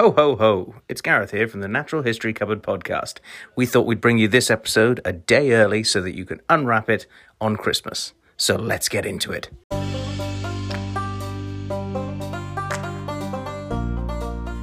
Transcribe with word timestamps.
Ho, 0.00 0.12
ho, 0.12 0.34
ho. 0.34 0.76
It's 0.88 1.02
Gareth 1.02 1.30
here 1.30 1.46
from 1.46 1.60
the 1.60 1.68
Natural 1.68 2.00
History 2.00 2.32
Cupboard 2.32 2.62
podcast. 2.62 3.18
We 3.54 3.66
thought 3.66 3.84
we'd 3.84 4.00
bring 4.00 4.16
you 4.16 4.28
this 4.28 4.50
episode 4.50 4.98
a 5.04 5.12
day 5.12 5.52
early 5.52 5.84
so 5.84 6.00
that 6.00 6.16
you 6.16 6.24
can 6.24 6.40
unwrap 6.48 6.88
it 6.88 7.04
on 7.38 7.54
Christmas. 7.56 8.14
So 8.38 8.56
let's 8.56 8.88
get 8.88 9.04
into 9.04 9.30
it. 9.30 9.50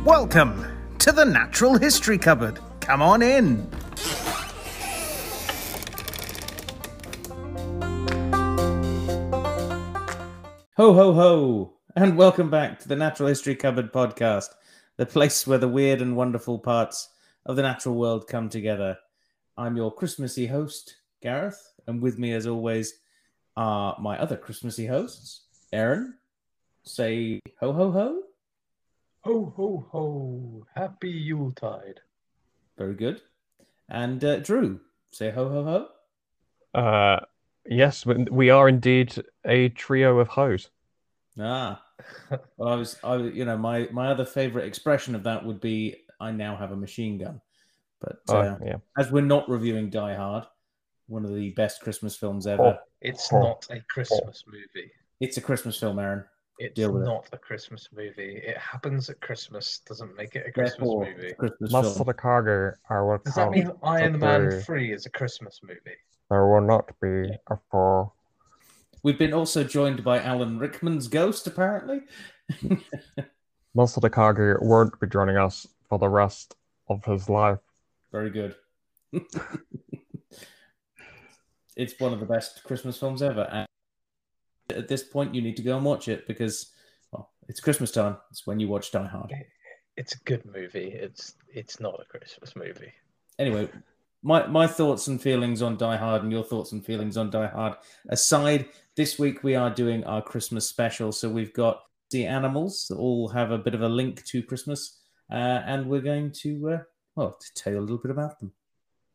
Welcome 0.04 0.66
to 0.98 1.12
the 1.12 1.26
Natural 1.26 1.78
History 1.78 2.18
Cupboard. 2.18 2.60
Come 2.80 3.04
on 3.04 3.22
in. 3.22 3.70
Ho, 10.78 10.94
ho, 10.94 11.14
ho. 11.14 11.74
And 11.96 12.16
welcome 12.16 12.50
back 12.50 12.80
to 12.80 12.88
the 12.88 12.96
Natural 12.96 13.30
History 13.30 13.56
Cupboard 13.56 13.92
podcast, 13.92 14.50
the 14.98 15.06
place 15.06 15.46
where 15.48 15.58
the 15.58 15.68
weird 15.68 16.02
and 16.02 16.16
wonderful 16.16 16.60
parts 16.60 17.10
of 17.46 17.56
the 17.56 17.62
natural 17.62 17.96
world 17.96 18.28
come 18.28 18.50
together. 18.50 18.98
I'm 19.58 19.78
your 19.78 19.94
Christmassy 19.94 20.48
host, 20.48 20.98
Gareth, 21.22 21.74
and 21.88 22.02
with 22.02 22.18
me, 22.20 22.34
as 22.34 22.46
always, 22.48 23.00
are 23.56 23.96
my 24.00 24.20
other 24.20 24.38
Christmassy 24.38 24.86
hosts, 24.86 25.44
Aaron. 25.72 26.16
Say 26.84 27.40
ho, 27.60 27.74
ho, 27.74 27.92
ho. 27.92 28.22
Ho, 29.22 29.54
ho, 29.56 29.88
ho. 29.92 30.66
Happy 30.76 31.10
Yuletide. 31.10 32.00
Very 32.78 32.94
good. 32.96 33.22
And 33.90 34.24
uh, 34.24 34.40
Drew, 34.40 34.80
say 35.12 35.32
ho, 35.32 35.50
ho, 35.50 35.64
ho. 35.64 36.80
Uh, 36.80 37.20
yes, 37.66 38.06
we- 38.06 38.26
we 38.30 38.50
are 38.50 38.70
indeed 38.70 39.16
a 39.46 39.70
trio 39.70 40.20
of 40.20 40.28
hoes. 40.28 40.70
Ah, 41.40 41.84
well, 42.58 42.70
I 42.70 42.76
was, 42.76 42.98
I, 43.04 43.16
was- 43.18 43.34
you 43.34 43.46
know, 43.46 43.58
my 43.58 43.88
my 43.92 44.08
other 44.10 44.26
favorite 44.26 44.66
expression 44.66 45.16
of 45.16 45.24
that 45.24 45.46
would 45.46 45.60
be, 45.62 45.96
"I 46.20 46.32
now 46.32 46.56
have 46.56 46.72
a 46.72 46.76
machine 46.76 47.18
gun." 47.18 47.42
But 48.00 48.20
Oh, 48.30 48.38
uh, 48.38 48.58
yeah. 48.64 48.76
as 48.98 49.12
we're 49.12 49.22
not 49.22 49.50
reviewing 49.50 49.90
Die 49.90 50.14
Hard, 50.16 50.46
one 51.08 51.26
of 51.26 51.34
the 51.34 51.50
best 51.52 51.82
Christmas 51.82 52.16
films 52.16 52.46
ever, 52.46 52.78
It's 53.02 53.32
Oh. 53.34 53.40
not 53.42 53.66
a 53.72 53.80
Christmas 53.90 54.44
movie. 54.48 54.92
it's 55.20 55.38
a 55.38 55.42
Christmas 55.42 55.80
film, 55.80 55.98
Aaron. 56.00 56.24
It's 56.60 56.74
Deal 56.76 56.92
with 56.92 57.04
it. 57.04 57.06
not 57.06 57.28
a 57.34 57.38
Christmas 57.38 57.90
movie. 57.94 58.38
It 58.44 58.58
happens 58.58 59.10
at 59.12 59.20
Christmas. 59.22 59.80
Doesn't 59.88 60.16
make 60.16 60.36
it 60.36 60.46
a 60.48 60.52
Christmas 60.52 60.80
Therefore, 60.80 61.06
movie. 61.06 61.30
a 61.30 61.36
Christmas 61.36 61.72
Most 61.72 61.94
film. 61.94 62.02
of 62.02 62.08
the 62.08 62.14
cargo 62.16 62.74
are 62.90 63.06
what 63.08 63.24
Does 63.26 63.36
that 63.36 63.52
mean 63.52 63.72
Iron 63.84 64.18
Man 64.20 64.62
3 64.62 64.92
is 64.92 65.06
a 65.06 65.10
Christmas 65.12 65.60
movie? 65.64 65.98
There 66.32 66.48
will 66.48 66.62
not 66.62 66.90
be 67.00 67.30
a 67.52 67.58
four. 67.72 68.12
We've 69.04 69.18
been 69.18 69.34
also 69.34 69.64
joined 69.64 70.04
by 70.04 70.22
Alan 70.22 70.60
Rickman's 70.60 71.08
ghost, 71.08 71.48
apparently. 71.48 72.02
Most 73.74 73.98
of 73.98 74.02
the 74.02 74.10
cargo 74.10 74.58
won't 74.62 75.00
be 75.00 75.08
joining 75.08 75.38
us 75.38 75.68
for 75.88 76.00
the 76.00 76.10
rest 76.10 76.56
of 76.88 77.04
his 77.06 77.30
life. 77.30 77.60
Very 78.12 78.30
good. 78.30 78.56
it's 81.76 82.00
one 82.00 82.14
of 82.14 82.20
the 82.20 82.26
best 82.26 82.64
Christmas 82.64 82.98
films 82.98 83.22
ever. 83.22 83.48
And 83.52 83.68
at 84.70 84.88
this 84.88 85.04
point, 85.04 85.36
you 85.36 85.42
need 85.42 85.58
to 85.58 85.64
go 85.64 85.76
and 85.76 85.86
watch 85.86 86.08
it 86.08 86.28
because, 86.28 86.72
well, 87.12 87.30
it's 87.48 87.60
Christmas 87.60 87.92
time. 87.92 88.18
It's 88.32 88.48
when 88.48 88.60
you 88.60 88.68
watch 88.68 88.92
Die 88.92 89.08
Hard. 89.08 89.34
It's 89.96 90.16
a 90.16 90.20
good 90.26 90.46
movie. 90.46 90.92
It's 90.92 91.36
it's 91.48 91.80
not 91.80 92.00
a 92.00 92.06
Christmas 92.06 92.56
movie. 92.56 92.94
Anyway, 93.40 93.70
my, 94.24 94.46
my 94.48 94.68
thoughts 94.68 95.08
and 95.08 95.22
feelings 95.22 95.62
on 95.62 95.78
Die 95.78 95.96
Hard 95.96 96.24
and 96.24 96.32
your 96.32 96.44
thoughts 96.44 96.72
and 96.72 96.86
feelings 96.86 97.18
on 97.18 97.30
Die 97.30 97.48
Hard 97.48 97.76
aside, 98.10 98.68
this 98.98 99.20
week 99.20 99.44
we 99.44 99.54
are 99.54 99.70
doing 99.70 100.04
our 100.06 100.24
Christmas 100.24 100.68
special. 100.68 101.12
So 101.12 101.30
we've 101.30 101.54
got 101.54 101.84
the 102.10 102.26
animals 102.26 102.88
that 102.90 102.98
all 102.98 103.28
have 103.30 103.52
a 103.52 103.58
bit 103.58 103.76
of 103.76 103.84
a 103.84 103.88
link 103.88 104.26
to 104.26 104.42
Christmas. 104.42 105.00
Uh, 105.32 105.62
and 105.66 105.88
we're 105.88 106.02
going 106.02 106.32
to, 106.32 106.70
uh, 106.70 106.80
well, 107.16 107.38
to 107.40 107.54
tell 107.54 107.74
you 107.74 107.80
a 107.80 107.82
little 107.82 108.00
bit 108.00 108.12
about 108.12 108.40
them. 108.40 108.52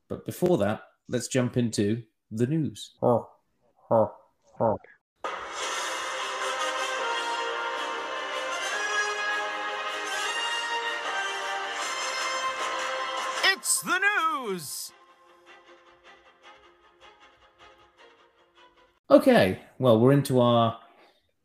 But 0.09 0.25
before 0.25 0.57
that, 0.59 0.83
let's 1.09 1.27
jump 1.27 1.57
into 1.57 2.03
the 2.31 2.47
news. 2.47 2.93
Okay, 19.23 19.61
well, 19.79 20.01
we're 20.01 20.11
into 20.11 20.41
our 20.41 20.77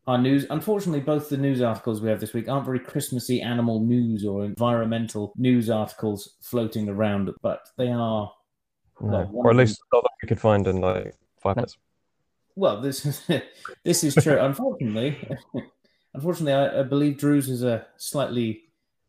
our 0.07 0.17
news. 0.17 0.47
Unfortunately, 0.49 0.99
both 0.99 1.29
the 1.29 1.37
news 1.37 1.61
articles 1.61 2.01
we 2.01 2.09
have 2.09 2.19
this 2.19 2.33
week 2.33 2.49
aren't 2.49 2.65
very 2.65 2.79
Christmassy 2.79 3.39
animal 3.39 3.79
news 3.81 4.25
or 4.25 4.45
environmental 4.45 5.31
news 5.37 5.69
articles 5.69 6.37
floating 6.41 6.89
around, 6.89 7.29
but 7.43 7.69
they 7.77 7.89
are. 7.89 8.33
No. 8.99 9.29
Well, 9.31 9.31
Or 9.31 9.51
at 9.51 9.57
least 9.57 9.79
not 9.93 10.01
that 10.01 10.09
we 10.23 10.27
could 10.27 10.39
find 10.39 10.65
in 10.65 10.81
like 10.81 11.15
five 11.39 11.55
minutes. 11.55 11.77
Well, 12.55 12.81
this 12.81 13.05
is 13.05 13.21
this 13.83 14.03
is 14.03 14.15
true. 14.15 14.39
unfortunately, 14.39 15.15
unfortunately, 16.15 16.53
I, 16.53 16.79
I 16.79 16.83
believe 16.83 17.19
Drew's 17.19 17.47
is 17.47 17.61
a 17.61 17.85
slightly 17.97 18.63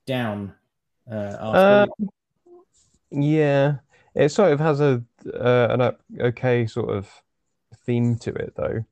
down 0.05 0.53
uh, 1.11 1.37
article. 1.41 1.95
Um, 2.03 2.11
yeah, 3.13 3.77
it 4.15 4.29
sort 4.29 4.53
of 4.53 4.61
has 4.61 4.83
a 4.83 5.03
uh, 5.33 5.69
an 5.71 6.21
okay 6.21 6.67
sort 6.67 6.91
of 6.91 7.11
theme 7.89 8.17
to 8.19 8.31
it 8.35 8.53
though, 8.55 8.85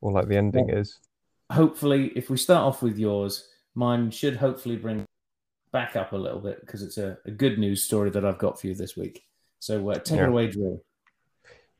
or 0.00 0.12
like 0.12 0.26
the 0.28 0.36
ending 0.38 0.70
is. 0.70 0.98
hopefully, 1.52 2.12
if 2.16 2.30
we 2.30 2.36
start 2.38 2.62
off 2.64 2.82
with 2.82 2.98
yours, 2.98 3.48
mine 3.74 4.10
should 4.10 4.36
hopefully 4.36 4.76
bring 4.76 5.04
back 5.72 5.96
up 5.96 6.12
a 6.12 6.16
little 6.16 6.40
bit 6.40 6.60
because 6.62 6.82
it's 6.82 6.96
a, 6.98 7.18
a 7.26 7.30
good 7.30 7.58
news 7.58 7.82
story 7.82 8.08
that 8.10 8.24
I've 8.24 8.38
got 8.38 8.58
for 8.58 8.66
you 8.68 8.74
this 8.74 8.96
week. 8.96 9.24
So 9.60 9.90
uh, 9.90 9.94
take 9.98 10.18
it 10.18 10.22
Yeah. 10.22 10.28
away, 10.28 10.46
Drew. 10.48 10.80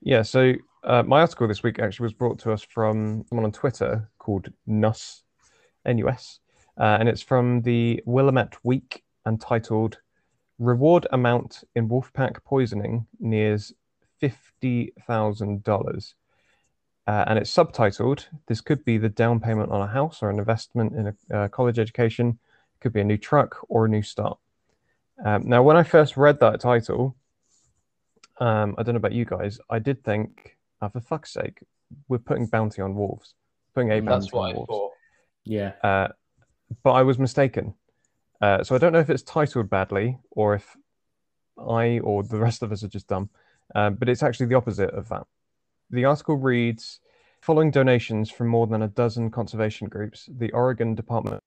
Yeah, 0.03 0.23
so 0.23 0.53
uh, 0.85 1.03
my 1.05 1.21
article 1.23 1.49
this 1.49 1.63
week 1.63 1.79
actually 1.79 2.05
was 2.05 2.13
brought 2.13 2.39
to 2.41 2.53
us 2.53 2.63
from 2.63 3.25
someone 3.29 3.47
on 3.47 3.53
Twitter 3.53 4.09
called 4.19 4.53
Nus, 4.67 5.23
N-U-S, 5.87 6.41
uh, 6.79 6.99
and 7.01 7.09
it's 7.09 7.23
from 7.23 7.63
the 7.63 8.03
Willamette 8.05 8.57
Week 8.63 9.03
and 9.25 9.41
titled 9.41 9.99
"Reward 10.59 11.07
Amount 11.13 11.65
in 11.75 11.89
Wolfpack 11.89 12.45
Poisoning 12.45 13.07
Nears 13.19 13.73
Fifty 14.21 14.93
Thousand 15.07 15.65
Dollars," 15.65 16.15
uh, 17.09 17.25
and 17.27 17.39
it's 17.39 17.53
subtitled 17.53 18.27
"This 18.47 18.61
could 18.61 18.85
be 18.85 18.99
the 18.99 19.09
down 19.09 19.41
payment 19.41 19.71
on 19.73 19.81
a 19.81 19.87
house 19.87 20.23
or 20.23 20.31
an 20.31 20.39
investment 20.39 20.93
in 20.95 21.05
a 21.09 21.37
uh, 21.37 21.49
college 21.49 21.79
education, 21.79 22.39
It 22.77 22.81
could 22.83 22.93
be 22.93 23.01
a 23.01 23.05
new 23.05 23.17
truck 23.17 23.57
or 23.69 23.87
a 23.87 23.89
new 23.89 24.03
start." 24.03 24.39
Um, 25.25 25.49
now, 25.49 25.63
when 25.63 25.77
I 25.77 25.83
first 25.83 26.17
read 26.17 26.39
that 26.41 26.61
title, 26.61 27.17
um, 28.39 28.75
I 28.79 28.83
don't 28.83 28.95
know 28.95 28.99
about 28.99 29.13
you 29.13 29.25
guys. 29.25 29.59
I 29.69 29.79
did 29.81 30.05
think, 30.05 30.57
oh, 30.81 30.89
for 30.91 31.01
fuck's 31.01 31.33
sake, 31.33 31.59
we're 32.09 32.19
putting 32.19 32.47
bounty 32.47 32.83
on 32.83 32.95
wolves, 32.95 33.35
putting 33.75 33.91
a 33.91 34.01
bounty 34.01 34.27
That's 34.27 34.33
what 34.33 34.43
on 34.43 34.51
I 34.51 34.55
wolves. 34.55 34.69
thought. 34.69 34.93
Yeah. 35.45 35.73
Uh, 35.83 36.09
but 36.83 36.93
I 36.93 37.03
was 37.03 37.19
mistaken. 37.19 37.75
Uh, 38.41 38.63
so 38.63 38.75
I 38.75 38.79
don't 38.79 38.93
know 38.93 39.01
if 39.01 39.11
it's 39.11 39.23
titled 39.23 39.69
badly 39.71 40.19
or 40.31 40.55
if 40.55 40.77
I 41.59 41.99
or 42.01 42.23
the 42.23 42.39
rest 42.39 42.63
of 42.63 42.71
us 42.71 42.85
are 42.85 42.89
just 42.89 43.09
dumb. 43.09 43.31
Um, 43.75 43.95
but 43.95 44.09
it's 44.09 44.23
actually 44.23 44.47
the 44.47 44.55
opposite 44.55 44.91
of 44.91 45.09
that. 45.09 45.27
The 45.91 46.05
article 46.05 46.37
reads 46.37 47.01
Following 47.41 47.71
donations 47.71 48.31
from 48.31 48.49
more 48.49 48.67
than 48.67 48.83
a 48.83 48.89
dozen 48.89 49.31
conservation 49.31 49.89
groups, 49.89 50.29
the 50.31 50.53
Oregon 50.53 50.95
Department 50.95 51.37
of 51.37 51.41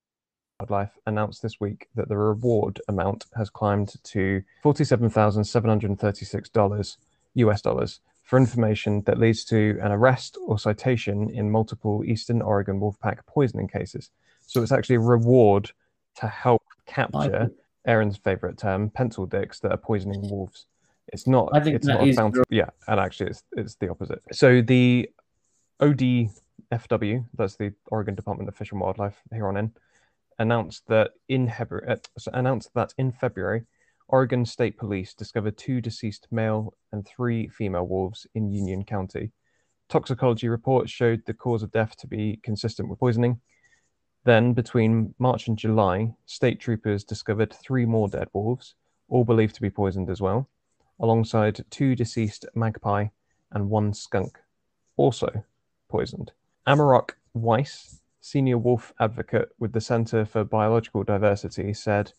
Wildlife 0.59 0.97
announced 1.05 1.43
this 1.43 1.59
week 1.59 1.89
that 1.93 2.09
the 2.09 2.17
reward 2.17 2.81
amount 2.87 3.27
has 3.35 3.51
climbed 3.51 3.93
to 4.03 4.41
$47,736 4.63 6.97
US 7.35 7.61
dollars 7.61 7.99
for 8.23 8.37
information 8.37 9.01
that 9.01 9.19
leads 9.19 9.45
to 9.45 9.77
an 9.81 9.91
arrest 9.91 10.39
or 10.47 10.57
citation 10.57 11.29
in 11.29 11.51
multiple 11.51 12.03
Eastern 12.05 12.41
Oregon 12.41 12.79
wolfpack 12.79 13.19
poisoning 13.27 13.67
cases. 13.67 14.09
So 14.47 14.63
it's 14.63 14.71
actually 14.71 14.95
a 14.95 15.01
reward 15.01 15.69
to 16.15 16.27
help 16.27 16.63
capture 16.87 17.51
Aaron's 17.85 18.17
favorite 18.17 18.57
term, 18.57 18.89
pencil 18.89 19.27
dicks 19.27 19.59
that 19.59 19.71
are 19.71 19.77
poisoning 19.77 20.27
wolves. 20.29 20.65
It's 21.07 21.27
not. 21.27 21.49
I 21.53 21.59
think 21.59 21.75
it's 21.75 21.87
that 21.87 21.95
not 21.95 22.03
a 22.03 22.07
is 22.07 22.15
bounty. 22.15 22.41
Yeah, 22.49 22.69
and 22.87 22.99
actually, 22.99 23.31
it's 23.31 23.43
it's 23.53 23.75
the 23.75 23.89
opposite. 23.89 24.21
So 24.31 24.61
the 24.61 25.09
ODFW, 25.81 27.25
that's 27.35 27.55
the 27.55 27.73
Oregon 27.87 28.15
Department 28.15 28.47
of 28.47 28.55
Fish 28.55 28.71
and 28.71 28.79
Wildlife 28.79 29.19
here 29.33 29.47
on 29.47 29.57
in, 29.57 29.71
announced 30.39 30.83
that 30.87 31.11
in 31.27 31.49
February, 31.49 31.87
uh, 31.89 32.31
announced 32.33 32.69
that 32.75 32.93
in 32.97 33.11
February, 33.11 33.63
Oregon 34.07 34.45
State 34.45 34.77
Police 34.77 35.13
discovered 35.13 35.57
two 35.57 35.81
deceased 35.81 36.27
male 36.31 36.73
and 36.91 37.05
three 37.05 37.47
female 37.47 37.87
wolves 37.87 38.27
in 38.35 38.51
Union 38.51 38.83
County. 38.83 39.31
Toxicology 39.89 40.47
reports 40.47 40.91
showed 40.91 41.23
the 41.25 41.33
cause 41.33 41.63
of 41.63 41.71
death 41.71 41.97
to 41.97 42.07
be 42.07 42.39
consistent 42.43 42.89
with 42.89 42.99
poisoning. 42.99 43.41
Then, 44.23 44.53
between 44.53 45.15
March 45.17 45.47
and 45.47 45.57
July, 45.57 46.13
state 46.25 46.59
troopers 46.59 47.03
discovered 47.03 47.53
three 47.53 47.85
more 47.85 48.07
dead 48.07 48.27
wolves, 48.33 48.75
all 49.09 49.25
believed 49.25 49.55
to 49.55 49.61
be 49.61 49.69
poisoned 49.69 50.09
as 50.09 50.21
well, 50.21 50.47
alongside 51.01 51.65
two 51.69 51.95
deceased 51.95 52.45
magpie 52.55 53.07
and 53.51 53.69
one 53.69 53.93
skunk, 53.93 54.37
also 54.95 55.43
poisoned. 55.89 56.31
Amaroq 56.67 57.11
Weiss, 57.33 57.99
senior 58.21 58.57
wolf 58.57 58.93
advocate 58.99 59.49
with 59.59 59.73
the 59.73 59.81
Center 59.81 60.23
for 60.25 60.43
Biological 60.43 61.03
Diversity, 61.03 61.73
said 61.73 62.13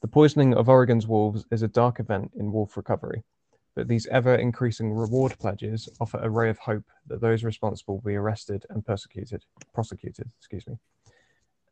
The 0.00 0.08
poisoning 0.08 0.54
of 0.54 0.68
Oregon's 0.68 1.06
wolves 1.06 1.44
is 1.50 1.62
a 1.62 1.68
dark 1.68 2.00
event 2.00 2.32
in 2.38 2.52
wolf 2.52 2.76
recovery, 2.76 3.24
but 3.74 3.88
these 3.88 4.06
ever 4.06 4.36
increasing 4.36 4.92
reward 4.92 5.36
pledges 5.38 5.88
offer 6.00 6.18
a 6.18 6.30
ray 6.30 6.48
of 6.48 6.58
hope 6.58 6.84
that 7.08 7.20
those 7.20 7.44
responsible 7.44 7.96
will 7.96 8.10
be 8.10 8.16
arrested 8.16 8.64
and 8.70 8.86
persecuted, 8.86 9.44
prosecuted, 9.74 10.30
excuse 10.38 10.66
me. 10.66 10.78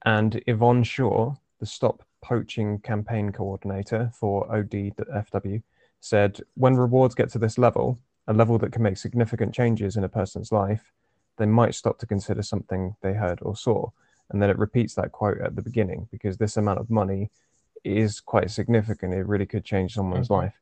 And 0.04 0.42
Yvonne 0.46 0.82
Shaw, 0.82 1.34
the 1.58 1.66
Stop 1.66 2.02
Poaching 2.22 2.80
campaign 2.80 3.30
coordinator 3.30 4.10
for 4.12 4.48
ODFW, 4.48 5.62
said 6.00 6.40
when 6.54 6.74
rewards 6.76 7.14
get 7.14 7.30
to 7.30 7.38
this 7.38 7.58
level, 7.58 7.98
a 8.28 8.32
level 8.32 8.58
that 8.58 8.72
can 8.72 8.82
make 8.82 8.96
significant 8.96 9.54
changes 9.54 9.96
in 9.96 10.04
a 10.04 10.08
person's 10.08 10.52
life, 10.52 10.92
they 11.36 11.46
might 11.46 11.74
stop 11.74 11.98
to 11.98 12.06
consider 12.06 12.42
something 12.42 12.96
they 13.02 13.12
heard 13.14 13.38
or 13.42 13.56
saw. 13.56 13.88
And 14.30 14.42
then 14.42 14.50
it 14.50 14.58
repeats 14.58 14.94
that 14.94 15.12
quote 15.12 15.40
at 15.40 15.54
the 15.54 15.62
beginning 15.62 16.08
because 16.10 16.36
this 16.36 16.56
amount 16.56 16.80
of 16.80 16.90
money 16.90 17.30
is 17.84 18.20
quite 18.20 18.50
significant. 18.50 19.14
It 19.14 19.26
really 19.26 19.46
could 19.46 19.64
change 19.64 19.94
someone's 19.94 20.28
Mhm. 20.28 20.38
life. 20.42 20.60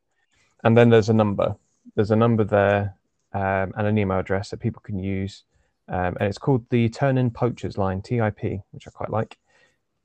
And 0.62 0.76
then 0.76 0.90
there's 0.90 1.08
a 1.08 1.14
number. 1.14 1.56
There's 1.94 2.10
a 2.10 2.16
number 2.16 2.44
there 2.44 2.94
um, 3.32 3.72
and 3.76 3.86
an 3.86 3.98
email 3.98 4.19
address 4.19 4.50
that 4.50 4.58
people 4.60 4.81
can 4.84 4.98
use. 4.98 5.44
Um, 5.88 6.16
and 6.20 6.28
it's 6.28 6.38
called 6.38 6.64
the 6.70 6.88
Turn 6.88 7.19
In 7.19 7.31
Poachers 7.31 7.76
Line, 7.76 8.00
TIP, 8.02 8.62
which 8.70 8.86
I 8.86 8.90
quite 8.90 9.10
like. 9.10 9.38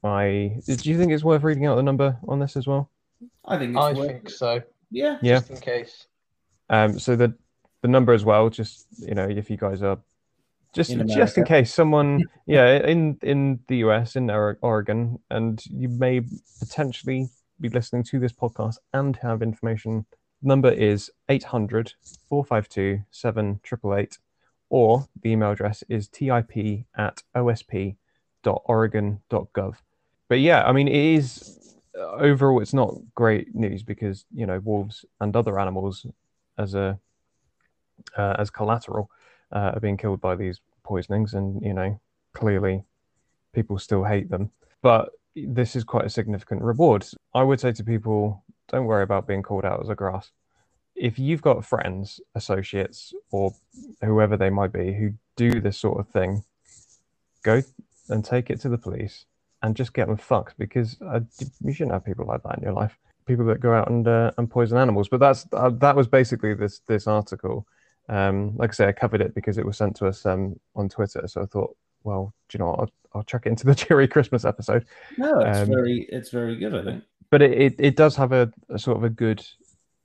I 0.04 0.60
do 0.66 0.90
you 0.90 0.98
think 0.98 1.12
it's 1.12 1.24
worth 1.24 1.44
reading 1.44 1.66
out 1.66 1.76
the 1.76 1.84
number 1.84 2.18
on 2.28 2.40
this 2.40 2.56
as 2.56 2.66
well? 2.68 2.90
I 3.46 3.58
think 3.58 3.72
it's 3.76 3.80
I 3.86 3.94
worth 3.94 4.08
think 4.08 4.26
it. 4.26 4.32
so. 4.32 4.62
Yeah. 4.92 5.18
Yeah. 5.22 5.40
Just 5.40 5.52
in 5.52 5.58
case. 5.58 6.08
Um, 6.70 7.00
so 7.00 7.16
the 7.16 7.34
the 7.82 7.88
number 7.88 8.14
as 8.14 8.26
well, 8.26 8.50
just 8.50 8.88
you 9.00 9.16
know, 9.16 9.28
if 9.28 9.50
you 9.50 9.58
guys 9.58 9.82
are 9.82 9.98
just 10.74 10.92
In 10.92 11.08
just 11.08 11.38
in 11.38 11.46
case 11.46 11.74
someone, 11.74 12.26
yeah, 12.46 12.86
in 12.86 13.18
in 13.24 13.60
the 13.68 13.78
US 13.78 14.16
in 14.16 14.30
Oregon, 14.30 15.18
and 15.32 15.66
you 15.66 15.90
may 15.90 16.22
potentially 16.60 17.30
be 17.60 17.70
listening 17.70 18.04
to 18.04 18.20
this 18.20 18.34
podcast 18.34 18.76
and 18.94 19.16
have 19.18 19.42
information. 19.42 20.06
Number 20.42 20.70
is 20.70 21.12
800 21.28 21.96
452 22.30 23.04
7888, 23.12 24.20
or 24.70 25.10
the 25.22 25.32
email 25.32 25.52
address 25.52 25.84
is 25.90 26.08
tip 26.08 26.50
at 26.98 27.24
osp.oregon.gov. 27.36 29.76
But 30.30 30.40
yeah, 30.40 30.64
I 30.64 30.72
mean, 30.72 30.88
it 30.88 30.96
is 30.96 31.59
overall, 31.96 32.62
it's 32.62 32.74
not 32.74 32.96
great 33.16 33.54
news 33.56 33.84
because 33.84 34.26
you 34.34 34.46
know 34.46 34.60
wolves 34.60 35.06
and 35.20 35.36
other 35.36 35.60
animals 35.60 36.06
as 36.58 36.76
a 36.76 37.00
uh, 38.18 38.36
as 38.38 38.50
collateral 38.50 39.10
uh, 39.52 39.72
are 39.76 39.80
being 39.80 39.98
killed 39.98 40.22
by 40.22 40.36
these 40.36 40.62
poisonings, 40.84 41.34
and 41.34 41.62
you 41.62 41.74
know 41.74 42.00
clearly 42.34 42.84
people 43.54 43.80
still 43.80 44.04
hate 44.04 44.30
them. 44.30 44.52
But 44.82 45.10
this 45.36 45.76
is 45.76 45.84
quite 45.84 46.06
a 46.06 46.10
significant 46.10 46.62
reward. 46.62 47.06
I 47.34 47.44
would 47.44 47.60
say 47.60 47.72
to 47.74 47.84
people, 47.84 48.44
don't 48.68 48.86
worry 48.86 49.04
about 49.04 49.28
being 49.28 49.44
called 49.44 49.66
out 49.66 49.82
as 49.82 49.90
a 49.90 49.96
grass. 49.96 50.32
If 50.96 51.18
you've 51.18 51.42
got 51.42 51.66
friends, 51.66 52.20
associates, 52.36 53.14
or 53.32 53.54
whoever 54.02 54.36
they 54.36 54.50
might 54.50 54.74
be 54.74 54.94
who 54.94 55.14
do 55.36 55.62
this 55.62 55.78
sort 55.78 56.00
of 56.00 56.10
thing, 56.10 56.44
go 57.44 57.62
and 58.10 58.26
take 58.26 58.50
it 58.50 58.60
to 58.62 58.70
the 58.70 58.78
police 58.78 59.26
and 59.62 59.76
just 59.76 59.94
get 59.94 60.08
them 60.08 60.18
fucked 60.18 60.58
because 60.58 60.98
uh, 61.02 61.20
you 61.64 61.74
shouldn't 61.74 61.94
have 61.94 62.06
people 62.06 62.26
like 62.26 62.44
that 62.44 62.58
in 62.58 62.64
your 62.64 62.74
life. 62.74 62.98
People 63.26 63.46
that 63.46 63.60
go 63.60 63.74
out 63.74 63.90
and 63.90 64.08
uh, 64.08 64.32
and 64.38 64.50
poison 64.50 64.78
animals. 64.78 65.08
But 65.10 65.20
that's 65.20 65.46
uh, 65.54 65.70
that 65.76 65.96
was 65.96 66.08
basically 66.08 66.54
this 66.54 66.80
this 66.88 67.08
article. 67.08 67.68
Um, 68.08 68.58
like 68.58 68.72
I 68.72 68.74
say, 68.74 68.88
I 68.88 68.92
covered 68.92 69.22
it 69.22 69.36
because 69.36 69.58
it 69.60 69.66
was 69.66 69.78
sent 69.78 69.96
to 69.98 70.08
us 70.08 70.26
um, 70.26 70.60
on 70.76 70.90
Twitter. 70.90 71.28
So 71.28 71.44
I 71.44 71.46
thought, 71.46 71.76
well, 72.04 72.34
do 72.48 72.58
you 72.58 72.60
know, 72.64 72.72
what? 72.72 72.80
I'll, 72.80 72.90
I'll 73.14 73.24
chuck 73.24 73.46
it 73.46 73.50
into 73.50 73.66
the 73.68 73.76
cheery 73.82 74.08
Christmas 74.08 74.46
episode. 74.46 74.86
No, 75.18 75.42
it's 75.42 75.60
Um, 75.60 75.68
very 75.68 76.08
it's 76.10 76.32
very 76.32 76.56
good. 76.58 76.74
I 76.74 76.84
think. 76.84 77.04
But 77.30 77.44
it, 77.44 77.62
it, 77.62 77.76
it 77.78 77.96
does 77.96 78.16
have 78.16 78.32
a, 78.32 78.52
a 78.70 78.80
sort 78.80 78.98
of 78.98 79.04
a 79.04 79.10
good 79.10 79.46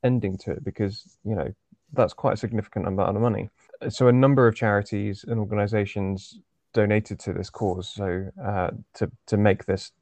ending 0.02 0.36
to 0.38 0.50
it 0.50 0.62
because 0.62 1.16
you 1.24 1.34
know 1.34 1.50
that's 1.94 2.12
quite 2.12 2.34
a 2.34 2.36
significant 2.36 2.86
amount 2.86 3.16
of 3.16 3.22
money. 3.22 3.48
So 3.88 4.08
a 4.08 4.12
number 4.12 4.46
of 4.46 4.54
charities 4.54 5.24
and 5.26 5.40
organisations 5.40 6.38
donated 6.74 7.18
to 7.20 7.32
this 7.32 7.48
cause. 7.48 7.88
So 7.88 8.30
uh, 8.42 8.70
to 8.94 9.10
to 9.26 9.36
make 9.38 9.64
this 9.64 9.92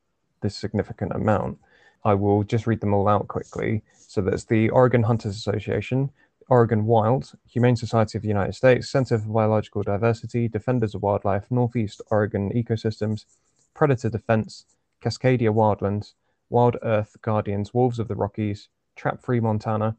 this 0.40 0.56
significant 0.56 1.12
amount, 1.12 1.58
I 2.04 2.14
will 2.14 2.42
just 2.42 2.66
read 2.66 2.80
them 2.80 2.94
all 2.94 3.06
out 3.06 3.28
quickly. 3.28 3.82
So 4.08 4.20
that's 4.20 4.44
the 4.44 4.68
Oregon 4.70 5.04
Hunters 5.04 5.36
Association, 5.36 6.10
Oregon 6.48 6.84
Wild, 6.84 7.32
Humane 7.48 7.76
Society 7.76 8.18
of 8.18 8.22
the 8.22 8.28
United 8.28 8.54
States, 8.54 8.90
Center 8.90 9.18
for 9.18 9.28
Biological 9.28 9.82
Diversity, 9.82 10.48
Defenders 10.48 10.94
of 10.94 11.02
Wildlife, 11.02 11.44
Northeast 11.50 12.02
Oregon 12.10 12.50
Ecosystems, 12.52 13.24
Predator 13.74 14.10
Defense, 14.10 14.66
Cascadia 15.00 15.50
Wildlands, 15.54 16.14
Wild 16.50 16.76
Earth 16.82 17.16
Guardians, 17.22 17.72
Wolves 17.72 17.98
of 17.98 18.08
the 18.08 18.16
Rockies, 18.16 18.68
Trap 18.96 19.22
Free 19.22 19.40
Montana, 19.40 19.96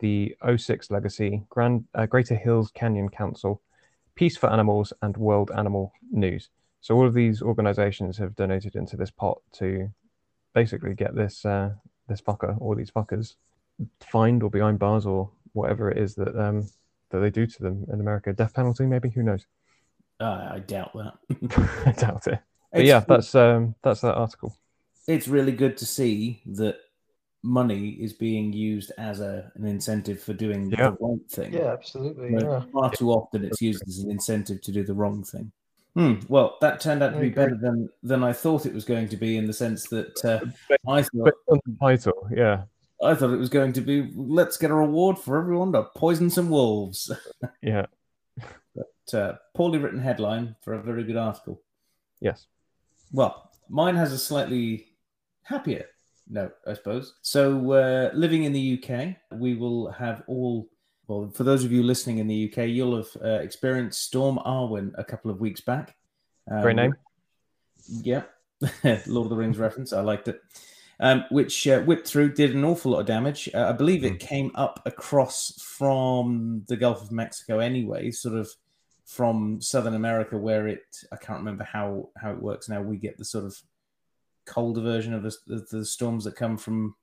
the 0.00 0.34
06 0.56 0.90
Legacy, 0.90 1.44
Grand, 1.48 1.84
uh, 1.94 2.06
Greater 2.06 2.34
Hells 2.34 2.70
Canyon 2.72 3.08
Council, 3.08 3.60
Peace 4.14 4.36
for 4.36 4.50
Animals, 4.50 4.92
and 5.02 5.16
World 5.16 5.50
Animal 5.56 5.92
News. 6.10 6.48
So 6.80 6.96
all 6.96 7.06
of 7.06 7.14
these 7.14 7.42
organizations 7.42 8.18
have 8.18 8.34
donated 8.36 8.74
into 8.76 8.96
this 8.96 9.10
pot 9.10 9.40
to 9.54 9.90
basically 10.54 10.94
get 10.94 11.14
this 11.14 11.44
uh, 11.44 11.70
this 12.08 12.20
fucker 12.20 12.56
or 12.60 12.74
these 12.74 12.90
fuckers 12.90 13.36
fined 14.00 14.42
or 14.42 14.50
behind 14.50 14.78
bars 14.78 15.06
or 15.06 15.30
whatever 15.52 15.90
it 15.90 15.98
is 15.98 16.14
that 16.16 16.36
um, 16.36 16.68
that 17.10 17.18
they 17.20 17.30
do 17.30 17.46
to 17.46 17.62
them 17.62 17.86
in 17.92 18.00
America. 18.00 18.32
Death 18.32 18.54
penalty, 18.54 18.86
maybe? 18.86 19.10
Who 19.10 19.22
knows? 19.22 19.46
Uh, 20.20 20.50
I 20.54 20.58
doubt 20.60 20.92
that. 20.92 21.14
I 21.86 21.90
doubt 21.92 22.28
it. 22.28 22.38
But 22.70 22.80
It's- 22.82 22.86
yeah, 22.88 23.00
that's 23.00 23.34
um, 23.34 23.74
that's 23.82 24.02
that 24.02 24.14
article. 24.14 24.56
it's 25.08 25.26
really 25.26 25.50
good 25.50 25.76
to 25.78 25.86
see 25.86 26.42
that 26.46 26.76
money 27.42 27.90
is 27.90 28.12
being 28.12 28.52
used 28.52 28.92
as 28.98 29.20
a 29.20 29.50
an 29.56 29.66
incentive 29.66 30.22
for 30.22 30.32
doing 30.32 30.70
Yeah. 30.70 30.90
the 30.90 30.96
right 31.00 31.30
thing. 31.30 31.52
Yeah, 31.52 31.72
absolutely. 31.72 32.32
Yeah. 32.32 32.62
Far 32.72 32.90
too 32.92 33.10
often 33.10 33.44
it's 33.44 33.60
used 33.60 33.82
as 33.88 33.98
an 33.98 34.10
incentive 34.10 34.60
to 34.62 34.72
do 34.72 34.84
the 34.84 34.94
wrong 34.94 35.24
thing. 35.24 35.50
Hmm. 35.94 36.14
Well, 36.28 36.56
that 36.62 36.80
turned 36.80 37.02
out 37.02 37.12
to 37.12 37.20
be 37.20 37.28
better 37.28 37.54
than 37.54 37.90
than 38.02 38.22
I 38.24 38.32
thought 38.32 38.64
it 38.64 38.72
was 38.72 38.84
going 38.84 39.08
to 39.08 39.16
be, 39.16 39.36
in 39.36 39.46
the 39.46 39.52
sense 39.52 39.88
that 39.88 40.24
uh, 40.24 40.40
I 40.88 41.02
thought 41.02 41.34
on 41.48 41.60
the 41.66 41.76
title, 41.80 42.28
yeah, 42.30 42.62
I 43.02 43.14
thought 43.14 43.34
it 43.34 43.38
was 43.38 43.50
going 43.50 43.74
to 43.74 43.80
be 43.82 44.10
let's 44.16 44.56
get 44.56 44.70
a 44.70 44.74
reward 44.74 45.18
for 45.18 45.36
everyone 45.36 45.72
to 45.72 45.82
poison 45.96 46.30
some 46.30 46.48
wolves. 46.48 47.10
yeah, 47.62 47.84
but 48.74 49.14
uh, 49.18 49.34
poorly 49.54 49.78
written 49.78 49.98
headline 49.98 50.56
for 50.62 50.72
a 50.74 50.82
very 50.82 51.04
good 51.04 51.16
article. 51.18 51.60
yes. 52.20 52.46
Well, 53.14 53.50
mine 53.68 53.96
has 53.96 54.12
a 54.14 54.18
slightly 54.18 54.86
happier 55.42 55.84
note, 56.32 56.54
I 56.66 56.74
suppose. 56.74 57.14
So, 57.22 57.72
uh, 57.72 58.10
living 58.14 58.44
in 58.44 58.52
the 58.52 58.82
UK, 58.82 59.16
we 59.38 59.54
will 59.54 59.90
have 59.90 60.22
all. 60.26 60.68
Well, 61.08 61.30
for 61.34 61.44
those 61.44 61.64
of 61.64 61.72
you 61.72 61.82
listening 61.82 62.18
in 62.18 62.26
the 62.26 62.50
UK, 62.50 62.68
you'll 62.68 62.96
have 62.96 63.08
uh, 63.22 63.40
experienced 63.42 64.02
Storm 64.02 64.38
Arwen 64.46 64.92
a 64.96 65.04
couple 65.04 65.30
of 65.30 65.40
weeks 65.40 65.60
back. 65.60 65.96
Um, 66.50 66.62
Great 66.62 66.76
name. 66.76 66.94
Yeah, 67.88 68.22
Lord 69.06 69.26
of 69.26 69.30
the 69.30 69.36
Rings 69.36 69.58
reference. 69.58 69.92
I 69.92 70.00
liked 70.00 70.28
it. 70.28 70.40
Um, 71.00 71.24
which 71.30 71.66
uh, 71.66 71.80
whipped 71.80 72.06
through, 72.06 72.34
did 72.34 72.54
an 72.54 72.64
awful 72.64 72.92
lot 72.92 73.00
of 73.00 73.06
damage. 73.06 73.48
Uh, 73.52 73.68
I 73.68 73.72
believe 73.72 74.04
it 74.04 74.20
came 74.20 74.52
up 74.54 74.80
across 74.86 75.52
from 75.60 76.62
the 76.68 76.76
Gulf 76.76 77.02
of 77.02 77.10
Mexico 77.10 77.58
anyway, 77.58 78.12
sort 78.12 78.36
of 78.36 78.48
from 79.04 79.60
Southern 79.60 79.94
America, 79.94 80.38
where 80.38 80.68
it. 80.68 80.84
I 81.10 81.16
can't 81.16 81.40
remember 81.40 81.64
how 81.64 82.10
how 82.16 82.30
it 82.30 82.40
works 82.40 82.68
now. 82.68 82.82
We 82.82 82.98
get 82.98 83.18
the 83.18 83.24
sort 83.24 83.44
of 83.44 83.60
colder 84.46 84.80
version 84.80 85.14
of 85.14 85.22
the, 85.22 85.66
the, 85.70 85.84
storms 85.84 86.24
that 86.24 86.36
come 86.36 86.56
from 86.56 86.94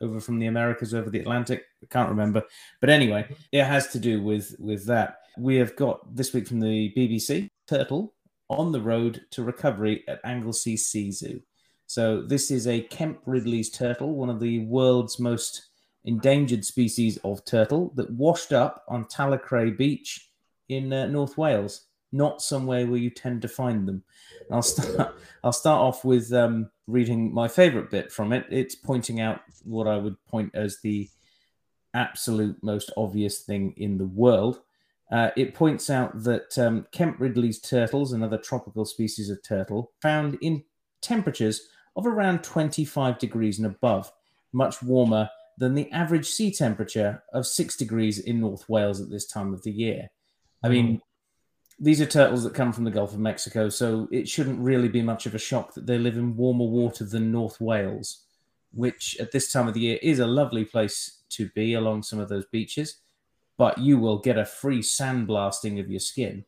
over 0.00 0.20
from 0.20 0.38
the 0.38 0.46
Americas 0.46 0.94
over 0.94 1.10
the 1.10 1.20
Atlantic. 1.20 1.64
I 1.82 1.86
can't 1.86 2.08
remember, 2.08 2.42
but 2.80 2.90
anyway, 2.90 3.28
it 3.52 3.64
has 3.64 3.88
to 3.88 3.98
do 3.98 4.22
with 4.22 4.54
with 4.58 4.86
that. 4.86 5.18
We 5.38 5.56
have 5.56 5.76
got 5.76 6.14
this 6.14 6.32
week 6.32 6.48
from 6.48 6.60
the 6.60 6.92
BBC 6.96 7.50
turtle 7.66 8.14
on 8.48 8.72
the 8.72 8.80
road 8.80 9.22
to 9.30 9.44
recovery 9.44 10.04
at 10.08 10.20
Anglesey 10.24 10.76
Sea 10.76 11.10
Zoo. 11.12 11.40
So 11.86 12.22
this 12.22 12.50
is 12.50 12.66
a 12.66 12.82
Kemp 12.82 13.20
Ridley's 13.26 13.70
turtle, 13.70 14.14
one 14.14 14.30
of 14.30 14.40
the 14.40 14.60
world's 14.66 15.18
most 15.18 15.70
endangered 16.04 16.64
species 16.64 17.18
of 17.24 17.44
turtle 17.44 17.92
that 17.96 18.10
washed 18.10 18.52
up 18.52 18.84
on 18.88 19.04
Talacre 19.06 19.76
Beach 19.76 20.30
in 20.68 20.92
uh, 20.92 21.06
North 21.06 21.36
Wales. 21.36 21.86
Not 22.12 22.42
somewhere 22.42 22.86
where 22.86 22.98
you 22.98 23.10
tend 23.10 23.42
to 23.42 23.48
find 23.48 23.86
them. 23.86 24.02
I'll 24.50 24.62
start. 24.62 25.16
I'll 25.44 25.52
start 25.52 25.80
off 25.80 26.04
with 26.04 26.32
um, 26.32 26.70
reading 26.90 27.32
my 27.32 27.48
favourite 27.48 27.90
bit 27.90 28.12
from 28.12 28.32
it. 28.32 28.46
It's 28.50 28.74
pointing 28.74 29.20
out 29.20 29.40
what 29.64 29.86
I 29.86 29.96
would 29.96 30.16
point 30.26 30.54
as 30.54 30.78
the 30.82 31.08
absolute 31.94 32.56
most 32.62 32.90
obvious 32.96 33.40
thing 33.40 33.74
in 33.76 33.98
the 33.98 34.06
world. 34.06 34.60
Uh, 35.10 35.30
it 35.36 35.54
points 35.54 35.90
out 35.90 36.22
that 36.22 36.56
um, 36.58 36.86
Kemp 36.92 37.18
Ridley's 37.18 37.60
turtles, 37.60 38.12
another 38.12 38.38
tropical 38.38 38.84
species 38.84 39.28
of 39.28 39.42
turtle, 39.42 39.90
found 40.00 40.38
in 40.40 40.62
temperatures 41.02 41.68
of 41.96 42.06
around 42.06 42.44
25 42.44 43.18
degrees 43.18 43.58
and 43.58 43.66
above, 43.66 44.12
much 44.52 44.82
warmer 44.82 45.28
than 45.58 45.74
the 45.74 45.90
average 45.90 46.28
sea 46.28 46.52
temperature 46.52 47.22
of 47.32 47.46
six 47.46 47.76
degrees 47.76 48.18
in 48.18 48.40
North 48.40 48.68
Wales 48.68 49.00
at 49.00 49.10
this 49.10 49.26
time 49.26 49.52
of 49.52 49.62
the 49.62 49.72
year. 49.72 50.10
I 50.62 50.68
mean, 50.68 51.00
these 51.80 52.00
are 52.00 52.06
turtles 52.06 52.44
that 52.44 52.54
come 52.54 52.72
from 52.72 52.84
the 52.84 52.90
Gulf 52.90 53.14
of 53.14 53.18
Mexico, 53.18 53.70
so 53.70 54.06
it 54.12 54.28
shouldn't 54.28 54.60
really 54.60 54.88
be 54.88 55.00
much 55.00 55.24
of 55.24 55.34
a 55.34 55.38
shock 55.38 55.72
that 55.74 55.86
they 55.86 55.98
live 55.98 56.16
in 56.18 56.36
warmer 56.36 56.66
water 56.66 57.04
than 57.04 57.32
North 57.32 57.60
Wales. 57.60 58.24
which 58.72 59.16
at 59.18 59.32
this 59.32 59.50
time 59.52 59.66
of 59.66 59.74
the 59.74 59.80
year 59.80 59.98
is 60.00 60.20
a 60.20 60.26
lovely 60.26 60.64
place 60.64 61.22
to 61.28 61.48
be 61.56 61.74
along 61.74 62.04
some 62.04 62.20
of 62.20 62.28
those 62.28 62.46
beaches. 62.46 62.98
But 63.56 63.78
you 63.78 63.98
will 63.98 64.18
get 64.18 64.38
a 64.38 64.44
free 64.44 64.80
sandblasting 64.80 65.80
of 65.80 65.90
your 65.90 66.00
skin 66.00 66.44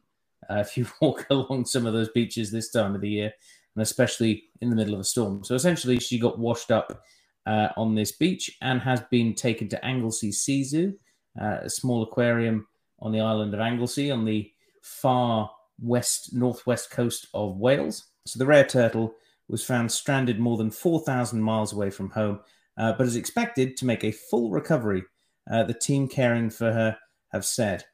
uh, 0.48 0.56
if 0.58 0.76
you 0.76 0.86
walk 1.00 1.26
along 1.30 1.64
some 1.64 1.86
of 1.86 1.92
those 1.92 2.10
beaches 2.10 2.50
this 2.50 2.70
time 2.70 2.94
of 2.94 3.00
the 3.00 3.10
year, 3.10 3.32
and 3.74 3.82
especially 3.82 4.44
in 4.60 4.70
the 4.70 4.76
middle 4.76 4.94
of 4.94 5.00
a 5.00 5.04
storm. 5.04 5.42
So 5.44 5.54
essentially, 5.54 5.98
she 5.98 6.18
got 6.18 6.38
washed 6.38 6.70
up 6.70 7.02
uh, 7.46 7.68
on 7.76 7.94
this 7.94 8.12
beach 8.12 8.56
and 8.60 8.80
has 8.80 9.00
been 9.10 9.34
taken 9.34 9.68
to 9.70 9.84
Anglesey 9.84 10.30
Sea 10.30 10.62
Zoo, 10.62 10.94
uh, 11.40 11.58
a 11.62 11.70
small 11.70 12.02
aquarium 12.02 12.66
on 13.00 13.12
the 13.12 13.20
island 13.20 13.52
of 13.54 13.60
Anglesey 13.60 14.10
on 14.10 14.24
the 14.24 14.51
far 14.82 15.50
west 15.80 16.34
northwest 16.34 16.90
coast 16.90 17.26
of 17.32 17.56
Wales. 17.56 18.04
So 18.26 18.38
the 18.38 18.46
rare 18.46 18.64
turtle 18.64 19.14
was 19.48 19.64
found 19.64 19.90
stranded 19.90 20.38
more 20.38 20.56
than 20.56 20.70
4,000 20.70 21.42
miles 21.42 21.72
away 21.72 21.90
from 21.90 22.10
home, 22.10 22.40
uh, 22.76 22.92
but 22.92 23.06
is 23.06 23.16
expected 23.16 23.76
to 23.76 23.86
make 23.86 24.04
a 24.04 24.12
full 24.12 24.50
recovery. 24.50 25.02
Uh, 25.50 25.64
the 25.64 25.74
team 25.74 26.08
caring 26.08 26.50
for 26.50 26.72
her 26.72 26.96
have 27.32 27.44
said. 27.44 27.84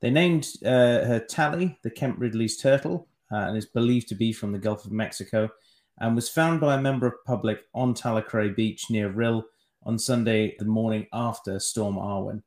They 0.00 0.10
named 0.10 0.48
uh, 0.64 1.04
her 1.04 1.24
Tally, 1.28 1.78
the 1.82 1.90
Kemp 1.90 2.20
Ridley's 2.20 2.56
turtle, 2.56 3.08
uh, 3.32 3.36
and 3.36 3.56
is 3.56 3.66
believed 3.66 4.08
to 4.08 4.14
be 4.14 4.32
from 4.32 4.52
the 4.52 4.58
Gulf 4.58 4.84
of 4.84 4.92
Mexico, 4.92 5.48
and 5.98 6.14
was 6.14 6.28
found 6.28 6.60
by 6.60 6.74
a 6.74 6.80
member 6.80 7.06
of 7.06 7.24
public 7.26 7.60
on 7.74 7.94
Talacre 7.94 8.54
Beach 8.54 8.90
near 8.90 9.10
Rhyl 9.10 9.44
on 9.82 9.98
Sunday, 9.98 10.56
the 10.58 10.64
morning 10.64 11.06
after 11.12 11.58
Storm 11.58 11.96
Arwen. 11.96 12.42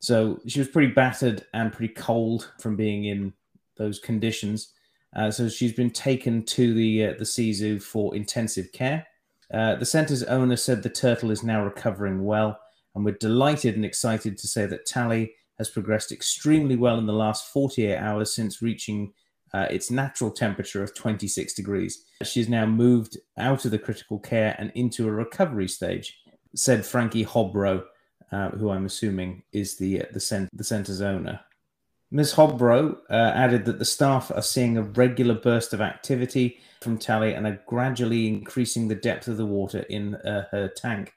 So 0.00 0.40
she 0.46 0.60
was 0.60 0.68
pretty 0.68 0.92
battered 0.92 1.44
and 1.54 1.72
pretty 1.72 1.92
cold 1.94 2.52
from 2.60 2.76
being 2.76 3.04
in 3.04 3.32
those 3.76 3.98
conditions. 3.98 4.72
Uh, 5.16 5.30
so 5.30 5.48
she's 5.48 5.72
been 5.72 5.90
taken 5.90 6.44
to 6.44 6.74
the 6.74 7.06
uh, 7.06 7.14
the 7.18 7.24
zoo 7.24 7.80
for 7.80 8.14
intensive 8.14 8.70
care. 8.72 9.06
Uh, 9.52 9.74
the 9.76 9.86
centre's 9.86 10.22
owner 10.24 10.56
said 10.56 10.82
the 10.82 10.90
turtle 10.90 11.30
is 11.30 11.42
now 11.42 11.64
recovering 11.64 12.24
well, 12.24 12.58
and 12.94 13.04
we're 13.04 13.16
delighted 13.18 13.74
and 13.74 13.84
excited 13.84 14.36
to 14.36 14.46
say 14.46 14.66
that 14.66 14.84
Tally 14.84 15.32
has 15.56 15.70
progressed 15.70 16.12
extremely 16.12 16.76
well 16.76 16.98
in 16.98 17.06
the 17.06 17.12
last 17.12 17.50
48 17.52 17.96
hours 17.96 18.34
since 18.34 18.62
reaching 18.62 19.12
uh, 19.54 19.66
its 19.70 19.90
natural 19.90 20.30
temperature 20.30 20.82
of 20.82 20.94
26 20.94 21.54
degrees. 21.54 22.04
She's 22.22 22.48
now 22.48 22.66
moved 22.66 23.16
out 23.38 23.64
of 23.64 23.70
the 23.70 23.78
critical 23.78 24.18
care 24.18 24.54
and 24.58 24.70
into 24.74 25.08
a 25.08 25.12
recovery 25.12 25.68
stage, 25.68 26.16
said 26.54 26.84
Frankie 26.84 27.24
Hobro, 27.24 27.84
uh, 28.32 28.50
who 28.50 28.70
I'm 28.70 28.86
assuming 28.86 29.42
is 29.52 29.76
the 29.76 30.02
uh, 30.02 30.06
the, 30.12 30.20
cent- 30.20 30.50
the 30.52 30.64
centre's 30.64 31.00
owner. 31.00 31.40
Ms. 32.10 32.34
Hobro 32.34 32.96
uh, 33.10 33.32
added 33.34 33.66
that 33.66 33.78
the 33.78 33.84
staff 33.84 34.32
are 34.34 34.42
seeing 34.42 34.78
a 34.78 34.82
regular 34.82 35.34
burst 35.34 35.74
of 35.74 35.82
activity 35.82 36.58
from 36.80 36.96
Tally 36.96 37.34
and 37.34 37.46
are 37.46 37.60
gradually 37.66 38.28
increasing 38.28 38.88
the 38.88 38.94
depth 38.94 39.28
of 39.28 39.36
the 39.36 39.44
water 39.44 39.80
in 39.90 40.14
uh, 40.14 40.46
her 40.50 40.68
tank. 40.68 41.12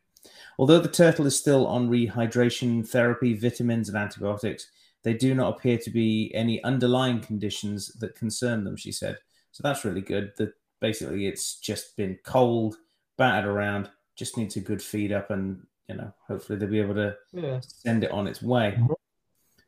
Although 0.60 0.80
the 0.80 0.89
turtle 0.89 1.25
is 1.25 1.39
still 1.39 1.65
on 1.65 1.89
rehydration 1.89 2.88
therapy, 2.88 3.34
vitamins, 3.34 3.88
and 3.88 3.98
antibiotics, 3.98 4.68
they 5.03 5.13
do 5.13 5.34
not 5.34 5.58
appear 5.58 5.77
to 5.77 5.89
be 5.89 6.32
any 6.36 6.62
underlying 6.63 7.22
conditions 7.22 7.88
that 8.00 8.15
concern 8.15 8.63
them, 8.63 8.75
she 8.75 8.91
said. 8.91 9.18
So 9.51 9.63
that's 9.63 9.86
really 9.86 10.01
good. 10.01 10.34
That 10.38 10.53
basically 10.80 11.27
it's 11.27 11.56
just 11.60 11.96
been 11.96 12.20
cold, 12.24 12.75
battered 13.18 13.50
around, 13.50 13.89
just 14.15 14.38
needs 14.38 14.58
a 14.58 14.60
good 14.60 14.82
feed 14.82 15.12
up, 15.12 15.32
and 15.32 15.65
you 15.91 15.98
know, 15.98 16.13
hopefully 16.27 16.57
they'll 16.57 16.69
be 16.69 16.79
able 16.79 16.95
to 16.95 17.15
Yeah. 17.33 17.60
send 17.60 18.03
it 18.03 18.12
on 18.12 18.27
its 18.27 18.41
way. 18.41 18.79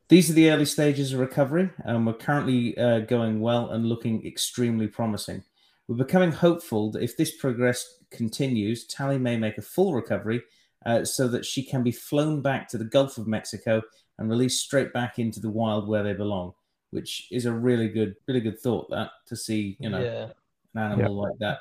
These 0.07 0.29
are 0.29 0.33
the 0.33 0.51
early 0.51 0.65
stages 0.65 1.11
of 1.13 1.19
recovery, 1.19 1.69
and 1.85 2.05
we're 2.05 2.13
currently 2.13 2.77
uh, 2.77 2.99
going 2.99 3.41
well 3.41 3.71
and 3.71 3.85
looking 3.85 4.25
extremely 4.25 4.87
promising. 4.87 5.43
We're 5.87 5.95
becoming 6.05 6.31
hopeful 6.31 6.91
that 6.91 7.03
if 7.03 7.17
this 7.17 7.35
progress 7.35 7.99
continues, 8.09 8.85
Tally 8.87 9.17
may 9.17 9.37
make 9.37 9.57
a 9.57 9.61
full 9.61 9.93
recovery 9.93 10.43
uh, 10.85 11.03
so 11.03 11.27
that 11.27 11.45
she 11.45 11.63
can 11.63 11.83
be 11.83 11.91
flown 11.91 12.41
back 12.41 12.67
to 12.69 12.77
the 12.77 12.85
Gulf 12.85 13.17
of 13.17 13.27
Mexico 13.27 13.81
and 14.17 14.29
released 14.29 14.63
straight 14.63 14.93
back 14.93 15.19
into 15.19 15.39
the 15.39 15.49
wild 15.49 15.87
where 15.87 16.03
they 16.03 16.13
belong, 16.13 16.53
which 16.91 17.27
is 17.31 17.45
a 17.45 17.51
really 17.51 17.89
good, 17.89 18.15
really 18.27 18.41
good 18.41 18.59
thought 18.59 18.89
that 18.91 19.11
to 19.27 19.35
see, 19.35 19.77
you 19.79 19.89
know, 19.89 20.01
yeah. 20.01 20.27
an 20.75 20.91
animal 20.91 21.15
like 21.15 21.37
that. 21.39 21.59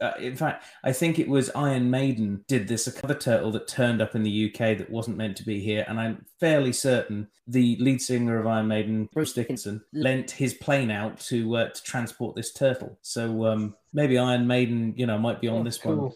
Uh, 0.00 0.12
in 0.18 0.34
fact, 0.34 0.64
I 0.82 0.92
think 0.92 1.18
it 1.18 1.28
was 1.28 1.50
Iron 1.50 1.90
Maiden 1.90 2.44
did 2.48 2.68
this. 2.68 2.86
Another 2.86 3.14
turtle 3.14 3.50
that 3.52 3.68
turned 3.68 4.00
up 4.00 4.14
in 4.14 4.22
the 4.22 4.46
UK 4.50 4.78
that 4.78 4.88
wasn't 4.90 5.18
meant 5.18 5.36
to 5.38 5.44
be 5.44 5.60
here, 5.60 5.84
and 5.88 6.00
I'm 6.00 6.24
fairly 6.38 6.72
certain 6.72 7.28
the 7.46 7.76
lead 7.80 8.00
singer 8.00 8.38
of 8.38 8.46
Iron 8.46 8.68
Maiden, 8.68 9.08
Bruce 9.12 9.32
Dickinson, 9.32 9.82
lent 9.92 10.30
his 10.30 10.54
plane 10.54 10.90
out 10.90 11.20
to 11.20 11.56
uh, 11.56 11.68
to 11.68 11.82
transport 11.82 12.36
this 12.36 12.52
turtle. 12.52 12.98
So 13.02 13.46
um, 13.46 13.74
maybe 13.92 14.18
Iron 14.18 14.46
Maiden, 14.46 14.94
you 14.96 15.06
know, 15.06 15.18
might 15.18 15.40
be 15.40 15.48
on 15.48 15.60
Oh, 15.60 15.64
this 15.64 15.84
one 15.84 16.12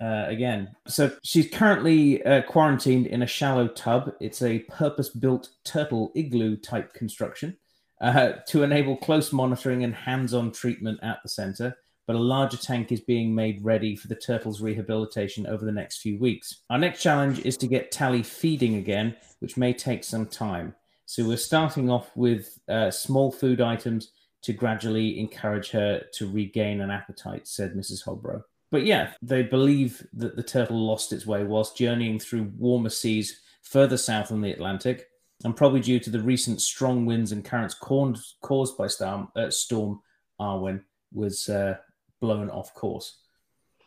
uh, 0.00 0.24
again. 0.28 0.74
So 0.86 1.12
she's 1.22 1.48
currently 1.50 2.24
uh, 2.24 2.42
quarantined 2.42 3.06
in 3.06 3.22
a 3.22 3.26
shallow 3.26 3.68
tub. 3.68 4.12
It's 4.20 4.42
a 4.42 4.60
purpose 4.60 5.08
built 5.08 5.50
turtle 5.64 6.12
igloo 6.14 6.56
type 6.56 6.92
construction 6.94 7.56
uh, 8.00 8.32
to 8.48 8.62
enable 8.62 8.96
close 8.96 9.32
monitoring 9.32 9.84
and 9.84 9.94
hands 9.94 10.34
on 10.34 10.52
treatment 10.52 11.00
at 11.02 11.18
the 11.22 11.28
center. 11.28 11.76
But 12.06 12.16
a 12.16 12.20
larger 12.20 12.56
tank 12.56 12.92
is 12.92 13.00
being 13.00 13.34
made 13.34 13.64
ready 13.64 13.96
for 13.96 14.08
the 14.08 14.14
turtle's 14.14 14.60
rehabilitation 14.60 15.46
over 15.46 15.64
the 15.64 15.72
next 15.72 15.98
few 15.98 16.18
weeks. 16.18 16.62
Our 16.70 16.78
next 16.78 17.02
challenge 17.02 17.40
is 17.40 17.56
to 17.58 17.66
get 17.66 17.90
Tally 17.90 18.22
feeding 18.22 18.76
again, 18.76 19.16
which 19.40 19.56
may 19.56 19.72
take 19.72 20.04
some 20.04 20.26
time. 20.26 20.74
So 21.06 21.24
we're 21.24 21.36
starting 21.36 21.90
off 21.90 22.16
with 22.16 22.58
uh, 22.68 22.90
small 22.90 23.30
food 23.32 23.60
items 23.60 24.10
to 24.42 24.52
gradually 24.52 25.18
encourage 25.18 25.70
her 25.70 26.04
to 26.14 26.30
regain 26.30 26.80
an 26.80 26.90
appetite, 26.90 27.48
said 27.48 27.74
Mrs. 27.74 28.04
Hobro. 28.04 28.42
But 28.70 28.84
yeah, 28.84 29.12
they 29.22 29.42
believe 29.42 30.06
that 30.12 30.36
the 30.36 30.42
turtle 30.42 30.86
lost 30.86 31.12
its 31.12 31.26
way 31.26 31.44
whilst 31.44 31.76
journeying 31.76 32.18
through 32.18 32.52
warmer 32.56 32.90
seas 32.90 33.40
further 33.62 33.96
south 33.96 34.30
on 34.30 34.40
the 34.40 34.52
Atlantic, 34.52 35.08
and 35.44 35.56
probably 35.56 35.80
due 35.80 36.00
to 36.00 36.10
the 36.10 36.20
recent 36.20 36.60
strong 36.60 37.06
winds 37.06 37.32
and 37.32 37.44
currents 37.44 37.74
caused, 37.74 38.76
by 38.78 38.86
storm, 38.86 39.28
uh, 39.36 39.50
storm 39.50 40.00
Arwen 40.40 40.82
was 41.12 41.48
uh, 41.48 41.76
blown 42.26 42.50
off 42.50 42.74
course. 42.74 43.18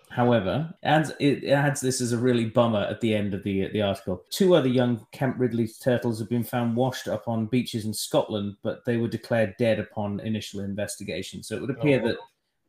However, 0.10 0.74
adds, 0.82 1.12
it 1.20 1.44
adds 1.46 1.82
this 1.82 2.02
as 2.02 2.14
a 2.14 2.18
really 2.18 2.46
bummer 2.46 2.84
at 2.90 3.00
the 3.00 3.14
end 3.14 3.34
of 3.36 3.44
the 3.44 3.68
the 3.76 3.84
article. 3.84 4.24
Two 4.32 4.56
other 4.56 4.68
young 4.68 5.06
Kemp 5.12 5.36
Ridley 5.38 5.68
turtles 5.84 6.18
have 6.20 6.30
been 6.30 6.44
found 6.44 6.76
washed 6.76 7.08
up 7.08 7.28
on 7.28 7.46
beaches 7.46 7.86
in 7.86 7.94
Scotland, 7.94 8.56
but 8.64 8.84
they 8.86 8.98
were 8.98 9.08
declared 9.08 9.54
dead 9.60 9.78
upon 9.80 10.20
initial 10.22 10.62
investigation. 10.62 11.44
So 11.44 11.56
it 11.56 11.62
would 11.62 11.70
appear 11.78 12.02
Oh. 12.02 12.08
that 12.08 12.18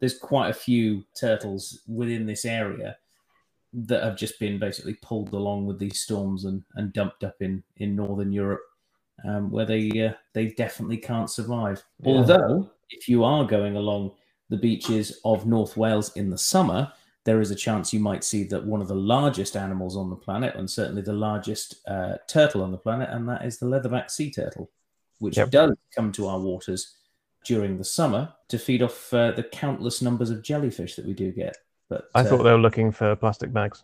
there's 0.00 0.18
quite 0.18 0.50
a 0.50 0.54
few 0.68 1.04
turtles 1.18 1.80
within 1.86 2.26
this 2.26 2.44
area 2.44 2.96
that 3.72 4.02
have 4.02 4.16
just 4.16 4.38
been 4.38 4.58
basically 4.58 4.94
pulled 5.00 5.32
along 5.32 5.64
with 5.66 5.78
these 5.78 6.00
storms 6.00 6.44
and, 6.44 6.62
and 6.74 6.92
dumped 6.92 7.22
up 7.24 7.36
in, 7.40 7.62
in 7.76 7.96
northern 7.96 8.32
Europe, 8.32 8.64
um, 9.24 9.50
where 9.50 9.66
they 9.72 9.88
uh, 10.08 10.14
they 10.34 10.46
definitely 10.48 10.98
can't 10.98 11.30
survive. 11.30 11.82
Yeah. 12.02 12.12
Although, 12.12 12.70
if 12.90 13.08
you 13.08 13.24
are 13.24 13.44
going 13.46 13.76
along 13.76 14.12
the 14.50 14.56
beaches 14.58 15.18
of 15.24 15.46
North 15.46 15.76
Wales 15.76 16.14
in 16.16 16.28
the 16.30 16.36
summer, 16.38 16.92
there 17.24 17.40
is 17.40 17.50
a 17.50 17.54
chance 17.54 17.92
you 17.92 18.00
might 18.00 18.24
see 18.24 18.44
that 18.44 18.64
one 18.64 18.80
of 18.82 18.88
the 18.88 18.94
largest 18.94 19.56
animals 19.56 19.96
on 19.96 20.10
the 20.10 20.16
planet, 20.16 20.54
and 20.56 20.68
certainly 20.70 21.02
the 21.02 21.12
largest 21.12 21.76
uh, 21.88 22.16
turtle 22.28 22.62
on 22.62 22.70
the 22.72 22.78
planet, 22.78 23.08
and 23.10 23.28
that 23.28 23.44
is 23.44 23.58
the 23.58 23.66
leatherback 23.66 24.10
sea 24.10 24.30
turtle, 24.30 24.70
which 25.18 25.36
Yep. 25.36 25.50
does 25.50 25.72
come 25.94 26.12
to 26.12 26.26
our 26.26 26.38
waters 26.40 26.96
during 27.44 27.78
the 27.78 27.84
summer 27.84 28.32
to 28.48 28.58
feed 28.58 28.82
off 28.82 29.12
uh, 29.14 29.30
the 29.32 29.44
countless 29.44 30.02
numbers 30.02 30.30
of 30.30 30.42
jellyfish 30.42 30.94
that 30.96 31.06
we 31.06 31.14
do 31.14 31.30
get. 31.32 31.56
But 31.88 32.08
I 32.14 32.20
uh, 32.20 32.24
thought 32.24 32.42
they 32.42 32.52
were 32.52 32.58
looking 32.58 32.92
for 32.92 33.14
plastic 33.16 33.52
bags. 33.52 33.82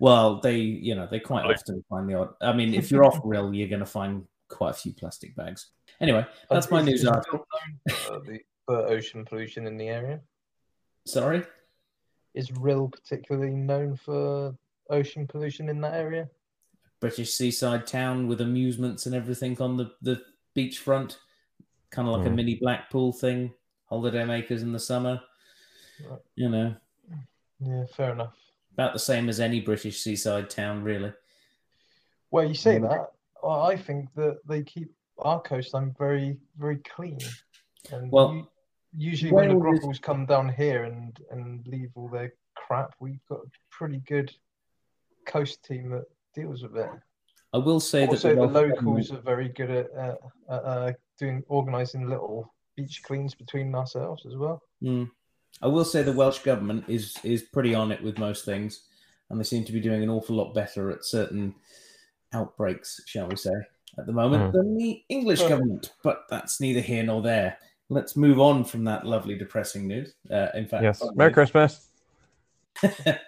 well, 0.00 0.40
they 0.40 0.58
you 0.58 0.94
know 0.94 1.06
they 1.10 1.20
quite 1.20 1.44
Right. 1.44 1.56
often 1.56 1.84
find 1.88 2.08
the 2.08 2.14
odd. 2.14 2.34
I 2.40 2.52
mean, 2.52 2.74
if 2.74 2.90
you're 2.90 3.04
off 3.04 3.20
grill, 3.22 3.54
you're 3.54 3.68
going 3.68 3.80
to 3.80 3.86
find 3.86 4.26
quite 4.48 4.70
a 4.70 4.74
few 4.74 4.92
plastic 4.92 5.34
bags. 5.36 5.70
Anyway, 6.00 6.24
that's 6.50 6.70
my 6.70 6.82
news 6.82 7.00
is 7.02 7.06
article. 7.06 7.46
Known 7.88 7.96
For, 7.96 8.20
the, 8.20 8.40
for 8.66 8.86
ocean 8.86 9.24
pollution 9.24 9.66
in 9.66 9.76
the 9.76 9.88
area. 9.88 10.20
Sorry. 11.06 11.42
Is 12.34 12.50
Rhyl 12.50 12.90
particularly 12.90 13.54
known 13.54 13.96
for 13.96 14.56
ocean 14.90 15.26
pollution 15.26 15.68
in 15.68 15.80
that 15.82 15.94
area? 15.94 16.28
British 17.00 17.32
seaside 17.34 17.86
town 17.86 18.26
with 18.26 18.40
amusements 18.40 19.06
and 19.06 19.14
everything 19.14 19.60
on 19.60 19.76
the, 19.76 19.92
the 20.02 20.22
beachfront, 20.56 21.16
kind 21.90 22.08
of 22.08 22.14
like 22.14 22.26
a 22.26 22.30
Hmm. 22.30 22.36
mini 22.36 22.54
Blackpool 22.60 23.12
thing, 23.12 23.52
holiday 23.86 24.24
makers 24.24 24.62
in 24.62 24.72
the 24.72 24.78
summer. 24.78 25.20
Right. 26.08 26.20
You 26.34 26.48
know, 26.48 26.74
Yeah, 27.60 27.84
fair 27.94 28.12
enough. 28.12 28.34
about 28.72 28.94
the 28.94 28.98
same 28.98 29.28
as 29.28 29.38
any 29.38 29.60
British 29.60 30.00
seaside 30.00 30.48
town, 30.50 30.82
really. 30.82 31.12
Well, 32.30 32.44
you 32.48 32.54
say 32.54 32.78
Mm. 32.78 32.88
that. 32.88 33.12
Well, 33.42 33.60
I 33.62 33.76
think 33.76 34.12
that 34.14 34.40
they 34.48 34.62
keep 34.64 34.92
our 35.18 35.40
coastline 35.42 35.94
very, 35.98 36.40
very 36.56 36.78
clean. 36.78 37.18
And 37.92 38.10
Well, 38.10 38.34
u- 38.34 38.48
usually 38.96 39.32
when 39.32 39.48
the 39.48 39.56
Wales 39.56 39.84
is- 39.84 39.98
come 39.98 40.26
down 40.26 40.48
here 40.48 40.84
and 40.84 41.18
and 41.30 41.66
leave 41.66 41.90
all 41.94 42.08
their 42.08 42.32
crap, 42.54 42.94
we've 43.00 43.24
got 43.28 43.40
a 43.40 43.50
pretty 43.70 43.98
good 44.06 44.32
coast 45.26 45.62
team 45.64 45.90
that 45.90 46.04
deals 46.34 46.62
with 46.62 46.76
it. 46.76 46.90
I 47.52 47.58
will 47.58 47.80
say 47.80 48.06
Also, 48.06 48.28
that 48.28 48.34
the 48.34 48.46
Welsh 48.48 48.70
locals 48.76 49.12
are 49.12 49.20
very 49.20 49.48
good 49.48 49.70
at 49.70 49.86
uh, 49.96 50.16
uh, 50.48 50.52
uh, 50.52 50.92
doing 51.18 51.44
organising 51.48 52.08
little 52.08 52.52
beach 52.76 53.02
cleans 53.04 53.34
between 53.34 53.74
ourselves 53.74 54.26
as 54.26 54.34
well. 54.36 54.60
Mm. 54.82 55.08
I 55.62 55.68
will 55.68 55.84
say 55.84 56.02
the 56.02 56.12
Welsh 56.12 56.40
government 56.40 56.84
is 56.88 57.16
is 57.22 57.42
pretty 57.42 57.74
on 57.74 57.92
it 57.92 58.02
with 58.02 58.18
most 58.18 58.44
things. 58.44 58.88
and 59.30 59.40
they 59.40 59.44
seem 59.44 59.64
to 59.64 59.72
be 59.72 59.80
doing 59.80 60.02
an 60.02 60.10
awful 60.10 60.36
lot 60.36 60.52
better 60.52 60.90
at 60.90 61.02
certain 61.02 61.54
outbreaks, 62.34 63.00
shall 63.06 63.26
we 63.28 63.36
say, 63.36 63.54
at 63.98 64.04
the 64.06 64.12
moment 64.12 64.42
Mm. 64.44 64.52
than 64.52 64.76
the 64.76 65.02
English 65.08 65.40
government. 65.42 65.92
But 66.02 66.24
that's 66.28 66.60
neither 66.60 66.80
here 66.80 67.02
nor 67.04 67.22
there. 67.22 67.58
Let's 67.94 68.16
move 68.16 68.40
on 68.40 68.64
from 68.64 68.84
that 68.84 69.06
lovely, 69.06 69.36
depressing 69.38 69.86
news. 69.86 70.14
Uh, 70.30 70.48
in 70.54 70.66
fact, 70.66 70.82
Yes. 70.82 71.02
Merry 71.14 71.30
news. 71.30 71.34
Christmas. 71.34 71.88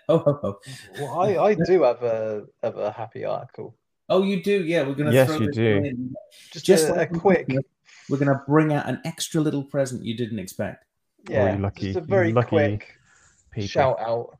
oh, 0.09 0.19
ho, 0.19 0.39
ho. 0.43 0.61
Well, 1.01 1.21
I, 1.21 1.37
I 1.51 1.55
do 1.55 1.83
have 1.85 2.03
a 2.03 2.45
have 2.63 2.77
a 2.77 2.91
happy 2.91 3.25
article. 3.25 3.75
oh, 4.09 4.23
you 4.25 4.43
do? 4.43 4.65
Yeah, 4.65 4.83
we're 4.83 4.95
going 4.95 5.07
to 5.09 5.13
Yes, 5.15 5.29
throw 5.29 5.39
you 5.39 5.47
this 5.47 5.57
do. 5.57 5.77
in. 5.77 6.15
Just, 6.53 6.65
Just 6.67 6.89
a, 6.89 6.95
like 6.95 7.11
a 7.13 7.19
quick, 7.19 7.47
We're 8.09 8.19
going 8.19 8.29
to 8.37 8.43
bring 8.47 8.73
out 8.73 8.89
an 8.89 9.01
extra 9.05 9.41
little 9.41 9.63
present 9.65 10.05
you 10.05 10.17
didn't 10.17 10.39
expect. 10.41 10.85
yeah, 11.29 11.55
you 11.55 11.63
lucky- 11.63 11.93
just 11.93 11.99
a 11.99 12.01
very 12.01 12.33
lucky 12.33 12.49
quick 12.49 12.95
People. 13.53 13.69
shout 13.69 14.01
out 14.01 14.37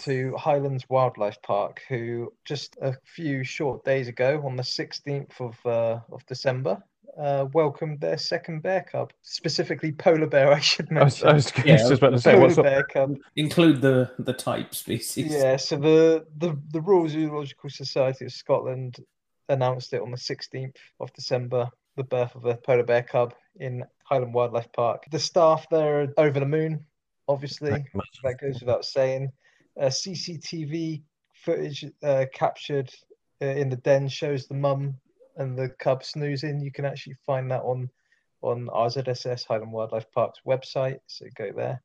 to 0.00 0.34
Highlands 0.36 0.84
Wildlife 0.88 1.40
Park, 1.42 1.82
who 1.88 2.32
just 2.44 2.76
a 2.80 2.94
few 3.16 3.44
short 3.44 3.84
days 3.84 4.08
ago, 4.08 4.40
on 4.44 4.56
the 4.56 4.62
16th 4.62 5.40
of 5.40 5.54
uh, 5.66 6.00
of 6.10 6.24
December, 6.26 6.82
uh, 7.16 7.46
welcomed 7.52 8.00
their 8.00 8.18
second 8.18 8.62
bear 8.62 8.82
cub, 8.90 9.12
specifically 9.22 9.92
polar 9.92 10.26
bear. 10.26 10.52
I 10.52 10.60
should 10.60 10.88
I 10.96 11.04
was. 11.04 11.22
I 11.22 11.32
was 11.34 11.52
Yeah, 11.64 11.76
just 11.76 11.92
about 11.92 12.10
to 12.10 12.18
say, 12.18 12.32
polar 12.32 12.42
what's 12.42 12.58
up? 12.58 12.64
bear 12.64 12.84
cub. 12.84 13.16
Include 13.36 13.80
the 13.80 14.10
the 14.18 14.32
type 14.32 14.74
species. 14.74 15.32
Yeah, 15.32 15.56
so 15.56 15.76
the, 15.76 16.26
the 16.36 16.58
the 16.70 16.80
Royal 16.80 17.08
Zoological 17.08 17.70
Society 17.70 18.24
of 18.26 18.32
Scotland 18.32 18.98
announced 19.48 19.92
it 19.94 20.02
on 20.02 20.10
the 20.10 20.16
16th 20.16 20.76
of 21.00 21.12
December, 21.14 21.70
the 21.96 22.04
birth 22.04 22.34
of 22.36 22.44
a 22.44 22.56
polar 22.56 22.84
bear 22.84 23.02
cub 23.02 23.34
in 23.56 23.82
Highland 24.04 24.34
Wildlife 24.34 24.70
Park. 24.72 25.04
The 25.10 25.18
staff 25.18 25.66
there 25.70 26.02
are 26.02 26.08
over 26.18 26.38
the 26.38 26.46
moon, 26.46 26.84
obviously. 27.28 27.84
That 28.22 28.38
goes 28.40 28.60
without 28.60 28.84
saying. 28.84 29.30
Uh, 29.80 29.86
CCTV 29.86 31.02
footage 31.32 31.84
uh, 32.02 32.26
captured 32.34 32.90
uh, 33.40 33.46
in 33.46 33.68
the 33.70 33.76
den 33.76 34.08
shows 34.08 34.46
the 34.46 34.54
mum 34.54 34.94
and 35.38 35.56
the 35.56 35.70
cub 35.78 36.04
snoozing. 36.04 36.60
You 36.60 36.72
can 36.72 36.84
actually 36.84 37.16
find 37.26 37.50
that 37.50 37.62
on 37.62 37.88
on 38.42 38.66
RZSS 38.68 39.46
Highland 39.46 39.72
Wildlife 39.72 40.10
Park's 40.12 40.40
website. 40.46 40.98
So 41.06 41.26
go 41.36 41.50
there. 41.52 41.82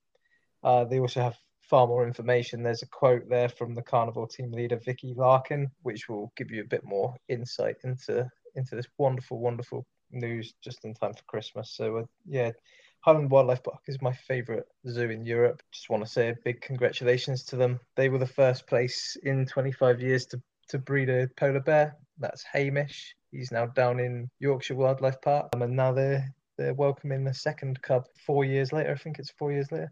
Uh, 0.63 0.83
they 0.85 0.99
also 0.99 1.21
have 1.21 1.37
far 1.61 1.87
more 1.87 2.05
information. 2.05 2.61
There's 2.61 2.83
a 2.83 2.87
quote 2.87 3.27
there 3.29 3.49
from 3.49 3.73
the 3.73 3.81
carnivore 3.81 4.27
team 4.27 4.51
leader 4.51 4.77
Vicky 4.77 5.13
Larkin, 5.15 5.71
which 5.81 6.07
will 6.07 6.31
give 6.37 6.51
you 6.51 6.61
a 6.61 6.67
bit 6.67 6.83
more 6.83 7.15
insight 7.29 7.77
into 7.83 8.29
into 8.55 8.75
this 8.75 8.87
wonderful, 8.97 9.39
wonderful 9.39 9.85
news 10.11 10.53
just 10.63 10.85
in 10.85 10.93
time 10.93 11.13
for 11.13 11.23
Christmas. 11.23 11.71
So 11.75 11.97
uh, 11.97 12.03
yeah, 12.25 12.51
Highland 12.99 13.31
Wildlife 13.31 13.63
Park 13.63 13.81
is 13.87 14.01
my 14.01 14.13
favourite 14.13 14.63
zoo 14.87 15.09
in 15.09 15.25
Europe. 15.25 15.61
Just 15.71 15.89
want 15.89 16.05
to 16.05 16.11
say 16.11 16.29
a 16.29 16.37
big 16.45 16.61
congratulations 16.61 17.43
to 17.45 17.55
them. 17.55 17.79
They 17.95 18.09
were 18.09 18.19
the 18.19 18.27
first 18.27 18.67
place 18.67 19.17
in 19.23 19.45
25 19.45 20.01
years 20.01 20.25
to 20.27 20.41
to 20.69 20.77
breed 20.77 21.09
a 21.09 21.27
polar 21.35 21.59
bear. 21.59 21.97
That's 22.17 22.43
Hamish. 22.43 23.15
He's 23.33 23.51
now 23.51 23.65
down 23.65 23.99
in 23.99 24.29
Yorkshire 24.39 24.75
Wildlife 24.75 25.19
Park, 25.21 25.49
um, 25.55 25.63
and 25.63 25.75
now 25.75 25.91
they're 25.91 26.33
they're 26.57 26.73
welcoming 26.75 27.23
the 27.23 27.33
second 27.33 27.81
cub 27.81 28.05
four 28.25 28.45
years 28.45 28.71
later. 28.71 28.91
I 28.91 28.95
think 28.95 29.17
it's 29.17 29.31
four 29.31 29.51
years 29.51 29.71
later. 29.71 29.91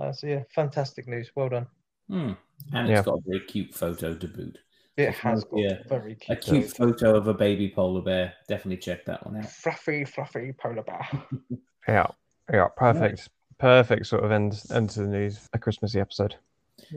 Uh, 0.00 0.12
so 0.12 0.26
yeah, 0.28 0.42
fantastic 0.54 1.08
news. 1.08 1.32
Well 1.34 1.48
done. 1.48 1.66
Hmm. 2.08 2.32
And 2.72 2.88
Yeah. 2.88 2.98
it's 2.98 3.06
got 3.06 3.18
a 3.18 3.22
very 3.26 3.40
cute 3.40 3.74
photo 3.74 4.14
to 4.14 4.28
boot. 4.28 4.58
It 4.96 5.14
So 5.14 5.20
has 5.20 5.44
got 5.44 5.58
yeah, 5.58 5.78
very 5.88 6.12
A 6.28 6.36
cute, 6.36 6.42
cute 6.42 6.76
photo 6.76 7.16
of 7.16 7.26
a 7.26 7.34
baby 7.34 7.72
polar 7.74 8.02
bear. 8.02 8.34
Definitely 8.48 8.76
check 8.78 9.04
that 9.06 9.24
one 9.26 9.38
out. 9.38 9.46
fluffy, 9.50 10.04
fluffy 10.04 10.52
polar 10.52 10.82
bear. 10.82 11.08
Yeah, 11.88 12.06
yeah, 12.52 12.68
perfect, 12.76 13.30
perfect 13.58 14.06
sort 14.06 14.22
of 14.22 14.30
end 14.30 14.62
end 14.70 14.90
to 14.90 15.00
the 15.00 15.08
news, 15.08 15.48
a 15.54 15.58
Christmassy 15.58 15.98
episode. 15.98 16.36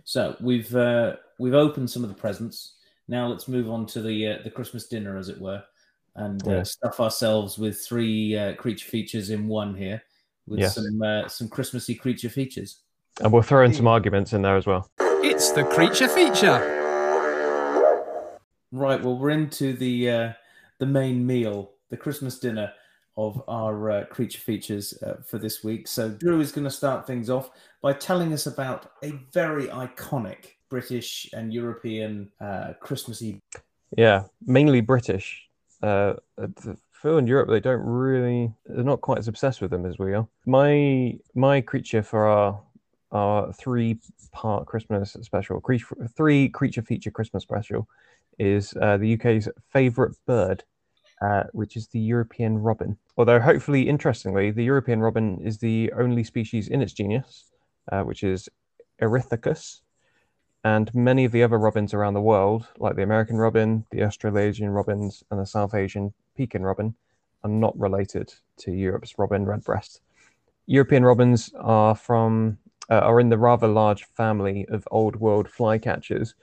So 0.03 0.35
we've 0.39 0.75
uh, 0.75 1.15
we've 1.39 1.53
opened 1.55 1.89
some 1.89 2.03
of 2.03 2.09
the 2.09 2.15
presents. 2.15 2.75
Now 3.13 3.27
let's 3.27 3.47
move 3.47 3.69
on 3.69 3.85
to 3.93 4.01
the 4.01 4.27
uh, 4.27 4.37
the 4.43 4.49
Christmas 4.49 4.87
dinner, 4.87 5.19
as 5.19 5.29
it 5.29 5.39
were, 5.39 5.63
and 6.15 6.47
uh, 6.47 6.63
stuff 6.63 6.99
ourselves 6.99 7.59
with 7.59 7.79
three 7.79 8.35
uh, 8.35 8.55
creature 8.55 8.89
features 8.89 9.29
in 9.29 9.47
one 9.47 9.75
here, 9.75 10.01
with 10.47 10.61
Yes. 10.61 10.73
some 10.73 10.99
uh, 10.99 11.27
some 11.27 11.47
Christmassy 11.47 11.93
creature 11.93 12.29
features. 12.29 12.81
And 13.21 13.31
we'll 13.31 13.43
throw 13.43 13.63
in 13.65 13.71
some 13.71 13.85
arguments 13.85 14.33
in 14.33 14.41
there 14.41 14.57
as 14.57 14.65
well. 14.65 14.89
It's 14.99 15.51
the 15.51 15.63
creature 15.63 16.07
feature. 16.07 16.57
Right. 18.71 18.99
Well, 18.99 19.19
we're 19.19 19.29
into 19.29 19.73
the 19.73 20.09
uh, 20.09 20.33
the 20.79 20.87
main 20.87 21.23
meal, 21.23 21.73
the 21.91 21.97
Christmas 21.97 22.39
dinner 22.39 22.73
of 23.15 23.43
our 23.47 23.91
uh, 23.91 24.05
creature 24.05 24.39
features 24.39 24.91
uh, 25.03 25.17
for 25.23 25.37
this 25.37 25.63
week. 25.63 25.87
So 25.87 26.09
Drew 26.09 26.41
is 26.41 26.51
going 26.51 26.65
to 26.65 26.71
start 26.71 27.05
things 27.05 27.29
off 27.29 27.51
by 27.79 27.93
telling 27.93 28.33
us 28.33 28.47
about 28.47 28.93
a 29.03 29.11
very 29.31 29.67
iconic 29.67 30.45
British 30.73 31.29
and 31.33 31.53
European 31.53 32.31
uh, 32.41 32.73
Christmassy. 32.79 33.39
Yeah, 33.95 34.23
mainly 34.47 34.81
British. 34.81 35.47
Uh, 35.83 36.15
Phil 36.91 37.19
in 37.19 37.27
Europe, 37.27 37.47
they 37.49 37.59
don't 37.59 37.85
really, 37.85 38.51
they're 38.65 38.83
not 38.83 39.01
quite 39.01 39.19
as 39.19 39.27
obsessed 39.27 39.61
with 39.61 39.69
them 39.69 39.85
as 39.85 39.99
we 39.99 40.15
are. 40.15 40.27
My 40.47 41.19
my 41.35 41.61
creature 41.61 42.01
for 42.01 42.25
our 42.27 42.59
our 43.11 43.53
three 43.53 43.99
part 44.31 44.65
Christmas 44.65 45.15
special, 45.21 45.61
three 46.17 46.49
creature 46.49 46.81
feature 46.81 47.11
Christmas 47.11 47.43
special, 47.43 47.87
is 48.39 48.73
uh, 48.81 48.97
the 48.97 49.13
UK's 49.13 49.47
favourite 49.69 50.15
bird, 50.25 50.63
uh, 51.21 51.43
which 51.51 51.77
is 51.77 51.85
the 51.89 51.99
European 51.99 52.57
robin. 52.57 52.97
Although, 53.15 53.39
hopefully, 53.39 53.87
interestingly, 53.87 54.49
the 54.49 54.63
European 54.63 55.01
robin 55.01 55.39
is 55.45 55.59
the 55.59 55.93
only 55.95 56.23
species 56.23 56.67
in 56.67 56.81
its 56.81 56.93
genus, 56.93 57.51
uh, 57.91 58.01
which 58.01 58.23
is 58.23 58.49
Erithacus, 58.99 59.82
and 60.63 60.93
many 60.93 61.25
of 61.25 61.31
the 61.31 61.43
other 61.43 61.57
robins 61.57 61.93
around 61.93 62.13
the 62.13 62.21
world, 62.21 62.67
like 62.77 62.95
the 62.95 63.03
American 63.03 63.37
robin, 63.37 63.85
the 63.91 64.03
Australasian 64.03 64.69
robins, 64.69 65.23
and 65.29 65.39
the 65.39 65.45
South 65.45 65.73
Asian 65.73 66.13
pekin 66.37 66.63
robin, 66.63 66.95
are 67.43 67.49
not 67.49 67.77
related 67.77 68.33
to 68.57 68.71
Europe's 68.71 69.19
robin 69.19 69.45
redbreast. 69.45 70.01
European 70.65 71.03
robins 71.03 71.51
are 71.59 71.95
from 71.95 72.57
uh, 72.89 72.99
are 72.99 73.19
in 73.19 73.29
the 73.29 73.37
rather 73.37 73.67
large 73.67 74.03
family 74.05 74.65
of 74.69 74.87
old 74.91 75.15
world 75.17 75.47
flycatchers, 75.47 76.33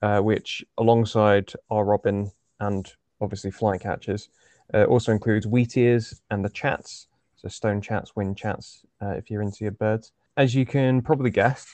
uh, 0.00 0.20
which, 0.20 0.64
alongside 0.78 1.52
our 1.70 1.84
robin 1.84 2.30
and 2.60 2.92
obviously 3.20 3.50
flycatchers, 3.50 4.28
uh, 4.74 4.84
also 4.84 5.12
includes 5.12 5.46
wheatears 5.46 6.20
and 6.30 6.44
the 6.44 6.48
chats, 6.50 7.08
so 7.36 7.48
stone 7.48 7.80
chats, 7.80 8.12
whinchats, 8.12 8.84
uh, 9.00 9.10
if 9.10 9.30
you're 9.30 9.42
into 9.42 9.64
your 9.64 9.72
birds. 9.72 10.12
As 10.36 10.54
you 10.54 10.64
can 10.64 11.02
probably 11.02 11.30
guess, 11.30 11.66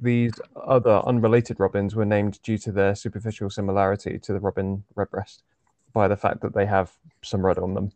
these 0.00 0.32
other 0.56 1.00
unrelated 1.06 1.58
robins 1.60 1.94
were 1.94 2.04
named 2.04 2.40
due 2.42 2.58
to 2.58 2.72
their 2.72 2.94
superficial 2.94 3.48
similarity 3.50 4.18
to 4.18 4.32
the 4.32 4.40
robin 4.40 4.84
redbreast 4.94 5.42
by 5.92 6.06
the 6.08 6.16
fact 6.16 6.40
that 6.42 6.54
they 6.54 6.66
have 6.66 6.92
some 7.22 7.44
red 7.44 7.58
on 7.58 7.74
them. 7.74 7.90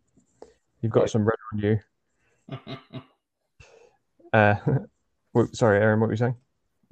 You've 0.80 0.92
got 0.92 1.00
Right. 1.02 1.10
some 1.10 1.24
red 1.24 1.36
on 1.52 1.58
you. 1.58 1.80
Uh, 4.32 4.54
sorry, 5.52 5.78
Aaron, 5.78 6.00
what 6.00 6.06
were 6.06 6.12
you 6.14 6.16
saying? 6.16 6.36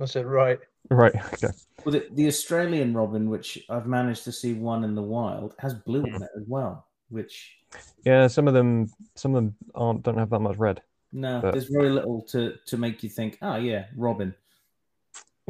I 0.01 0.05
said 0.05 0.27
right. 0.27 0.59
Right. 0.91 1.15
Okay. 1.35 1.49
Well, 1.85 1.93
the, 1.93 2.07
the 2.13 2.27
Australian 2.27 2.95
robin, 2.95 3.31
which 3.31 3.59
I've 3.71 3.87
managed 3.87 4.25
to 4.25 4.33
see 4.33 4.53
one 4.55 4.85
in 4.85 4.95
the 4.95 5.03
wild, 5.03 5.55
has 5.59 5.73
blue 5.75 6.03
on 6.03 6.23
it 6.23 6.29
as 6.37 6.45
well. 6.47 6.87
Which 7.09 7.57
Yeah, 8.05 8.27
some 8.27 8.47
of 8.49 8.55
them, 8.55 8.91
some 9.15 9.35
of 9.35 9.43
them 9.43 9.57
aren't 9.75 10.03
don't 10.03 10.19
have 10.19 10.31
that 10.31 10.41
much 10.41 10.57
red. 10.59 10.83
no, 11.13 11.41
But- 11.41 11.53
there's 11.53 11.69
very 11.69 11.91
little 11.91 12.23
to 12.29 12.57
to 12.67 12.77
make 12.77 13.03
you 13.03 13.09
think, 13.09 13.39
oh 13.43 13.57
yeah, 13.57 13.87
robin. 13.97 14.35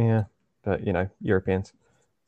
Yeah, 0.00 0.24
but 0.64 0.86
you 0.86 0.92
know, 0.92 1.08
Europeans, 1.20 1.72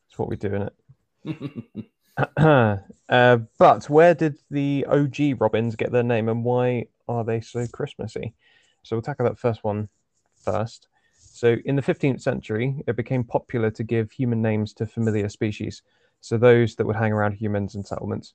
it's 0.09 0.19
what 0.19 0.29
we 0.29 0.37
do 0.37 0.55
in 0.55 0.63
it. 0.63 1.85
uh, 3.09 3.39
but 3.59 3.89
where 3.89 4.15
did 4.15 4.37
the 4.51 4.85
OG 4.89 5.41
robins 5.41 5.77
get 5.77 5.91
their 5.91 6.03
name, 6.03 6.29
and 6.29 6.45
why 6.45 6.87
are 7.09 7.25
they 7.25 7.41
so 7.41 7.67
Christmassy? 7.67 8.35
So 8.83 8.97
we'll 8.97 9.03
tackle 9.03 9.25
that 9.25 9.39
first 9.39 9.65
one 9.65 9.89
first. 10.37 10.89
So 11.15 11.57
in 11.65 11.77
the 11.77 11.83
15th 11.83 12.21
century, 12.21 12.83
it 12.87 12.95
became 12.95 13.25
popular 13.25 13.71
to 13.71 13.83
give 13.83 14.13
human 14.13 14.43
names 14.43 14.75
to 14.75 14.87
familiar 14.87 15.31
species, 15.31 15.83
so 16.21 16.37
those 16.37 16.75
that 16.77 16.87
would 16.87 16.97
hang 16.97 17.13
around 17.13 17.33
humans 17.33 17.75
and 17.75 17.87
settlements. 17.87 18.35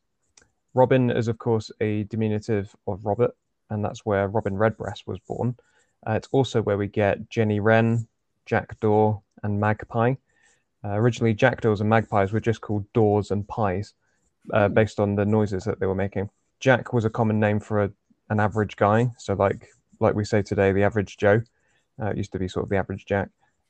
Robin 0.73 1.12
is, 1.12 1.28
of 1.28 1.38
course, 1.38 1.71
a 1.80 2.04
diminutive 2.06 2.76
of 2.88 3.06
Robert, 3.06 3.36
and 3.69 3.86
that's 3.86 4.04
where 4.04 4.28
Robin 4.28 4.58
Redbreast 4.58 5.06
was 5.06 5.19
born. 5.19 5.56
Uh, 6.08 6.13
it's 6.13 6.28
also 6.32 6.63
where 6.63 6.78
we 6.78 6.88
get 6.88 7.30
Jenny 7.30 7.60
Wren, 7.60 8.08
Jack 8.47 8.69
jackdaw, 8.69 9.19
and 9.43 9.60
magpie. 9.60 10.15
Uh, 10.84 10.89
originally, 10.89 11.34
jackdaws 11.34 11.82
and 11.82 11.89
magpies 11.89 12.32
were 12.32 12.39
just 12.39 12.62
called 12.62 12.86
daws 12.93 13.32
and 13.32 13.47
pies, 13.47 13.93
uh, 14.54 14.67
based 14.67 15.00
on 15.00 15.15
the 15.15 15.26
noises 15.26 15.63
that 15.63 15.80
they 15.80 15.86
were 15.86 15.95
making. 15.95 16.30
Jack 16.60 16.93
was 16.93 17.06
a 17.06 17.10
common 17.10 17.39
name 17.39 17.60
for 17.60 17.84
a, 17.84 17.91
an 18.30 18.39
average 18.39 18.76
guy, 18.76 19.12
so 19.17 19.34
like 19.34 19.69
like 20.00 20.15
we 20.15 20.23
say 20.23 20.41
today, 20.41 20.71
the 20.71 20.84
average 20.84 21.17
Joe. 21.17 21.41
Uh, 22.00 22.13
used 22.13 22.32
to 22.32 22.38
be 22.38 22.47
sort 22.47 22.63
of 22.63 22.69
the 22.69 22.78
average 22.78 23.06
Jack. 23.06 23.30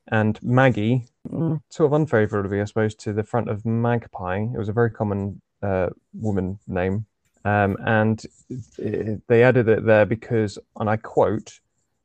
And 0.09 0.41
Maggie, 0.43 1.05
mm, 1.29 1.61
sort 1.69 1.87
of 1.87 1.93
unfavorably, 1.93 2.59
I 2.59 2.65
suppose, 2.65 2.93
to 2.95 3.13
the 3.13 3.23
front 3.23 3.49
of 3.49 3.65
magpie. 3.65 4.39
It 4.39 4.57
was 4.57 4.67
a 4.67 4.73
very 4.73 4.91
common 4.91 5.41
uh, 5.61 5.89
woman 6.13 6.59
name, 6.67 7.05
um, 7.45 7.77
and 7.85 8.23
it, 8.77 9.21
they 9.27 9.43
added 9.43 9.67
it 9.69 9.85
there 9.85 10.05
because, 10.05 10.57
and 10.77 10.89
I 10.89 10.97
quote, 10.97 11.59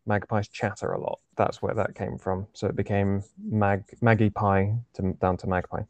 magpies 0.06 0.48
chatter 0.48 0.92
a 0.92 1.00
lot. 1.00 1.18
That's 1.36 1.62
where 1.62 1.74
that 1.74 1.94
came 1.94 2.18
from. 2.18 2.46
So 2.52 2.66
it 2.66 2.76
became 2.76 3.22
mag 3.42 3.84
Maggie 4.00 4.30
Pie 4.30 4.74
to, 4.94 5.12
down 5.20 5.36
to 5.38 5.46
magpie. 5.46 5.82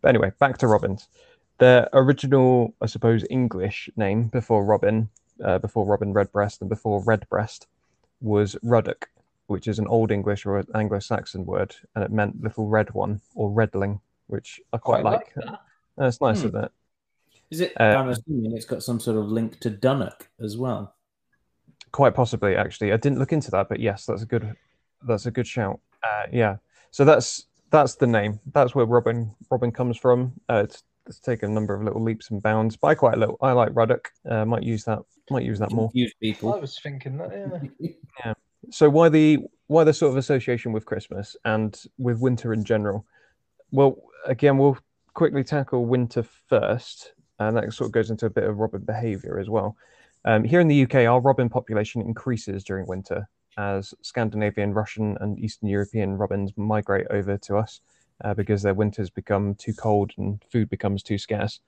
But 0.00 0.08
anyway, 0.08 0.32
back 0.38 0.58
to 0.58 0.66
robins. 0.66 1.08
Their 1.58 1.88
original, 1.92 2.74
I 2.80 2.86
suppose, 2.86 3.24
English 3.30 3.90
name 3.96 4.28
before 4.28 4.64
robin, 4.64 5.08
uh, 5.44 5.58
before 5.58 5.84
robin 5.84 6.12
redbreast 6.12 6.60
and 6.60 6.68
before 6.70 7.02
redbreast, 7.02 7.66
was 8.20 8.56
ruddock, 8.62 9.08
which 9.48 9.66
is 9.66 9.78
an 9.78 9.86
Old 9.88 10.10
English 10.10 10.46
or 10.46 10.64
Anglo-Saxon 10.74 11.44
word, 11.46 11.74
and 11.94 12.04
it 12.04 12.12
meant 12.12 12.42
little 12.42 12.68
red 12.68 12.94
one 12.94 13.20
or 13.34 13.50
redling, 13.50 14.00
which 14.28 14.60
I 14.72 14.78
quite, 14.78 15.02
Quite 15.02 15.12
like. 15.12 15.36
like 15.36 15.46
that. 15.46 15.60
Uh, 16.00 16.06
it's 16.06 16.20
nice, 16.20 16.40
Hmm. 16.42 16.48
isn't 16.48 16.64
it? 16.64 16.72
Is 17.50 17.60
it? 17.60 17.72
Uh, 17.80 17.84
I'm 17.84 18.08
assuming 18.10 18.56
it's 18.56 18.66
got 18.66 18.82
some 18.82 19.00
sort 19.00 19.16
of 19.16 19.26
link 19.26 19.58
to 19.60 19.70
Dunnock 19.70 20.28
as 20.40 20.56
well. 20.56 20.94
Quite 21.92 22.14
possibly, 22.14 22.56
actually. 22.56 22.92
I 22.92 22.96
didn't 22.96 23.18
look 23.18 23.32
into 23.32 23.50
that, 23.52 23.68
but 23.68 23.80
yes, 23.80 24.06
that's 24.06 24.22
a 24.22 24.26
good 24.26 24.54
that's 25.06 25.26
a 25.26 25.30
good 25.30 25.46
shout. 25.46 25.80
Uh, 26.02 26.24
yeah. 26.32 26.56
So 26.90 27.04
that's 27.04 27.46
that's 27.70 27.96
the 27.96 28.06
name. 28.06 28.40
That's 28.52 28.74
where 28.74 28.86
Robin 28.86 29.34
Robin 29.50 29.72
comes 29.72 29.96
from. 29.96 30.32
Uh, 30.48 30.62
it's, 30.64 30.82
it's 31.06 31.20
taken 31.20 31.50
a 31.50 31.54
number 31.54 31.74
of 31.74 31.82
little 31.82 32.02
leaps 32.02 32.30
and 32.30 32.42
bounds, 32.42 32.76
by 32.76 32.94
quite 32.94 33.14
a 33.14 33.18
little. 33.18 33.38
I 33.40 33.52
like 33.52 33.70
Ruddock. 33.72 34.10
Uh, 34.28 34.44
might 34.44 34.62
use 34.62 34.84
that. 34.84 35.00
Might 35.30 35.44
use 35.44 35.58
that 35.58 35.72
more. 35.72 35.90
Confuse 35.90 36.14
I 36.42 36.46
was 36.58 36.78
thinking 36.82 37.18
that, 37.18 37.70
yeah. 38.24 38.34
So 38.70 38.90
why 38.90 39.08
the 39.08 39.38
why 39.66 39.84
the 39.84 39.92
sort 39.92 40.10
of 40.10 40.16
association 40.16 40.72
with 40.72 40.84
Christmas 40.84 41.36
and 41.44 41.80
with 41.98 42.20
winter 42.20 42.52
in 42.52 42.64
general? 42.64 43.06
Well, 43.70 44.02
again, 44.24 44.58
we'll 44.58 44.78
quickly 45.14 45.44
tackle 45.44 45.84
winter 45.84 46.22
first, 46.22 47.12
and 47.38 47.56
that 47.56 47.72
sort 47.72 47.88
of 47.88 47.92
goes 47.92 48.10
into 48.10 48.26
a 48.26 48.30
bit 48.30 48.44
of 48.44 48.58
robin 48.58 48.82
behaviour 48.82 49.38
as 49.38 49.48
well. 49.48 49.76
Um, 50.28 50.44
here 50.44 50.60
in 50.60 50.68
the 50.68 50.82
UK, 50.82 51.06
our 51.06 51.20
robin 51.20 51.48
population 51.48 52.02
increases 52.02 52.62
during 52.62 52.86
winter 52.86 53.26
as 53.56 53.94
Scandinavian, 54.02 54.74
Russian, 54.74 55.16
and 55.22 55.38
Eastern 55.38 55.70
European 55.70 56.18
robins 56.18 56.52
migrate 56.54 57.06
over 57.08 57.38
to 57.38 57.56
us 57.56 57.80
uh, 58.22 58.34
because 58.34 58.60
their 58.60 58.74
winters 58.74 59.08
become 59.08 59.54
too 59.54 59.72
cold 59.72 60.12
and 60.18 60.44
food 60.52 60.68
becomes 60.68 61.02
too 61.02 61.16
scarce. 61.16 61.60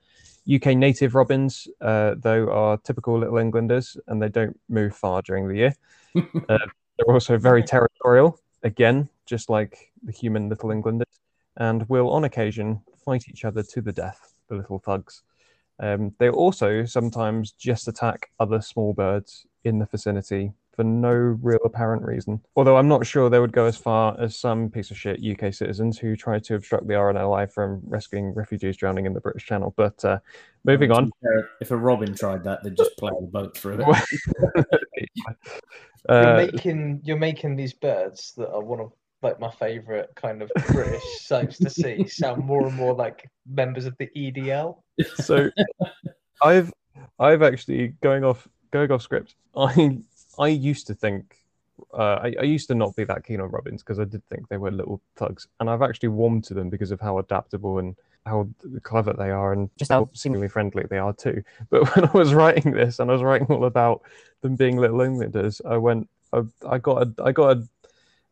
UK 0.55 0.77
native 0.77 1.15
robins, 1.15 1.69
uh, 1.81 2.17
though, 2.19 2.51
are 2.51 2.77
typical 2.77 3.19
Little 3.19 3.39
Englanders 3.39 3.97
and 4.09 4.21
they 4.21 4.29
don't 4.29 4.61
move 4.69 4.95
far 4.95 5.23
during 5.23 5.49
the 5.49 5.57
year. 5.57 5.75
Uh, 6.49 6.59
they're 6.99 7.15
also 7.15 7.39
very 7.39 7.63
territorial, 7.63 8.39
again, 8.65 9.09
just 9.25 9.49
like 9.49 9.91
the 10.03 10.13
human 10.13 10.51
Little 10.51 10.71
Englanders, 10.71 11.21
and 11.57 11.89
will, 11.89 12.11
on 12.11 12.25
occasion, 12.25 12.83
fight 13.07 13.25
each 13.29 13.47
other 13.47 13.63
to 13.63 13.81
the 13.81 13.93
death, 13.93 14.35
the 14.49 14.57
little 14.57 14.81
thugs. 14.81 15.23
Um, 15.81 16.15
they 16.19 16.29
also 16.29 16.85
sometimes 16.85 17.53
just 17.53 17.89
attack 17.89 18.31
other 18.39 18.61
small 18.61 18.93
birds 18.93 19.47
in 19.65 19.79
the 19.79 19.87
vicinity 19.87 20.53
for 20.77 20.85
no 20.85 21.11
real 21.11 21.59
apparent 21.65 22.03
reason. 22.05 22.41
Although 22.55 22.77
I'm 22.77 22.87
not 22.87 23.07
sure 23.07 23.29
they 23.29 23.41
would 23.41 23.53
go 23.53 23.65
as 23.65 23.77
far 23.77 24.17
as 24.21 24.37
some 24.37 24.71
piece 24.71 24.91
of 24.91 24.99
shit 24.99 25.21
UK 25.25 25.53
citizens 25.53 25.99
who 25.99 26.17
tried 26.17 26.45
to 26.45 26.55
obstruct 26.55 26.87
the 26.87 26.95
RNLI 26.95 27.51
from 27.51 27.81
rescuing 27.85 28.33
refugees 28.35 28.77
drowning 28.77 29.07
in 29.07 29.13
the 29.13 29.21
British 29.21 29.47
Channel. 29.47 29.75
But 29.77 30.05
uh, 30.05 30.21
moving 30.65 30.93
on. 30.93 31.11
If 31.61 31.71
a 31.71 31.77
robin 31.77 32.15
tried 32.15 32.45
that, 32.45 32.63
they'd 32.63 32.77
just 32.77 32.97
plow 32.97 33.19
the 33.21 33.27
boat 33.27 33.57
through 33.57 33.81
it. 33.81 34.67
You're 36.09 36.17
Uh, 36.17 36.47
making 36.51 37.01
you're 37.05 37.19
making 37.19 37.57
these 37.57 37.75
birds 37.75 38.33
that 38.39 38.51
are 38.51 38.63
one 38.63 38.81
of 38.81 38.93
like 39.23 39.39
my 39.39 39.51
favorite 39.51 40.11
kind 40.17 40.43
of 40.43 40.51
British 40.69 41.03
sights 41.21 41.59
to 41.59 41.71
see 41.71 42.07
sound 42.07 42.45
more 42.45 42.67
and 42.67 42.77
more 42.77 42.95
like 42.95 43.29
members 43.47 43.87
of 43.87 43.97
the 43.99 44.09
EDL. 44.17 44.79
so 45.17 45.51
I've 46.43 46.73
I've 47.19 47.43
actually 47.43 47.89
going 48.01 48.25
off 48.25 48.49
going 48.71 48.91
off 48.91 49.03
script. 49.03 49.35
I 49.57 49.99
I 50.39 50.49
used 50.49 50.87
to 50.87 50.95
think 50.95 51.37
uh, 51.93 52.21
I, 52.23 52.35
I 52.41 52.43
used 52.45 52.69
to 52.69 52.75
not 52.75 52.95
be 52.97 53.05
that 53.05 53.25
keen 53.25 53.41
on 53.41 53.51
robins 53.51 53.83
because 53.83 53.99
I 53.99 54.05
did 54.05 54.25
think 54.29 54.49
they 54.49 54.57
were 54.57 54.71
little 54.71 55.01
thugs, 55.17 55.47
and 55.59 55.69
I've 55.69 55.83
actually 55.83 56.11
warmed 56.11 56.45
to 56.45 56.55
them 56.55 56.71
because 56.71 56.91
of 56.91 57.01
how 57.01 57.19
adaptable 57.19 57.79
and 57.79 57.97
how 58.27 58.49
clever 58.83 59.13
they 59.13 59.31
are, 59.31 59.53
and 59.53 59.71
just 59.77 59.91
how 59.91 60.09
seemingly 60.13 60.49
friendly 60.49 60.85
they 60.89 60.99
are 60.99 61.13
too. 61.13 61.43
But 61.71 61.85
when 61.97 62.07
I 62.07 62.13
was 62.13 62.35
writing 62.35 62.73
this 62.73 62.99
and 62.99 63.11
I 63.11 63.15
was 63.15 63.23
writing 63.23 63.49
all 63.49 63.65
about 63.65 64.03
them 64.43 64.57
being 64.57 64.77
little 64.77 65.01
Englanders, 65.01 65.61
I 65.65 65.77
went 65.77 66.09
I, 66.33 66.43
I 66.69 66.79
got 66.79 67.03
a 67.03 67.23
I 67.23 67.33
got 67.33 67.57
a 67.57 67.69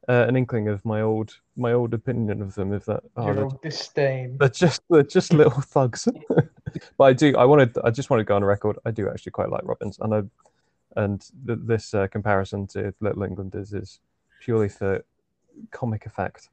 uh, 0.08 0.24
an 0.26 0.36
inkling 0.36 0.68
of 0.68 0.84
my 0.84 1.02
old 1.02 1.38
my 1.56 1.72
old 1.72 1.92
opinion 1.92 2.40
of 2.40 2.54
them. 2.54 2.72
If 2.72 2.86
that 2.86 3.02
oh, 3.16 3.26
Your 3.26 3.34
they're 3.34 3.44
old 3.44 3.62
disdain. 3.62 4.38
they're 4.38 4.48
just 4.48 4.80
they're 4.88 5.02
just 5.02 5.32
little 5.32 5.60
thugs. 5.60 6.08
but 6.98 7.04
I 7.04 7.12
do 7.12 7.36
I 7.36 7.44
wanted 7.44 7.76
I 7.84 7.90
just 7.90 8.10
want 8.10 8.20
to 8.20 8.24
go 8.24 8.36
on 8.36 8.44
record. 8.44 8.78
I 8.84 8.90
do 8.90 9.08
actually 9.08 9.32
quite 9.32 9.50
like 9.50 9.62
Robins, 9.64 9.98
and 10.00 10.14
I 10.14 10.22
and 10.96 11.20
th- 11.46 11.58
this 11.62 11.94
uh, 11.94 12.06
comparison 12.06 12.66
to 12.68 12.94
Little 13.00 13.22
Englanders 13.22 13.72
is 13.72 14.00
purely 14.40 14.68
for 14.68 15.04
comic 15.70 16.06
effect. 16.06 16.48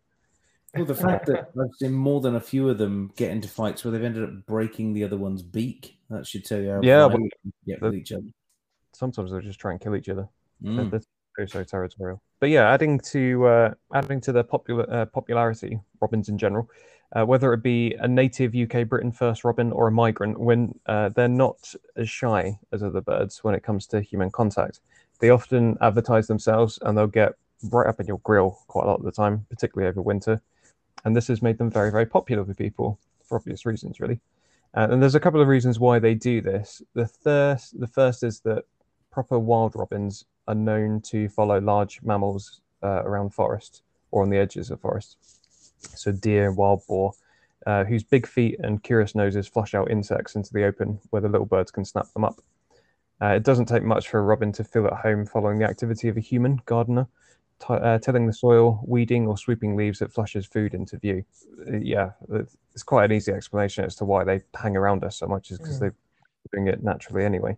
Well, 0.75 0.85
the 0.85 0.93
fact 0.93 1.27
that 1.27 1.51
I've 1.57 1.75
seen 1.79 1.93
more 1.93 2.19
than 2.19 2.35
a 2.35 2.41
few 2.41 2.67
of 2.67 2.77
them 2.77 3.11
get 3.15 3.31
into 3.31 3.47
fights 3.47 3.85
where 3.85 3.93
they've 3.93 4.03
ended 4.03 4.23
up 4.23 4.45
breaking 4.45 4.93
the 4.93 5.05
other 5.05 5.15
one's 5.15 5.41
beak. 5.41 5.97
That 6.09 6.27
should 6.27 6.43
tell 6.43 6.59
you 6.59 6.71
how 6.71 6.81
Yeah, 6.81 7.07
friendly 7.07 7.31
they 7.45 7.73
get 7.73 7.81
with 7.81 7.95
each 7.95 8.11
other. 8.11 8.27
Sometimes 8.93 9.31
they 9.31 9.39
just 9.39 9.59
try 9.59 9.71
and 9.71 9.79
kill 9.79 9.95
each 9.95 10.09
other. 10.09 10.27
Mm. 10.61 10.91
they're 10.91 11.01
so, 11.47 11.63
territorial. 11.63 12.21
But 12.39 12.49
yeah, 12.49 12.71
adding 12.71 12.99
to 13.11 13.45
uh, 13.45 13.73
adding 13.93 14.21
to 14.21 14.31
their 14.31 14.43
popular 14.43 14.89
uh, 14.91 15.05
popularity, 15.05 15.79
robins 15.99 16.29
in 16.29 16.37
general, 16.37 16.69
uh, 17.15 17.25
whether 17.25 17.53
it 17.53 17.63
be 17.63 17.95
a 17.99 18.07
native 18.07 18.55
UK 18.55 18.87
Britain 18.87 19.11
first 19.11 19.43
robin 19.43 19.71
or 19.71 19.87
a 19.87 19.91
migrant, 19.91 20.39
when 20.39 20.79
uh, 20.85 21.09
they're 21.09 21.27
not 21.27 21.73
as 21.95 22.09
shy 22.09 22.57
as 22.71 22.83
other 22.83 23.01
birds 23.01 23.43
when 23.43 23.55
it 23.55 23.63
comes 23.63 23.85
to 23.87 24.01
human 24.01 24.29
contact, 24.31 24.79
they 25.19 25.29
often 25.29 25.77
advertise 25.81 26.27
themselves 26.27 26.79
and 26.81 26.97
they'll 26.97 27.07
get 27.07 27.33
right 27.63 27.87
up 27.87 27.99
in 27.99 28.07
your 28.07 28.19
grill 28.19 28.59
quite 28.67 28.85
a 28.85 28.87
lot 28.87 28.99
of 28.99 29.05
the 29.05 29.11
time, 29.11 29.45
particularly 29.49 29.89
over 29.89 30.01
winter. 30.01 30.41
And 31.03 31.15
this 31.15 31.27
has 31.27 31.41
made 31.41 31.57
them 31.57 31.69
very, 31.69 31.91
very 31.91 32.05
popular 32.05 32.43
with 32.43 32.57
people 32.57 32.99
for 33.23 33.37
obvious 33.37 33.65
reasons, 33.65 33.99
really. 33.99 34.19
Uh, 34.75 34.87
and 34.89 35.01
there's 35.01 35.15
a 35.15 35.19
couple 35.19 35.41
of 35.41 35.47
reasons 35.47 35.79
why 35.79 35.99
they 35.99 36.15
do 36.15 36.41
this. 36.41 36.81
The 36.93 37.07
first, 37.07 37.79
the 37.79 37.87
first 37.87 38.23
is 38.23 38.41
that 38.41 38.65
proper 39.11 39.39
wild 39.39 39.73
robins 39.75 40.25
are 40.47 40.55
known 40.55 41.01
to 41.01 41.29
follow 41.29 41.59
large 41.59 42.01
mammals 42.03 42.61
uh, 42.83 43.03
around 43.03 43.33
forests 43.33 43.81
or 44.11 44.23
on 44.23 44.29
the 44.29 44.37
edges 44.37 44.71
of 44.71 44.79
forests. 44.79 45.17
So 45.95 46.11
deer 46.11 46.47
and 46.47 46.57
wild 46.57 46.81
boar, 46.87 47.13
uh, 47.65 47.83
whose 47.83 48.03
big 48.03 48.27
feet 48.27 48.59
and 48.59 48.81
curious 48.83 49.15
noses 49.15 49.47
flush 49.47 49.73
out 49.73 49.89
insects 49.89 50.35
into 50.35 50.53
the 50.53 50.63
open 50.63 50.99
where 51.09 51.21
the 51.21 51.29
little 51.29 51.45
birds 51.45 51.71
can 51.71 51.85
snap 51.85 52.11
them 52.13 52.23
up. 52.25 52.39
Uh, 53.21 53.27
it 53.27 53.43
doesn't 53.43 53.65
take 53.65 53.83
much 53.83 54.09
for 54.09 54.19
a 54.19 54.23
robin 54.23 54.51
to 54.51 54.63
feel 54.63 54.85
at 54.87 54.93
home 54.93 55.25
following 55.25 55.57
the 55.59 55.65
activity 55.65 56.09
of 56.09 56.17
a 56.17 56.21
human 56.21 56.61
gardener, 56.65 57.07
t- 57.59 57.67
uh, 57.69 57.97
tilling 57.99 58.27
the 58.27 58.33
soil, 58.33 58.83
weeding, 58.85 59.25
or 59.25 59.37
sweeping 59.37 59.75
leaves 59.75 59.99
that 59.99 60.11
flushes 60.11 60.45
food 60.45 60.73
into 60.73 60.97
view. 60.97 61.23
Uh, 61.67 61.77
yeah, 61.77 62.11
it's 62.33 62.57
it's 62.73 62.83
quite 62.83 63.05
an 63.05 63.15
easy 63.15 63.31
explanation 63.31 63.85
as 63.85 63.95
to 63.95 64.03
why 64.03 64.25
they 64.25 64.41
hang 64.53 64.75
around 64.75 65.01
us 65.05 65.15
so 65.15 65.27
much, 65.27 65.49
is 65.49 65.57
because 65.57 65.77
Mm. 65.77 65.79
they're 65.79 65.95
doing 66.51 66.67
it 66.67 66.83
naturally 66.83 67.23
anyway. 67.23 67.57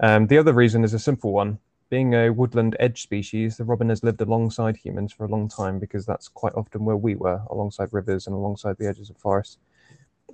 Um, 0.00 0.26
the 0.26 0.38
other 0.38 0.52
reason 0.52 0.82
is 0.82 0.94
a 0.94 0.98
simple 0.98 1.32
one. 1.32 1.58
Being 1.92 2.14
a 2.14 2.30
woodland 2.30 2.74
edge 2.80 3.02
species, 3.02 3.58
the 3.58 3.64
robin 3.64 3.90
has 3.90 4.02
lived 4.02 4.22
alongside 4.22 4.78
humans 4.78 5.12
for 5.12 5.26
a 5.26 5.28
long 5.28 5.46
time 5.46 5.78
because 5.78 6.06
that's 6.06 6.26
quite 6.26 6.54
often 6.54 6.86
where 6.86 6.96
we 6.96 7.16
were, 7.16 7.42
alongside 7.50 7.92
rivers 7.92 8.26
and 8.26 8.34
alongside 8.34 8.78
the 8.78 8.88
edges 8.88 9.10
of 9.10 9.18
forests. 9.18 9.58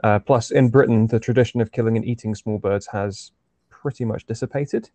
Uh, 0.05 0.21
plus, 0.21 0.53
in 0.53 0.69
Britain, 0.69 1.09
the 1.09 1.19
tradition 1.19 1.61
of 1.61 1.73
killing 1.73 1.97
and 1.97 2.07
eating 2.07 2.33
small 2.37 2.59
birds 2.59 2.87
has 2.87 3.33
pretty 3.71 4.05
much 4.05 4.25
dissipated, 4.25 4.91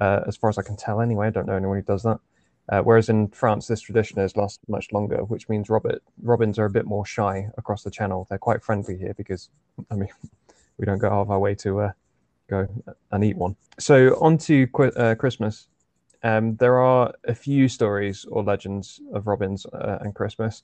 uh, 0.00 0.20
as 0.24 0.36
far 0.36 0.48
as 0.48 0.56
I 0.56 0.62
can 0.62 0.76
tell. 0.76 1.00
Anyway, 1.00 1.26
I 1.26 1.30
don't 1.30 1.48
know 1.48 1.56
anyone 1.56 1.78
who 1.78 1.82
does 1.82 2.04
that. 2.04 2.20
Uh, 2.68 2.80
whereas 2.82 3.08
in 3.08 3.26
France, 3.26 3.66
this 3.66 3.80
tradition 3.80 4.20
has 4.20 4.36
lasted 4.36 4.68
much 4.68 4.92
longer, 4.92 5.24
which 5.24 5.48
means 5.48 5.68
robin, 5.68 5.98
robins 6.22 6.60
are 6.60 6.66
a 6.66 6.70
bit 6.70 6.86
more 6.86 7.04
shy 7.04 7.48
across 7.58 7.82
the 7.82 7.90
channel. 7.90 8.28
They're 8.30 8.38
quite 8.38 8.62
friendly 8.62 8.96
here 8.96 9.14
because, 9.14 9.48
I 9.90 9.96
mean, 9.96 10.10
we 10.78 10.86
don't 10.86 10.98
go 10.98 11.08
out 11.08 11.22
of 11.22 11.32
our 11.32 11.40
way 11.40 11.56
to 11.56 11.80
uh, 11.80 11.92
go 12.48 12.68
and 13.10 13.24
eat 13.24 13.36
one. 13.36 13.56
So 13.80 14.16
on 14.20 14.38
to 14.38 14.68
Qu- 14.68 14.92
uh, 14.94 15.16
Christmas. 15.16 15.66
Um, 16.24 16.56
there 16.56 16.78
are 16.78 17.12
a 17.24 17.34
few 17.34 17.68
stories 17.68 18.24
or 18.24 18.42
legends 18.42 19.00
of 19.12 19.26
robins 19.26 19.66
uh, 19.66 19.98
and 20.00 20.14
Christmas. 20.14 20.62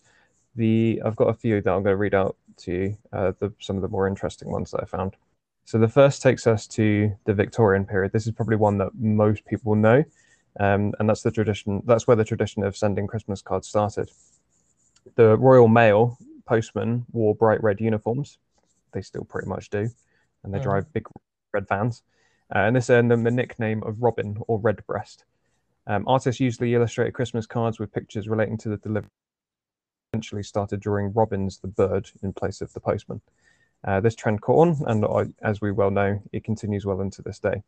The 0.57 1.01
I've 1.05 1.17
got 1.17 1.29
a 1.29 1.35
few 1.35 1.61
that 1.61 1.71
I'm 1.71 1.83
going 1.83 1.93
to 1.93 1.97
read 1.97 2.15
out 2.15 2.37
to 2.63 2.73
you. 2.73 2.97
Uh, 3.13 3.33
the, 3.39 3.53
some 3.61 3.77
of 3.77 3.83
the 3.83 3.89
more 3.89 4.09
interesting 4.09 4.51
ones 4.51 4.71
that 4.71 4.83
I 4.83 4.87
found. 4.87 5.17
So 5.67 5.79
the 5.79 5.87
first 5.87 6.23
takes 6.23 6.47
us 6.47 6.67
to 6.69 7.13
the 7.27 7.35
Victorian 7.35 7.85
period. 7.85 8.13
This 8.13 8.27
is 8.27 8.33
probably 8.33 8.57
one 8.57 8.79
that 8.79 8.95
most 8.95 9.45
people 9.45 9.75
know, 9.75 10.03
um, 10.59 10.95
and 10.99 11.09
that's 11.09 11.23
the 11.23 11.31
tradition. 11.31 11.83
That's 11.85 12.07
where 12.07 12.17
the 12.17 12.25
tradition 12.25 12.65
of 12.65 12.77
sending 12.77 13.07
Christmas 13.07 13.43
cards 13.43 13.69
started. 13.69 14.11
The 15.15 15.37
Royal 15.37 15.69
Mail 15.69 16.19
postmen 16.47 17.05
wore 17.13 17.35
bright 17.35 17.63
red 17.63 17.81
uniforms. 17.81 18.39
They 18.93 19.03
still 19.03 19.25
pretty 19.25 19.47
much 19.47 19.69
do, 19.69 19.91
and 20.43 20.55
they 20.55 20.59
Mhm. 20.59 20.63
drive 20.63 20.93
big 20.93 21.07
red 21.53 21.69
vans. 21.69 22.03
Uh, 22.53 22.61
and 22.61 22.75
this 22.75 22.91
earned 22.91 23.11
them 23.11 23.23
the 23.23 23.31
nickname 23.31 23.83
of 23.85 24.03
Robin 24.03 24.43
or 24.49 24.59
Redbreast. 24.59 25.25
Um, 25.91 26.05
artists 26.07 26.41
usually 26.41 26.73
illustrated 26.75 27.15
Christmas 27.15 27.47
cards 27.47 27.81
with 27.81 27.93
pictures 27.93 28.29
relating 28.29 28.57
to 28.59 28.69
the 28.69 28.77
delivery. 28.77 29.11
Eventually, 30.13 30.45
started 30.45 30.79
drawing 30.79 31.13
robins, 31.13 31.59
the 31.59 31.67
bird, 31.67 32.09
in 32.23 32.33
place 32.33 32.61
of 32.61 32.73
the 32.73 32.79
postman. 32.79 33.21
Uh, 33.83 33.99
this 33.99 34.15
trend 34.15 34.41
caught 34.41 34.69
on, 34.69 34.77
and 34.87 35.05
uh, 35.05 35.25
as 35.43 35.61
we 35.61 35.73
well 35.73 35.91
know, 35.91 36.23
it 36.33 36.45
continues 36.45 36.87
well 36.87 37.01
into 37.01 37.23
this 37.23 37.41
day. 37.41 37.65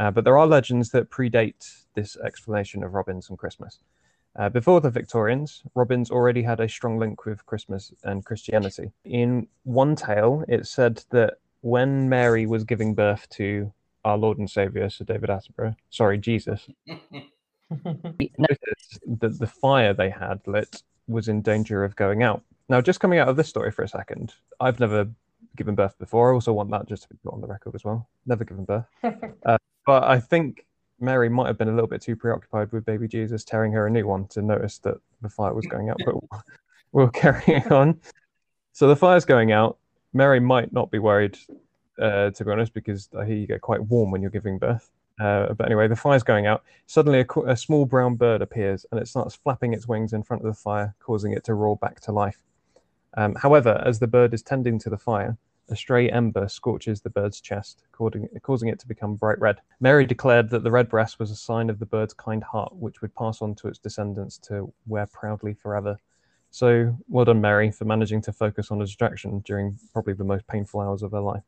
Uh, 0.00 0.10
but 0.10 0.24
there 0.24 0.38
are 0.38 0.46
legends 0.46 0.88
that 0.92 1.10
predate 1.10 1.84
this 1.94 2.16
explanation 2.24 2.82
of 2.82 2.94
robins 2.94 3.28
and 3.28 3.38
Christmas. 3.38 3.80
Uh, 4.34 4.48
before 4.48 4.80
the 4.80 4.88
Victorians, 4.88 5.62
robins 5.74 6.10
already 6.10 6.42
had 6.42 6.58
a 6.58 6.68
strong 6.70 6.98
link 6.98 7.26
with 7.26 7.44
Christmas 7.44 7.92
and 8.02 8.24
Christianity. 8.24 8.92
In 9.04 9.46
one 9.64 9.94
tale, 9.94 10.42
it 10.48 10.66
said 10.66 11.04
that 11.10 11.34
when 11.60 12.08
Mary 12.08 12.46
was 12.46 12.64
giving 12.64 12.94
birth 12.94 13.28
to 13.32 13.74
our 14.06 14.16
Lord 14.16 14.38
and 14.38 14.48
Savior, 14.48 14.88
Sir 14.88 15.04
David 15.04 15.28
Attenborough, 15.28 15.76
sorry, 15.90 16.16
Jesus, 16.16 16.66
noticed 18.38 19.00
that 19.20 19.38
the 19.38 19.46
fire 19.46 19.94
they 19.94 20.10
had 20.10 20.40
lit 20.46 20.82
was 21.08 21.28
in 21.28 21.42
danger 21.42 21.84
of 21.84 21.96
going 21.96 22.22
out. 22.22 22.42
Now, 22.68 22.80
just 22.80 23.00
coming 23.00 23.18
out 23.18 23.28
of 23.28 23.36
this 23.36 23.48
story 23.48 23.70
for 23.70 23.82
a 23.82 23.88
second, 23.88 24.34
I've 24.60 24.80
never 24.80 25.08
given 25.56 25.74
birth 25.74 25.98
before. 25.98 26.30
I 26.30 26.34
also 26.34 26.52
want 26.52 26.70
that 26.70 26.86
just 26.88 27.02
to 27.02 27.08
be 27.08 27.16
put 27.22 27.34
on 27.34 27.40
the 27.40 27.46
record 27.46 27.74
as 27.74 27.84
well. 27.84 28.08
Never 28.26 28.44
given 28.44 28.64
birth. 28.64 28.86
uh, 29.46 29.58
but 29.86 30.04
I 30.04 30.20
think 30.20 30.64
Mary 31.00 31.28
might 31.28 31.48
have 31.48 31.58
been 31.58 31.68
a 31.68 31.72
little 31.72 31.88
bit 31.88 32.00
too 32.00 32.16
preoccupied 32.16 32.72
with 32.72 32.86
baby 32.86 33.08
Jesus 33.08 33.44
tearing 33.44 33.72
her 33.72 33.86
a 33.86 33.90
new 33.90 34.06
one 34.06 34.26
to 34.28 34.42
notice 34.42 34.78
that 34.78 34.96
the 35.20 35.28
fire 35.28 35.52
was 35.52 35.66
going 35.66 35.90
out. 35.90 35.98
But 36.04 36.14
we'll 36.92 37.08
carry 37.10 37.62
on. 37.70 38.00
So 38.72 38.88
the 38.88 38.96
fire's 38.96 39.24
going 39.24 39.52
out. 39.52 39.78
Mary 40.14 40.40
might 40.40 40.72
not 40.72 40.90
be 40.90 40.98
worried, 40.98 41.36
uh, 42.00 42.30
to 42.30 42.44
be 42.44 42.50
honest, 42.50 42.72
because 42.72 43.08
I 43.18 43.24
hear 43.24 43.36
you 43.36 43.46
get 43.46 43.60
quite 43.60 43.82
warm 43.82 44.10
when 44.10 44.22
you're 44.22 44.30
giving 44.30 44.58
birth. 44.58 44.90
Uh, 45.22 45.52
but 45.54 45.66
anyway, 45.66 45.86
the 45.86 45.94
fire's 45.94 46.24
going 46.24 46.46
out. 46.46 46.64
Suddenly, 46.86 47.20
a, 47.20 47.40
a, 47.42 47.56
small 47.56 47.86
brown 47.86 48.16
bird 48.16 48.42
appears 48.42 48.84
and 48.90 49.00
it 49.00 49.06
starts 49.06 49.36
flapping 49.36 49.72
its 49.72 49.86
wings 49.86 50.12
in 50.12 50.24
front 50.24 50.42
of 50.42 50.48
the 50.48 50.60
fire, 50.60 50.96
causing 50.98 51.30
it 51.30 51.44
to 51.44 51.54
roar 51.54 51.76
back 51.76 52.00
to 52.00 52.12
life. 52.12 52.42
Um, 53.16 53.36
however, 53.36 53.80
as 53.86 54.00
the 54.00 54.08
bird 54.08 54.34
is 54.34 54.42
tending 54.42 54.80
to 54.80 54.90
the 54.90 54.98
fire, 54.98 55.38
a 55.68 55.76
stray 55.76 56.10
ember 56.10 56.48
scorches 56.48 57.02
the 57.02 57.10
bird's 57.10 57.40
chest, 57.40 57.84
causing, 57.92 58.28
causing 58.42 58.68
it 58.68 58.80
to 58.80 58.88
become 58.88 59.14
bright 59.14 59.38
red. 59.40 59.60
Mary 59.78 60.06
declared 60.06 60.50
that 60.50 60.64
the 60.64 60.72
red 60.72 60.88
breast 60.88 61.20
was 61.20 61.30
a 61.30 61.36
sign 61.36 61.70
of 61.70 61.78
the 61.78 61.86
bird's 61.86 62.14
kind 62.14 62.42
heart, 62.42 62.74
which 62.74 63.00
would 63.00 63.14
pass 63.14 63.40
on 63.40 63.54
to 63.54 63.68
its 63.68 63.78
descendants 63.78 64.38
to 64.38 64.72
wear 64.88 65.06
proudly 65.06 65.54
forever. 65.54 66.00
So, 66.50 66.98
well 67.08 67.26
done, 67.26 67.40
Mary, 67.40 67.70
for 67.70 67.84
managing 67.84 68.22
to 68.22 68.32
focus 68.32 68.72
on 68.72 68.82
a 68.82 68.84
distraction 68.84 69.38
during 69.44 69.78
probably 69.92 70.14
the 70.14 70.24
most 70.24 70.48
painful 70.48 70.80
hours 70.80 71.04
of 71.04 71.12
her 71.12 71.20
life. 71.20 71.44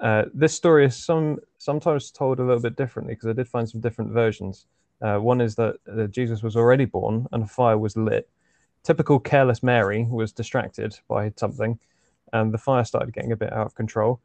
Uh, 0.00 0.24
this 0.32 0.54
story 0.54 0.86
is 0.86 0.96
some 0.96 1.38
sometimes 1.58 2.10
told 2.10 2.40
a 2.40 2.44
little 2.44 2.62
bit 2.62 2.76
differently 2.76 3.14
because 3.14 3.28
I 3.28 3.34
did 3.34 3.48
find 3.48 3.68
some 3.68 3.80
different 3.80 4.12
versions. 4.12 4.66
Uh, 5.02 5.18
one 5.18 5.40
is 5.40 5.54
that 5.56 5.76
uh, 5.90 6.06
Jesus 6.06 6.42
was 6.42 6.56
already 6.56 6.86
born 6.86 7.26
and 7.32 7.42
a 7.42 7.46
fire 7.46 7.78
was 7.78 7.96
lit. 7.96 8.28
Typical 8.82 9.20
careless 9.20 9.62
Mary 9.62 10.06
was 10.08 10.32
distracted 10.32 10.98
by 11.06 11.30
something, 11.36 11.78
and 12.32 12.52
the 12.52 12.58
fire 12.58 12.84
started 12.84 13.12
getting 13.12 13.32
a 13.32 13.36
bit 13.36 13.52
out 13.52 13.66
of 13.66 13.74
control. 13.74 14.20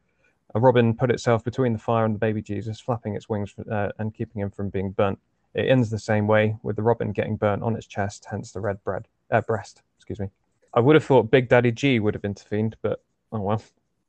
A 0.54 0.60
robin 0.60 0.96
put 0.96 1.12
itself 1.12 1.44
between 1.44 1.74
the 1.74 1.80
fire 1.80 2.06
and 2.06 2.16
the 2.16 2.20
baby 2.20 2.42
Jesus, 2.42 2.80
flapping 2.80 3.16
its 3.16 3.28
wings 3.28 3.54
uh, 3.70 3.90
and 4.00 4.14
keeping 4.14 4.42
him 4.42 4.52
from 4.52 4.70
being 4.70 4.92
burnt. 4.92 5.20
It 5.56 5.70
ends 5.70 5.90
the 5.90 6.00
same 6.00 6.28
way, 6.28 6.56
with 6.64 6.78
the 6.78 6.84
robin 6.84 7.12
getting 7.12 7.36
burnt 7.36 7.64
on 7.64 7.76
its 7.76 7.86
chest, 7.86 8.28
hence 8.32 8.54
the 8.54 8.62
red 8.62 8.82
bread, 8.86 9.08
uh, 9.32 9.42
breast. 9.42 9.82
Excuse 9.98 10.20
me. 10.20 10.28
I 10.74 10.80
would 10.80 10.96
have 10.96 11.04
thought 11.04 11.32
Big 11.32 11.50
Daddy 11.50 11.72
G 11.72 12.00
would 12.00 12.14
have 12.14 12.24
intervened, 12.24 12.78
but 12.82 13.02
oh 13.34 13.42
well 13.42 13.62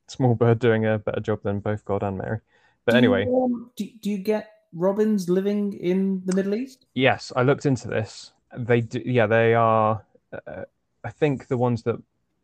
small 0.07 0.35
bird 0.35 0.59
doing 0.59 0.85
a 0.85 0.97
better 0.99 1.19
job 1.19 1.43
than 1.43 1.59
both 1.59 1.85
God 1.85 2.03
and 2.03 2.17
Mary. 2.17 2.39
But 2.85 2.93
do 2.93 2.97
anyway, 2.97 3.25
you, 3.25 3.43
um, 3.43 3.71
do, 3.75 3.87
do 4.01 4.09
you 4.09 4.17
get 4.17 4.51
robins 4.73 5.29
living 5.29 5.73
in 5.73 6.21
the 6.25 6.35
Middle 6.35 6.55
East? 6.55 6.85
Yes, 6.93 7.31
I 7.35 7.43
looked 7.43 7.65
into 7.65 7.87
this. 7.87 8.31
They 8.57 8.81
do, 8.81 9.01
yeah, 9.05 9.27
they 9.27 9.53
are. 9.53 10.03
Uh, 10.31 10.63
I 11.03 11.09
think 11.09 11.47
the 11.47 11.57
ones 11.57 11.83
that 11.83 11.95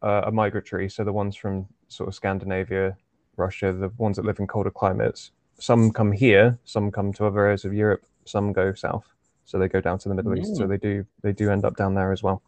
uh, 0.01 0.21
are 0.25 0.31
migratory, 0.31 0.89
so 0.89 1.03
the 1.03 1.13
ones 1.13 1.35
from 1.35 1.67
sort 1.87 2.09
of 2.09 2.15
Scandinavia, 2.15 2.97
Russia, 3.37 3.71
the 3.71 3.89
ones 3.97 4.17
that 4.17 4.25
live 4.25 4.39
in 4.39 4.47
colder 4.47 4.71
climates. 4.71 5.31
Some 5.59 5.91
come 5.91 6.11
here, 6.11 6.57
some 6.65 6.91
come 6.91 7.13
to 7.13 7.25
other 7.25 7.41
areas 7.45 7.63
of 7.63 7.73
Europe, 7.73 8.03
some 8.25 8.51
go 8.51 8.73
south, 8.73 9.05
so 9.45 9.57
they 9.57 9.67
go 9.67 9.81
down 9.81 9.99
to 9.99 10.09
the 10.09 10.15
Middle 10.15 10.37
East. 10.37 10.55
So 10.57 10.67
they 10.67 10.77
do 10.77 11.05
they 11.21 11.31
do 11.31 11.51
end 11.51 11.63
up 11.63 11.77
down 11.77 11.93
there 11.93 12.11
as 12.11 12.23
well. 12.23 12.41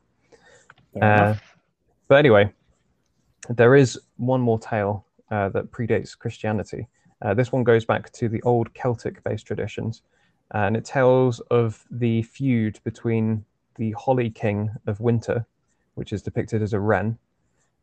Uh, 1.01 1.35
but 2.07 2.15
anyway, 2.15 2.51
there 3.49 3.75
is 3.75 3.99
one 4.17 4.41
more 4.41 4.59
tale 4.59 5.05
uh, 5.31 5.49
that 5.49 5.71
predates 5.71 6.17
Christianity. 6.17 6.87
Uh, 7.21 7.33
this 7.33 7.51
one 7.51 7.63
goes 7.63 7.85
back 7.85 8.11
to 8.13 8.29
the 8.29 8.41
old 8.43 8.73
Celtic 8.73 9.23
based 9.23 9.45
traditions, 9.45 10.01
and 10.51 10.75
it 10.75 10.85
tells 10.85 11.39
of 11.51 11.83
the 11.91 12.23
feud 12.23 12.79
between 12.83 13.43
the 13.75 13.91
Holly 13.91 14.29
King 14.29 14.71
of 14.87 14.99
Winter, 14.99 15.45
which 15.95 16.13
is 16.13 16.21
depicted 16.21 16.61
as 16.61 16.73
a 16.73 16.79
wren, 16.79 17.17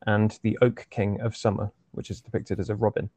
and 0.07 0.39
the 0.43 0.59
Oak 0.63 0.87
King 0.91 1.21
of 1.21 1.37
Summer, 1.37 1.71
which 1.93 2.11
is 2.11 2.21
depicted 2.21 2.61
as 2.61 2.71
a 2.71 2.77
robin. 2.77 3.11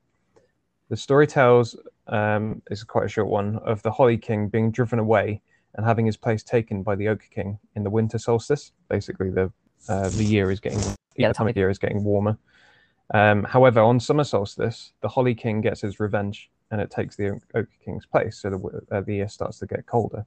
The 0.90 0.98
story 0.98 1.28
tells, 1.28 1.76
um, 2.08 2.62
is 2.70 2.84
quite 2.84 3.06
a 3.06 3.10
short 3.10 3.28
one, 3.28 3.58
of 3.58 3.82
the 3.82 3.92
Holly 3.92 4.18
King 4.18 4.50
being 4.50 4.72
driven 4.72 5.00
away 5.00 5.42
and 5.74 5.86
having 5.86 6.06
his 6.06 6.18
place 6.18 6.44
taken 6.44 6.84
by 6.84 6.96
the 6.96 7.08
Oak 7.08 7.28
King 7.34 7.60
in 7.76 7.84
the 7.84 7.90
winter 7.90 8.18
solstice. 8.18 8.72
Basically, 8.90 9.30
the 9.30 9.52
uh, 9.88 10.10
the 10.10 10.24
year 10.24 10.50
is 10.50 10.60
getting 10.60 10.82
yeah, 11.16 11.30
the 11.30 11.34
time 11.34 11.48
of 11.48 11.56
year 11.56 11.70
is 11.70 11.80
getting 11.80 12.04
warmer. 12.04 12.38
Um, 13.14 13.44
however, 13.44 13.82
on 13.82 14.00
summer 14.00 14.24
solstice, 14.24 14.94
the 15.02 15.08
Holly 15.08 15.36
King 15.36 15.62
gets 15.62 15.82
his 15.82 16.00
revenge 16.00 16.50
and 16.72 16.82
it 16.82 16.90
takes 16.90 17.16
the 17.16 17.40
Oak 17.54 17.68
King's 17.84 18.06
place, 18.06 18.38
so 18.38 18.50
the, 18.50 18.96
uh, 18.96 19.02
the 19.02 19.16
year 19.16 19.30
starts 19.30 19.60
to 19.60 19.68
get 19.68 19.86
colder. 19.86 20.26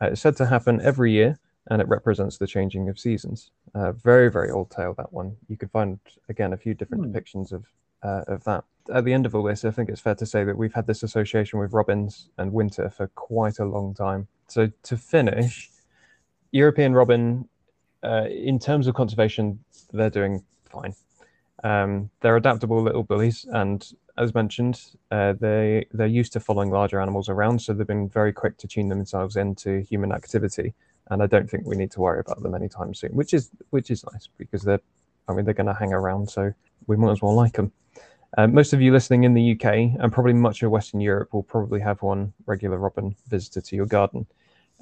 Uh, 0.00 0.06
it's 0.06 0.20
said 0.20 0.36
to 0.36 0.46
happen 0.46 0.80
every 0.82 1.12
year, 1.12 1.38
and 1.70 1.80
it 1.80 1.88
represents 1.88 2.38
the 2.38 2.46
changing 2.46 2.88
of 2.88 2.98
seasons. 2.98 3.50
Uh, 3.74 3.92
very, 3.92 4.30
very 4.30 4.50
old 4.50 4.70
tale 4.70 4.94
that 4.94 5.12
one. 5.12 5.36
You 5.48 5.56
could 5.56 5.70
find 5.70 5.98
again 6.28 6.52
a 6.52 6.56
few 6.56 6.74
different 6.74 7.06
hmm. 7.06 7.12
depictions 7.12 7.52
of 7.52 7.64
uh, 8.02 8.22
of 8.28 8.44
that. 8.44 8.64
At 8.92 9.04
the 9.04 9.12
end 9.12 9.26
of 9.26 9.34
all 9.34 9.42
this, 9.42 9.64
I 9.64 9.70
think 9.70 9.88
it's 9.88 10.00
fair 10.00 10.14
to 10.14 10.26
say 10.26 10.44
that 10.44 10.56
we've 10.56 10.72
had 10.72 10.86
this 10.86 11.02
association 11.02 11.58
with 11.58 11.72
robins 11.72 12.30
and 12.38 12.52
winter 12.52 12.88
for 12.90 13.08
quite 13.08 13.58
a 13.58 13.64
long 13.64 13.94
time. 13.94 14.28
So 14.46 14.70
to 14.84 14.96
finish, 14.96 15.68
European 16.52 16.94
robin, 16.94 17.48
uh, 18.02 18.26
in 18.30 18.58
terms 18.58 18.86
of 18.86 18.94
conservation, 18.94 19.58
they're 19.92 20.10
doing 20.10 20.42
fine. 20.70 20.94
Um, 21.64 22.10
they're 22.20 22.36
adaptable 22.36 22.82
little 22.82 23.02
bullies, 23.02 23.44
and 23.50 23.84
as 24.16 24.34
mentioned, 24.34 24.80
uh, 25.10 25.32
they 25.34 25.86
they're 25.92 26.06
used 26.06 26.32
to 26.34 26.40
following 26.40 26.70
larger 26.70 27.00
animals 27.00 27.28
around, 27.28 27.60
so 27.60 27.72
they've 27.72 27.86
been 27.86 28.08
very 28.08 28.32
quick 28.32 28.56
to 28.58 28.68
tune 28.68 28.88
themselves 28.88 29.36
into 29.36 29.80
human 29.80 30.12
activity. 30.12 30.74
And 31.10 31.22
I 31.22 31.26
don't 31.26 31.50
think 31.50 31.66
we 31.66 31.76
need 31.76 31.90
to 31.92 32.00
worry 32.00 32.20
about 32.20 32.42
them 32.42 32.54
anytime 32.54 32.94
soon, 32.94 33.10
which 33.10 33.34
is 33.34 33.50
which 33.70 33.90
is 33.90 34.04
nice 34.12 34.28
because 34.38 34.62
they're, 34.62 34.80
I 35.26 35.32
mean, 35.32 35.44
they're 35.44 35.54
going 35.54 35.66
to 35.66 35.74
hang 35.74 35.92
around, 35.92 36.30
so 36.30 36.52
we 36.86 36.96
might 36.96 37.12
as 37.12 37.22
well 37.22 37.34
like 37.34 37.54
them. 37.54 37.72
Uh, 38.36 38.46
most 38.46 38.72
of 38.72 38.80
you 38.80 38.92
listening 38.92 39.24
in 39.24 39.32
the 39.32 39.52
UK 39.52 39.64
and 39.98 40.12
probably 40.12 40.34
much 40.34 40.62
of 40.62 40.70
Western 40.70 41.00
Europe 41.00 41.32
will 41.32 41.42
probably 41.42 41.80
have 41.80 42.02
one 42.02 42.32
regular 42.46 42.76
robin 42.76 43.16
visitor 43.28 43.62
to 43.62 43.74
your 43.74 43.86
garden. 43.86 44.26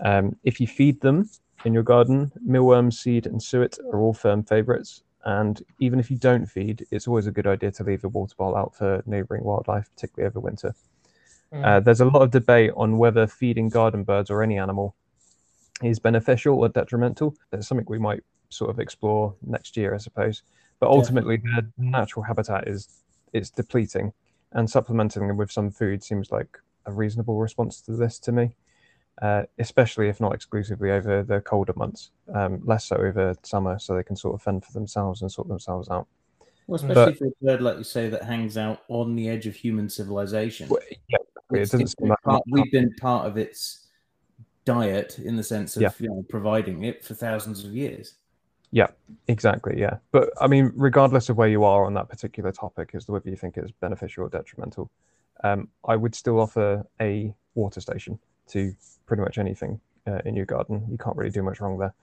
Um, 0.04 0.36
if 0.44 0.60
you 0.60 0.66
feed 0.66 1.00
them 1.00 1.28
in 1.64 1.72
your 1.72 1.82
garden, 1.82 2.32
mealworm, 2.46 2.92
seed, 2.92 3.26
and 3.26 3.42
suet 3.42 3.78
are 3.92 4.00
all 4.00 4.12
firm 4.12 4.42
favourites, 4.42 5.02
and 5.24 5.62
even 5.80 5.98
if 5.98 6.10
you 6.10 6.16
don't 6.16 6.46
feed, 6.46 6.86
it's 6.90 7.08
always 7.08 7.26
a 7.26 7.32
good 7.32 7.46
idea 7.46 7.72
to 7.72 7.84
leave 7.84 8.04
a 8.04 8.08
water 8.08 8.34
bowl 8.36 8.56
out 8.56 8.74
for 8.76 9.02
neighbouring 9.06 9.42
wildlife, 9.42 9.90
particularly 9.94 10.28
over 10.28 10.40
winter. 10.40 10.74
Mm. 11.52 11.64
Uh, 11.64 11.80
there's 11.80 12.00
a 12.00 12.04
lot 12.04 12.22
of 12.22 12.30
debate 12.30 12.72
on 12.76 12.98
whether 12.98 13.26
feeding 13.26 13.68
garden 13.68 14.04
birds 14.04 14.30
or 14.30 14.42
any 14.42 14.58
animal 14.58 14.94
is 15.82 15.98
beneficial 15.98 16.58
or 16.58 16.68
detrimental. 16.68 17.34
That's 17.50 17.66
something 17.66 17.86
we 17.88 17.98
might 17.98 18.22
sort 18.50 18.70
of 18.70 18.78
explore 18.78 19.34
next 19.44 19.76
year, 19.76 19.94
I 19.94 19.98
suppose. 19.98 20.42
But 20.78 20.90
ultimately, 20.90 21.40
yeah. 21.44 21.60
their 21.60 21.72
natural 21.76 22.22
habitat 22.22 22.68
is 22.68 22.88
it's 23.32 23.50
depleting, 23.50 24.12
and 24.52 24.70
supplementing 24.70 25.26
them 25.26 25.36
with 25.36 25.50
some 25.50 25.70
food 25.70 26.04
seems 26.04 26.30
like 26.30 26.58
a 26.84 26.92
reasonable 26.92 27.38
response 27.38 27.80
to 27.80 27.92
this 27.92 28.18
to 28.20 28.32
me 28.32 28.54
uh, 29.22 29.44
especially 29.58 30.08
if 30.08 30.20
not 30.20 30.34
exclusively 30.34 30.90
over 30.90 31.22
the 31.22 31.40
colder 31.40 31.72
months, 31.76 32.10
um, 32.34 32.60
less 32.64 32.84
so 32.84 32.96
over 32.96 33.34
summer, 33.42 33.78
so 33.78 33.94
they 33.94 34.02
can 34.02 34.16
sort 34.16 34.34
of 34.34 34.42
fend 34.42 34.64
for 34.64 34.72
themselves 34.72 35.22
and 35.22 35.32
sort 35.32 35.48
themselves 35.48 35.88
out. 35.88 36.06
Well, 36.66 36.76
especially 36.76 37.12
but, 37.12 37.18
for 37.18 37.26
a 37.26 37.44
bird 37.44 37.62
like 37.62 37.78
you 37.78 37.84
say 37.84 38.08
that 38.08 38.24
hangs 38.24 38.58
out 38.58 38.82
on 38.88 39.14
the 39.14 39.28
edge 39.28 39.46
of 39.46 39.54
human 39.54 39.88
civilization. 39.88 40.68
Well, 40.68 40.80
yeah, 41.08 41.18
it 41.52 41.70
doesn't 41.70 41.94
part, 42.24 42.42
we've 42.50 42.70
been 42.72 42.92
part 42.94 43.26
of 43.26 43.38
its 43.38 43.86
diet 44.64 45.18
in 45.20 45.36
the 45.36 45.44
sense 45.44 45.76
of 45.76 45.82
yeah. 45.82 45.90
you 45.98 46.08
know, 46.08 46.24
providing 46.28 46.84
it 46.84 47.04
for 47.04 47.14
thousands 47.14 47.64
of 47.64 47.72
years. 47.72 48.14
Yeah, 48.72 48.88
exactly. 49.28 49.78
Yeah, 49.78 49.98
but 50.10 50.30
I 50.40 50.48
mean, 50.48 50.72
regardless 50.74 51.28
of 51.28 51.38
where 51.38 51.48
you 51.48 51.64
are 51.64 51.86
on 51.86 51.94
that 51.94 52.08
particular 52.08 52.52
topic, 52.52 52.90
as 52.94 53.06
to 53.06 53.12
whether 53.12 53.30
you 53.30 53.36
think 53.36 53.56
it's 53.56 53.70
beneficial 53.70 54.24
or 54.24 54.28
detrimental, 54.28 54.90
um, 55.44 55.68
I 55.86 55.96
would 55.96 56.14
still 56.14 56.40
offer 56.40 56.84
a 57.00 57.32
water 57.54 57.80
station 57.80 58.18
to 58.48 58.74
pretty 59.06 59.22
much 59.22 59.38
anything 59.38 59.80
uh, 60.06 60.20
in 60.24 60.36
your 60.36 60.46
garden. 60.46 60.86
You 60.90 60.98
can't 60.98 61.16
really 61.16 61.30
do 61.30 61.42
much 61.42 61.60
wrong 61.60 61.78
there. 61.78 61.94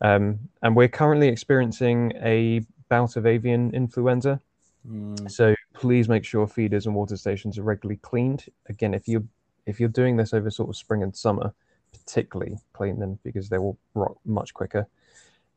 Um, 0.00 0.38
and 0.62 0.76
we're 0.76 0.88
currently 0.88 1.28
experiencing 1.28 2.12
a 2.22 2.60
bout 2.88 3.16
of 3.16 3.26
avian 3.26 3.72
influenza. 3.74 4.40
Mm. 4.88 5.30
So 5.30 5.54
please 5.74 6.08
make 6.08 6.24
sure 6.24 6.46
feeders 6.46 6.86
and 6.86 6.94
water 6.94 7.16
stations 7.16 7.58
are 7.58 7.62
regularly 7.62 7.98
cleaned. 8.02 8.44
Again, 8.68 8.94
if 8.94 9.08
you 9.08 9.26
if 9.66 9.80
you're 9.80 9.88
doing 9.88 10.16
this 10.16 10.32
over 10.32 10.50
sort 10.50 10.68
of 10.68 10.76
spring 10.76 11.02
and 11.02 11.14
summer, 11.14 11.52
particularly 11.92 12.56
clean 12.72 13.00
them 13.00 13.18
because 13.24 13.48
they 13.48 13.58
will 13.58 13.76
rot 13.94 14.16
much 14.24 14.54
quicker. 14.54 14.86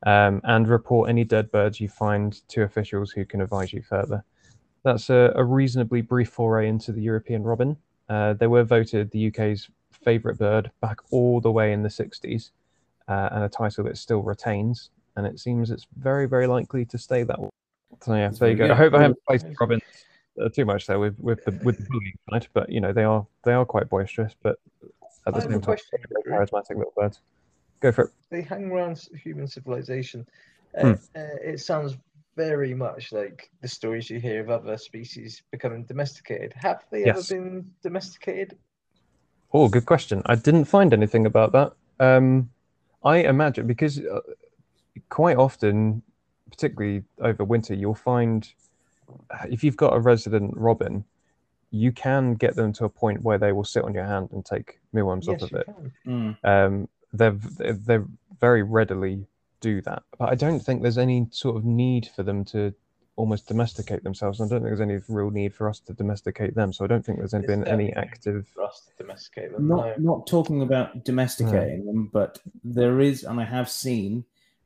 Um, 0.05 0.39
and 0.45 0.67
report 0.67 1.09
any 1.09 1.25
dead 1.25 1.51
birds 1.51 1.81
you 1.81 1.89
find 1.89 2.47
to 2.47 2.63
officials 2.63 3.11
who 3.11 3.25
can 3.25 3.41
advise 3.41 3.73
you 3.73 3.81
further. 3.81 4.23
That's 4.83 5.09
a, 5.09 5.33
a 5.35 5.43
reasonably 5.43 6.01
brief 6.01 6.29
foray 6.29 6.69
into 6.69 6.93
the 6.93 7.01
European 7.01 7.43
robin. 7.43 7.75
Uh, 8.07 8.33
they 8.33 8.47
were 8.47 8.63
voted 8.63 9.11
the 9.11 9.27
UK's 9.27 9.69
favourite 10.03 10.37
bird 10.37 10.71
back 10.81 10.97
all 11.11 11.41
the 11.41 11.51
way 11.51 11.73
in 11.73 11.83
the 11.83 11.89
60s, 11.89 12.51
uh, 13.07 13.29
and 13.31 13.43
a 13.43 13.49
title 13.49 13.83
that 13.85 13.97
still 13.97 14.21
retains. 14.21 14.89
And 15.15 15.25
it 15.27 15.39
seems 15.39 15.71
it's 15.71 15.87
very, 15.97 16.27
very 16.27 16.47
likely 16.47 16.85
to 16.85 16.97
stay 16.97 17.23
that 17.23 17.39
way. 17.39 17.49
So 18.01 18.13
yeah, 18.15 18.29
there 18.29 18.49
you 18.49 18.55
go. 18.55 18.65
Yeah. 18.65 18.73
I 18.73 18.75
hope 18.75 18.93
I 18.93 19.01
haven't 19.01 19.23
placed 19.27 19.45
Robin 19.59 19.81
uh, 20.39 20.49
too 20.49 20.65
much 20.65 20.87
there 20.87 20.99
with 20.99 21.19
with 21.19 21.43
the 21.43 21.51
with 21.63 21.77
the 21.77 21.85
bullying 21.89 22.13
side, 22.29 22.47
but 22.53 22.69
you 22.69 22.79
know 22.79 22.93
they 22.93 23.03
are 23.03 23.25
they 23.43 23.53
are 23.53 23.65
quite 23.65 23.89
boisterous, 23.89 24.35
but 24.41 24.57
at 25.27 25.33
the 25.33 25.39
I 25.39 25.41
same 25.41 25.51
time, 25.53 25.61
question, 25.61 25.99
very 26.25 26.39
charismatic 26.39 26.77
little 26.77 26.93
birds. 26.95 27.19
Go 27.81 27.91
for 27.91 28.05
it. 28.05 28.11
They 28.29 28.41
hang 28.41 28.71
around 28.71 29.01
human 29.23 29.47
civilization. 29.47 30.25
Hmm. 30.79 30.91
Uh, 31.15 31.19
uh, 31.19 31.35
it 31.43 31.59
sounds 31.59 31.97
very 32.35 32.73
much 32.73 33.11
like 33.11 33.49
the 33.61 33.67
stories 33.67 34.09
you 34.09 34.19
hear 34.19 34.41
of 34.41 34.49
other 34.49 34.77
species 34.77 35.41
becoming 35.51 35.83
domesticated. 35.83 36.53
Have 36.55 36.85
they 36.91 37.05
Yes. 37.05 37.31
ever 37.31 37.41
been 37.41 37.71
domesticated? 37.81 38.57
Oh, 39.53 39.67
good 39.67 39.85
question. 39.85 40.21
I 40.25 40.35
didn't 40.35 40.65
find 40.65 40.93
anything 40.93 41.25
about 41.25 41.51
that. 41.53 41.73
Um, 41.99 42.49
I 43.03 43.17
imagine 43.17 43.65
because 43.67 43.99
uh, 43.99 44.19
quite 45.09 45.37
often, 45.37 46.01
particularly 46.49 47.03
over 47.19 47.43
winter, 47.43 47.73
you'll 47.73 47.95
find 47.95 48.47
uh, 49.31 49.45
if 49.49 49.63
you've 49.63 49.77
got 49.77 49.93
a 49.93 49.99
resident 49.99 50.55
robin, 50.55 51.03
you 51.71 51.91
can 51.91 52.35
get 52.35 52.55
them 52.55 52.73
to 52.73 52.85
a 52.85 52.89
point 52.89 53.23
where 53.23 53.37
they 53.37 53.51
will 53.51 53.63
sit 53.63 53.83
on 53.83 53.93
your 53.93 54.05
hand 54.05 54.29
and 54.31 54.45
take 54.45 54.79
mealworms 54.93 55.27
yes, 55.27 55.43
off 55.43 55.51
of 55.51 55.59
it. 55.59 55.65
can. 55.65 56.35
Mm. 56.43 56.45
Um, 56.45 56.89
they're 57.13 57.31
they 57.31 57.99
very 58.39 58.63
readily 58.63 59.25
do 59.61 59.81
that, 59.81 60.03
but 60.17 60.29
I 60.29 60.35
don't 60.35 60.59
think 60.59 60.81
there's 60.81 60.97
any 60.97 61.27
sort 61.31 61.57
of 61.57 61.65
need 61.65 62.07
for 62.07 62.23
them 62.23 62.45
to 62.45 62.73
almost 63.19 63.47
domesticate 63.47 64.01
themselves. 64.03 64.39
I 64.39 64.43
don't 64.43 64.49
think 64.49 64.63
there's 64.63 64.79
any 64.79 64.99
real 65.09 65.29
need 65.29 65.53
for 65.53 65.67
us 65.67 65.79
to 65.81 65.93
domesticate 65.93 66.55
them. 66.55 66.71
So 66.71 66.85
I 66.85 66.87
don't 66.87 67.05
think 67.05 67.17
there's 67.17 67.33
Is 67.33 67.45
been 67.45 67.67
any 67.67 67.91
active. 67.93 68.47
For 68.47 68.63
us 68.63 68.81
to 68.87 69.03
domesticate 69.03 69.51
them. 69.51 69.67
Not 69.67 69.99
no. 69.99 70.15
not 70.15 70.27
talking 70.27 70.61
about 70.61 71.03
domesticating 71.03 71.85
them, 71.85 72.09
but 72.13 72.39
there 72.63 73.01
is, 73.01 73.25
and 73.25 73.39
I 73.39 73.43
have 73.43 73.69
seen 73.69 74.23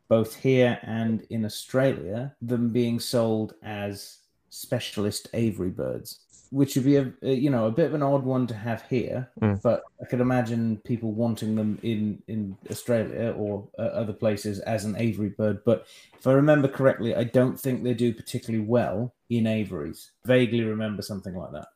both 0.08 0.36
here 0.36 0.78
and 0.84 1.26
in 1.32 1.44
Australia 1.46 2.36
them 2.42 2.70
being 2.70 3.00
sold 3.00 3.56
as 3.64 4.20
specialist 4.50 5.30
aviary 5.34 5.72
birds, 5.72 6.20
which 6.54 6.76
would 6.76 6.86
be 6.86 6.98
a, 6.98 7.12
a 7.24 7.34
you 7.34 7.50
know 7.50 7.66
a 7.66 7.72
bit 7.72 7.88
of 7.88 7.96
an 7.96 8.04
odd 8.04 8.24
one 8.24 8.46
to 8.46 8.54
have 8.54 8.84
here. 8.84 9.28
Mm. 9.42 9.60
But 9.62 9.84
I 10.00 10.06
could 10.06 10.22
imagine 10.22 10.78
people 10.86 11.12
wanting 11.12 11.56
them 11.56 11.80
in 11.82 12.22
in 12.28 12.56
Australia 12.70 13.34
or 13.36 13.68
uh, 13.80 13.82
other 13.82 14.14
places 14.14 14.60
as 14.60 14.86
an 14.86 14.96
aviary 14.96 15.30
bird. 15.30 15.64
But 15.66 15.88
if 16.18 16.28
I 16.28 16.34
remember 16.34 16.68
correctly, 16.68 17.16
I 17.16 17.24
don't 17.24 17.60
think 17.60 17.84
they 17.84 17.96
do 17.96 18.14
particularly 18.14 18.64
well 18.64 19.16
in 19.32 19.48
aviaries. 19.48 20.12
Vaguely 20.26 20.64
remember 20.64 21.02
something 21.02 21.36
like 21.36 21.52
that. 21.54 21.68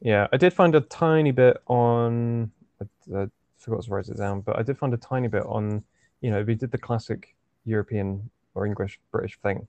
Yeah, 0.00 0.26
I 0.32 0.38
did 0.38 0.54
find 0.54 0.74
a 0.74 0.80
tiny 0.80 1.32
bit 1.32 1.58
on. 1.66 2.50
I, 2.80 3.14
I 3.14 3.26
forgot 3.58 3.82
to 3.82 3.90
write 3.90 4.08
it 4.08 4.16
down, 4.16 4.40
but 4.40 4.58
I 4.58 4.62
did 4.62 4.78
find 4.78 4.94
a 4.94 4.98
tiny 4.98 5.28
bit 5.28 5.44
on. 5.44 5.84
You 6.22 6.30
know, 6.30 6.42
we 6.42 6.54
did 6.54 6.70
the 6.70 6.78
classic 6.78 7.36
European 7.66 8.30
or 8.54 8.64
English 8.64 8.98
British 9.12 9.38
thing 9.38 9.68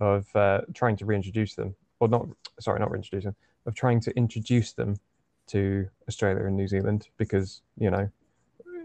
of 0.00 0.26
uh, 0.34 0.62
trying 0.74 0.96
to 0.96 1.06
reintroduce 1.06 1.54
them, 1.54 1.76
or 2.00 2.08
not. 2.08 2.26
Sorry, 2.58 2.80
not 2.80 2.90
reintroduce 2.90 3.24
them. 3.24 3.36
Of 3.66 3.74
trying 3.74 4.00
to 4.00 4.16
introduce 4.16 4.72
them 4.72 4.96
to 5.48 5.88
Australia 6.08 6.44
and 6.44 6.56
New 6.56 6.68
Zealand 6.68 7.08
because 7.16 7.62
you 7.78 7.90
know 7.90 8.08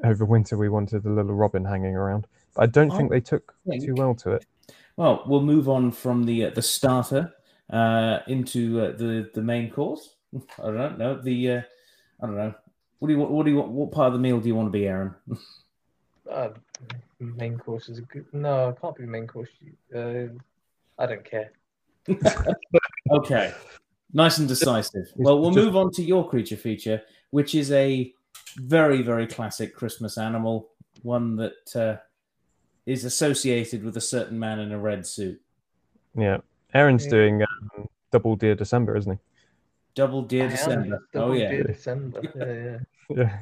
over 0.04 0.26
winter 0.26 0.58
we 0.58 0.70
wanted 0.70 1.06
a 1.06 1.10
little 1.10 1.34
robin 1.34 1.64
hanging 1.64 1.96
around. 1.96 2.28
But 2.56 2.64
I 2.64 2.66
don't 2.66 2.92
I 2.92 2.98
think 2.98 3.12
they 3.12 3.22
took 3.22 3.54
think- 3.68 3.86
too 3.86 3.96
well 3.96 4.16
to 4.16 4.34
it. 4.34 4.46
Well, 4.98 5.24
we'll 5.26 5.42
move 5.42 5.70
on 5.70 5.92
from 5.92 6.26
the 6.26 6.46
uh, 6.46 6.50
the 6.50 6.62
starter 6.62 7.34
uh, 7.70 8.20
into 8.28 8.82
uh, 8.82 8.92
the 8.98 9.30
the 9.34 9.42
main 9.42 9.70
course. 9.70 10.16
I 10.62 10.72
don't 10.72 10.98
know 10.98 11.16
the 11.22 11.52
uh, 11.52 11.62
I 12.22 12.26
don't 12.26 12.36
know. 12.36 12.54
What 13.00 13.08
do 13.08 13.14
you 13.14 13.20
what 13.20 13.46
do 13.46 13.52
you 13.52 13.58
want? 13.58 13.72
What 13.72 13.92
part 13.92 14.08
of 14.08 14.14
the 14.14 14.20
meal 14.20 14.40
do 14.40 14.48
you 14.48 14.56
want 14.56 14.68
to 14.68 14.72
be, 14.72 14.88
Aaron? 14.88 15.16
Uh, 16.30 16.50
main 17.20 17.58
course 17.58 17.90
is 17.90 17.98
a 17.98 18.04
good. 18.04 18.26
No, 18.32 18.70
it 18.70 18.80
can't 18.80 18.96
be 18.96 19.06
main 19.06 19.28
course. 19.28 19.50
Uh, 19.94 20.28
I 20.98 21.06
don't 21.06 21.26
care. 21.26 21.52
Okay, 23.12 23.54
nice 24.14 24.38
and 24.38 24.48
decisive. 24.48 25.08
Well, 25.16 25.40
we'll 25.40 25.52
just- 25.52 25.66
move 25.66 25.76
on 25.76 25.92
to 25.94 26.04
your 26.04 26.28
creature 26.28 26.58
feature, 26.58 27.02
which 27.32 27.56
is 27.56 27.72
a 27.72 28.14
very 28.58 29.02
very 29.02 29.28
classic 29.28 29.76
Christmas 29.76 30.18
animal, 30.18 30.70
one 31.04 31.36
that 31.38 31.76
uh, 31.76 31.98
is 32.86 33.06
associated 33.06 33.84
with 33.84 33.96
a 33.98 34.02
certain 34.02 34.38
man 34.38 34.60
in 34.60 34.72
a 34.72 34.80
red 34.80 35.06
suit. 35.06 35.42
Yeah, 36.18 36.38
Aaron's 36.74 37.06
Yeah. 37.06 37.12
doing 37.12 37.42
um, 37.44 37.88
double 38.12 38.36
deer 38.36 38.56
December, 38.56 38.98
isn't 38.98 39.12
he? 39.14 39.20
Double 39.94 40.22
Deer 40.22 40.48
December. 40.50 41.06
Double 41.12 41.32
oh 41.32 41.34
yeah. 41.34 41.52
deer 41.52 41.64
December. 41.64 42.22
Yeah, 42.36 42.54
yeah. 42.54 42.78
Yeah. 43.24 43.40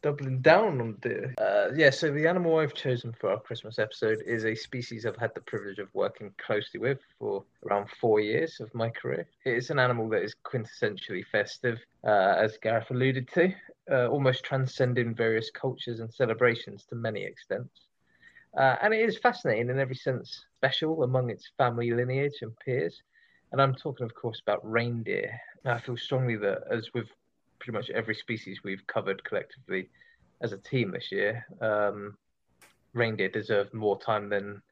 Doubling 0.00 0.40
down 0.40 0.80
on 0.80 0.96
deer. 1.02 1.34
Uh, 1.38 1.68
yeah, 1.74 1.90
so 1.90 2.12
the 2.12 2.28
animal 2.28 2.58
I've 2.58 2.74
chosen 2.74 3.12
for 3.12 3.30
our 3.30 3.40
Christmas 3.40 3.80
episode 3.80 4.22
is 4.24 4.44
a 4.44 4.54
species 4.54 5.04
I've 5.04 5.16
had 5.16 5.34
the 5.34 5.40
privilege 5.40 5.80
of 5.80 5.92
working 5.92 6.32
closely 6.38 6.78
with 6.78 7.00
for 7.18 7.42
around 7.66 7.88
four 8.00 8.20
years 8.20 8.60
of 8.60 8.72
my 8.74 8.90
career. 8.90 9.26
It 9.44 9.56
is 9.56 9.70
an 9.70 9.80
animal 9.80 10.08
that 10.10 10.22
is 10.22 10.36
quintessentially 10.44 11.24
festive, 11.32 11.80
uh, 12.04 12.34
as 12.38 12.58
Gareth 12.62 12.90
alluded 12.90 13.28
to, 13.34 13.52
uh, 13.90 14.06
almost 14.06 14.44
transcending 14.44 15.16
various 15.16 15.50
cultures 15.50 15.98
and 15.98 16.14
celebrations 16.14 16.84
to 16.90 16.94
many 16.94 17.24
extents. 17.24 17.88
Uh, 18.56 18.76
and 18.80 18.94
it 18.94 19.00
is 19.00 19.18
fascinating 19.18 19.68
in 19.68 19.80
every 19.80 19.96
sense, 19.96 20.44
special 20.58 21.02
among 21.02 21.30
its 21.30 21.50
family 21.58 21.90
lineage 21.90 22.38
and 22.42 22.56
peers. 22.60 23.02
And 23.50 23.60
I'm 23.60 23.74
talking, 23.74 24.06
of 24.06 24.14
course, 24.14 24.40
about 24.40 24.60
reindeer. 24.68 25.40
I 25.64 25.80
feel 25.80 25.96
strongly 25.96 26.36
that, 26.36 26.62
as 26.70 26.88
with 26.94 27.08
pretty 27.68 27.78
much 27.78 27.90
every 27.90 28.14
species 28.14 28.60
we've 28.64 28.86
covered 28.86 29.22
collectively 29.24 29.90
as 30.40 30.52
a 30.52 30.58
team 30.58 30.90
this 30.90 31.12
year, 31.12 31.44
um, 31.60 32.16
reindeer 32.94 33.28
deserve 33.28 33.72
more 33.74 34.00
time 34.00 34.30
than 34.30 34.62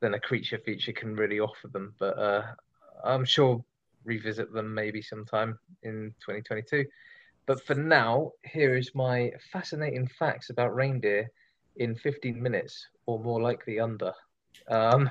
than 0.00 0.14
a 0.14 0.20
creature 0.20 0.58
feature 0.64 0.92
can 0.92 1.16
really 1.16 1.40
offer 1.40 1.66
them. 1.68 1.94
But 1.98 2.16
uh, 2.16 2.42
I'm 3.02 3.24
sure 3.24 3.64
revisit 4.04 4.52
them 4.52 4.72
maybe 4.72 5.02
sometime 5.02 5.58
in 5.82 6.14
2022. 6.20 6.84
But 7.46 7.64
for 7.64 7.74
now, 7.74 8.30
here 8.44 8.76
is 8.76 8.94
my 8.94 9.32
fascinating 9.52 10.06
facts 10.06 10.50
about 10.50 10.74
reindeer 10.74 11.28
in 11.76 11.96
15 11.96 12.40
minutes, 12.40 12.86
or 13.06 13.18
more 13.18 13.42
likely 13.42 13.80
under. 13.80 14.12
Um, 14.68 15.10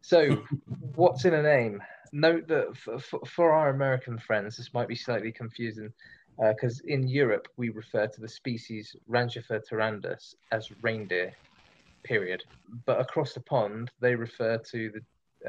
so, 0.00 0.42
what's 0.96 1.24
in 1.24 1.34
a 1.34 1.42
name? 1.42 1.80
Note 2.12 2.48
that 2.48 2.68
f- 2.70 3.12
f- 3.14 3.28
for 3.28 3.52
our 3.52 3.68
American 3.70 4.18
friends, 4.18 4.56
this 4.56 4.74
might 4.74 4.88
be 4.88 4.96
slightly 4.96 5.30
confusing 5.30 5.92
because 6.38 6.80
in 6.80 7.06
Europe 7.06 7.48
we 7.56 7.68
refer 7.70 8.06
to 8.06 8.20
the 8.20 8.28
species 8.28 8.96
Rangifer 9.08 9.60
tarandus 9.60 10.34
as 10.52 10.70
reindeer, 10.82 11.32
period. 12.02 12.42
But 12.86 13.00
across 13.00 13.34
the 13.34 13.40
pond, 13.40 13.90
they 14.00 14.14
refer 14.14 14.58
to 14.58 14.90
the 14.90 15.00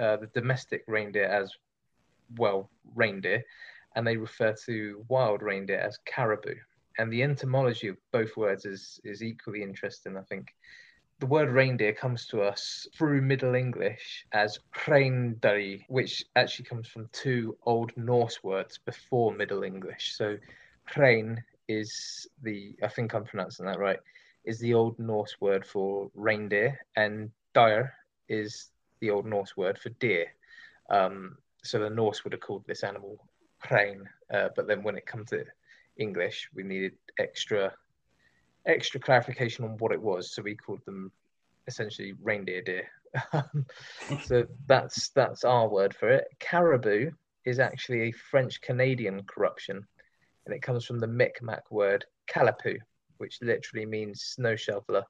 uh, 0.02 0.18
the 0.18 0.28
domestic 0.28 0.84
reindeer 0.88 1.26
as 1.26 1.54
well 2.38 2.70
reindeer, 2.96 3.44
and 3.96 4.06
they 4.06 4.18
refer 4.18 4.54
to 4.66 5.06
wild 5.08 5.42
reindeer 5.42 5.80
as 5.80 5.98
caribou. 6.06 6.56
And 6.98 7.12
the 7.12 7.24
etymology 7.24 7.88
of 7.88 7.98
both 8.12 8.36
words 8.38 8.66
is 8.66 9.00
is 9.04 9.24
equally 9.24 9.64
interesting, 9.64 10.18
I 10.18 10.22
think. 10.24 10.54
The 11.20 11.28
word 11.28 11.50
reindeer 11.50 11.94
comes 11.94 12.28
to 12.28 12.42
us 12.42 12.88
through 12.94 13.22
Middle 13.22 13.56
English 13.56 14.26
as 14.34 14.60
hreindari, 14.76 15.86
which 15.88 16.26
actually 16.36 16.66
comes 16.66 16.90
from 16.90 17.08
two 17.14 17.58
Old 17.66 17.96
Norse 17.96 18.44
words 18.44 18.78
before 18.78 19.32
Middle 19.32 19.64
English. 19.64 20.14
So 20.18 20.36
hrein 20.86 21.44
is 21.68 22.28
the, 22.44 22.76
I 22.84 22.88
think 22.88 23.14
I'm 23.14 23.26
pronouncing 23.26 23.66
that 23.66 23.80
right, 23.80 24.00
is 24.44 24.60
the 24.60 24.74
Old 24.74 24.98
Norse 25.00 25.36
word 25.42 25.66
for 25.66 26.10
reindeer, 26.14 26.80
and 26.96 27.32
dire 27.54 27.94
is 28.30 28.70
the 29.00 29.10
Old 29.10 29.26
Norse 29.26 29.58
word 29.58 29.78
for 29.78 29.90
deer. 29.90 30.28
Um, 30.90 31.38
so 31.64 31.80
the 31.80 31.90
Norse 31.90 32.24
would 32.24 32.34
have 32.34 32.42
called 32.42 32.64
this 32.68 32.84
animal 32.84 33.18
hrein, 33.60 34.08
uh, 34.34 34.50
but 34.56 34.68
then 34.68 34.84
when 34.84 34.98
it 34.98 35.06
comes 35.06 35.30
to 35.32 35.46
English, 35.98 36.50
we 36.54 36.64
needed 36.64 36.94
extra 37.20 37.74
extra 38.66 39.00
clarification 39.00 39.64
on 39.64 39.78
what 39.78 39.92
it 39.92 40.02
was, 40.02 40.32
so 40.32 40.42
we 40.42 40.56
called 40.56 40.84
them 40.86 41.12
essentially 41.68 42.14
reindeer 42.22 42.62
deer. 42.62 42.88
so 44.24 44.46
that's 44.68 45.10
that's 45.10 45.44
our 45.44 45.68
word 45.68 45.96
for 45.96 46.10
it. 46.10 46.26
Caribou 46.40 47.12
is 47.46 47.60
actually 47.60 48.02
a 48.02 48.12
French 48.12 48.62
Canadian 48.62 49.24
corruption, 49.24 49.86
and 50.46 50.56
it 50.56 50.62
comes 50.62 50.86
from 50.86 51.00
the 51.00 51.08
Micmac 51.08 51.72
word 51.72 52.06
qalipu, 52.28 52.78
which 53.18 53.40
literally 53.42 53.86
means 53.86 54.24
snow 54.24 54.56
shoveler. 54.56 55.04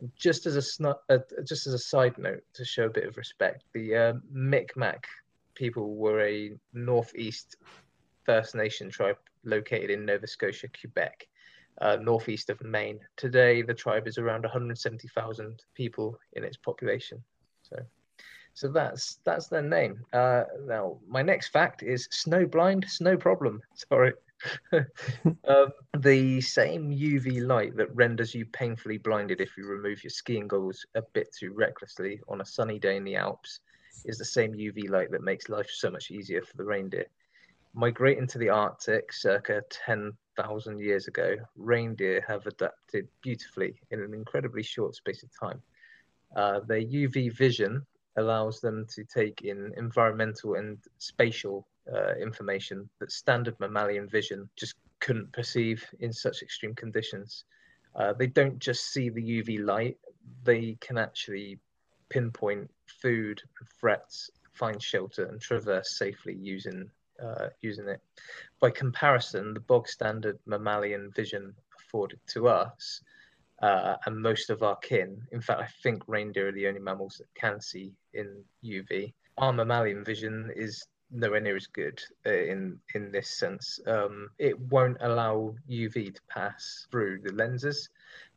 And 0.00 0.10
just 0.16 0.46
as 0.46 0.80
a 0.80 0.96
uh, 1.08 1.18
just 1.44 1.66
as 1.66 1.74
a 1.74 1.78
side 1.78 2.18
note 2.18 2.42
to 2.54 2.64
show 2.64 2.86
a 2.86 2.90
bit 2.90 3.06
of 3.06 3.16
respect, 3.16 3.64
the 3.72 3.96
uh, 3.96 4.12
Micmac 4.32 5.06
people 5.54 5.94
were 5.96 6.20
a 6.22 6.52
northeast 6.72 7.56
First 8.24 8.54
Nation 8.54 8.90
tribe 8.90 9.18
located 9.44 9.90
in 9.90 10.04
Nova 10.04 10.26
Scotia, 10.26 10.68
Quebec 10.68 11.28
uh, 11.80 11.96
northeast 12.00 12.50
of 12.50 12.62
Maine. 12.62 13.00
Today, 13.16 13.62
the 13.62 13.74
tribe 13.74 14.06
is 14.06 14.18
around 14.18 14.42
170,000 14.42 15.62
people 15.74 16.18
in 16.34 16.44
its 16.44 16.56
population. 16.56 17.22
So, 17.62 17.76
so 18.54 18.68
that's 18.68 19.18
that's 19.24 19.48
their 19.48 19.62
name. 19.62 20.04
Uh, 20.12 20.44
now, 20.66 20.98
my 21.08 21.22
next 21.22 21.48
fact 21.48 21.82
is 21.82 22.08
snow 22.10 22.46
blind, 22.46 22.84
snow 22.88 23.16
problem. 23.16 23.62
Sorry, 23.74 24.12
um, 24.72 25.72
the 25.98 26.40
same 26.40 26.90
UV 26.90 27.46
light 27.46 27.76
that 27.76 27.94
renders 27.94 28.34
you 28.34 28.44
painfully 28.46 28.98
blinded 28.98 29.40
if 29.40 29.56
you 29.56 29.66
remove 29.66 30.02
your 30.02 30.10
skiing 30.10 30.48
goggles 30.48 30.84
a 30.94 31.02
bit 31.12 31.32
too 31.32 31.52
recklessly 31.52 32.20
on 32.28 32.40
a 32.40 32.44
sunny 32.44 32.78
day 32.78 32.96
in 32.96 33.04
the 33.04 33.16
Alps 33.16 33.60
is 34.04 34.18
the 34.18 34.24
same 34.24 34.52
UV 34.52 34.90
light 34.90 35.10
that 35.10 35.22
makes 35.22 35.48
life 35.48 35.70
so 35.70 35.90
much 35.90 36.10
easier 36.10 36.42
for 36.42 36.56
the 36.56 36.64
reindeer. 36.64 37.06
Migrating 37.74 38.26
to 38.28 38.38
the 38.38 38.50
Arctic 38.50 39.12
circa 39.12 39.62
10,000 39.70 40.78
years 40.78 41.08
ago, 41.08 41.34
reindeer 41.56 42.24
have 42.28 42.46
adapted 42.46 43.08
beautifully 43.22 43.80
in 43.90 44.00
an 44.00 44.14
incredibly 44.14 44.62
short 44.62 44.94
space 44.94 45.22
of 45.22 45.30
time. 45.38 45.60
Uh, 46.36 46.60
their 46.66 46.82
UV 46.82 47.36
vision 47.36 47.84
allows 48.16 48.60
them 48.60 48.86
to 48.90 49.04
take 49.04 49.42
in 49.42 49.72
environmental 49.76 50.54
and 50.54 50.78
spatial 50.98 51.66
uh, 51.92 52.14
information 52.14 52.88
that 52.98 53.12
standard 53.12 53.58
mammalian 53.60 54.08
vision 54.08 54.48
just 54.56 54.74
couldn't 55.00 55.32
perceive 55.32 55.84
in 56.00 56.12
such 56.12 56.42
extreme 56.42 56.74
conditions. 56.74 57.44
Uh, 57.94 58.12
they 58.12 58.26
don't 58.26 58.58
just 58.58 58.92
see 58.92 59.08
the 59.08 59.22
UV 59.22 59.64
light, 59.64 59.96
they 60.42 60.76
can 60.80 60.98
actually 60.98 61.58
pinpoint 62.08 62.70
food, 62.86 63.40
threats, 63.78 64.30
find 64.52 64.82
shelter, 64.82 65.26
and 65.26 65.40
traverse 65.40 65.98
safely 65.98 66.34
using 66.34 66.90
uh, 67.22 67.48
using 67.60 67.88
it. 67.88 68.00
By 68.60 68.70
comparison, 68.70 69.54
the 69.54 69.60
bog 69.60 69.86
standard 69.86 70.38
mammalian 70.46 71.12
vision 71.14 71.54
afforded 71.78 72.18
to 72.28 72.48
us 72.48 73.00
uh, 73.62 73.96
and 74.06 74.20
most 74.20 74.50
of 74.50 74.62
our 74.62 74.76
kin, 74.76 75.22
in 75.32 75.40
fact, 75.40 75.60
I 75.60 75.68
think 75.82 76.02
reindeer 76.06 76.48
are 76.48 76.52
the 76.52 76.66
only 76.66 76.80
mammals 76.80 77.18
that 77.18 77.32
can 77.34 77.60
see 77.60 77.92
in 78.12 78.42
UV. 78.64 79.12
Our 79.38 79.52
mammalian 79.52 80.04
vision 80.04 80.52
is 80.54 80.84
nowhere 81.14 81.40
near 81.40 81.56
as 81.56 81.66
good 81.66 82.02
uh, 82.26 82.30
in 82.30 82.78
in 82.94 83.12
this 83.12 83.30
sense. 83.30 83.80
Um, 83.86 84.30
it 84.38 84.58
won't 84.58 84.98
allow 85.00 85.54
UV 85.70 86.14
to 86.14 86.20
pass 86.28 86.86
through 86.90 87.20
the 87.22 87.32
lenses. 87.32 87.88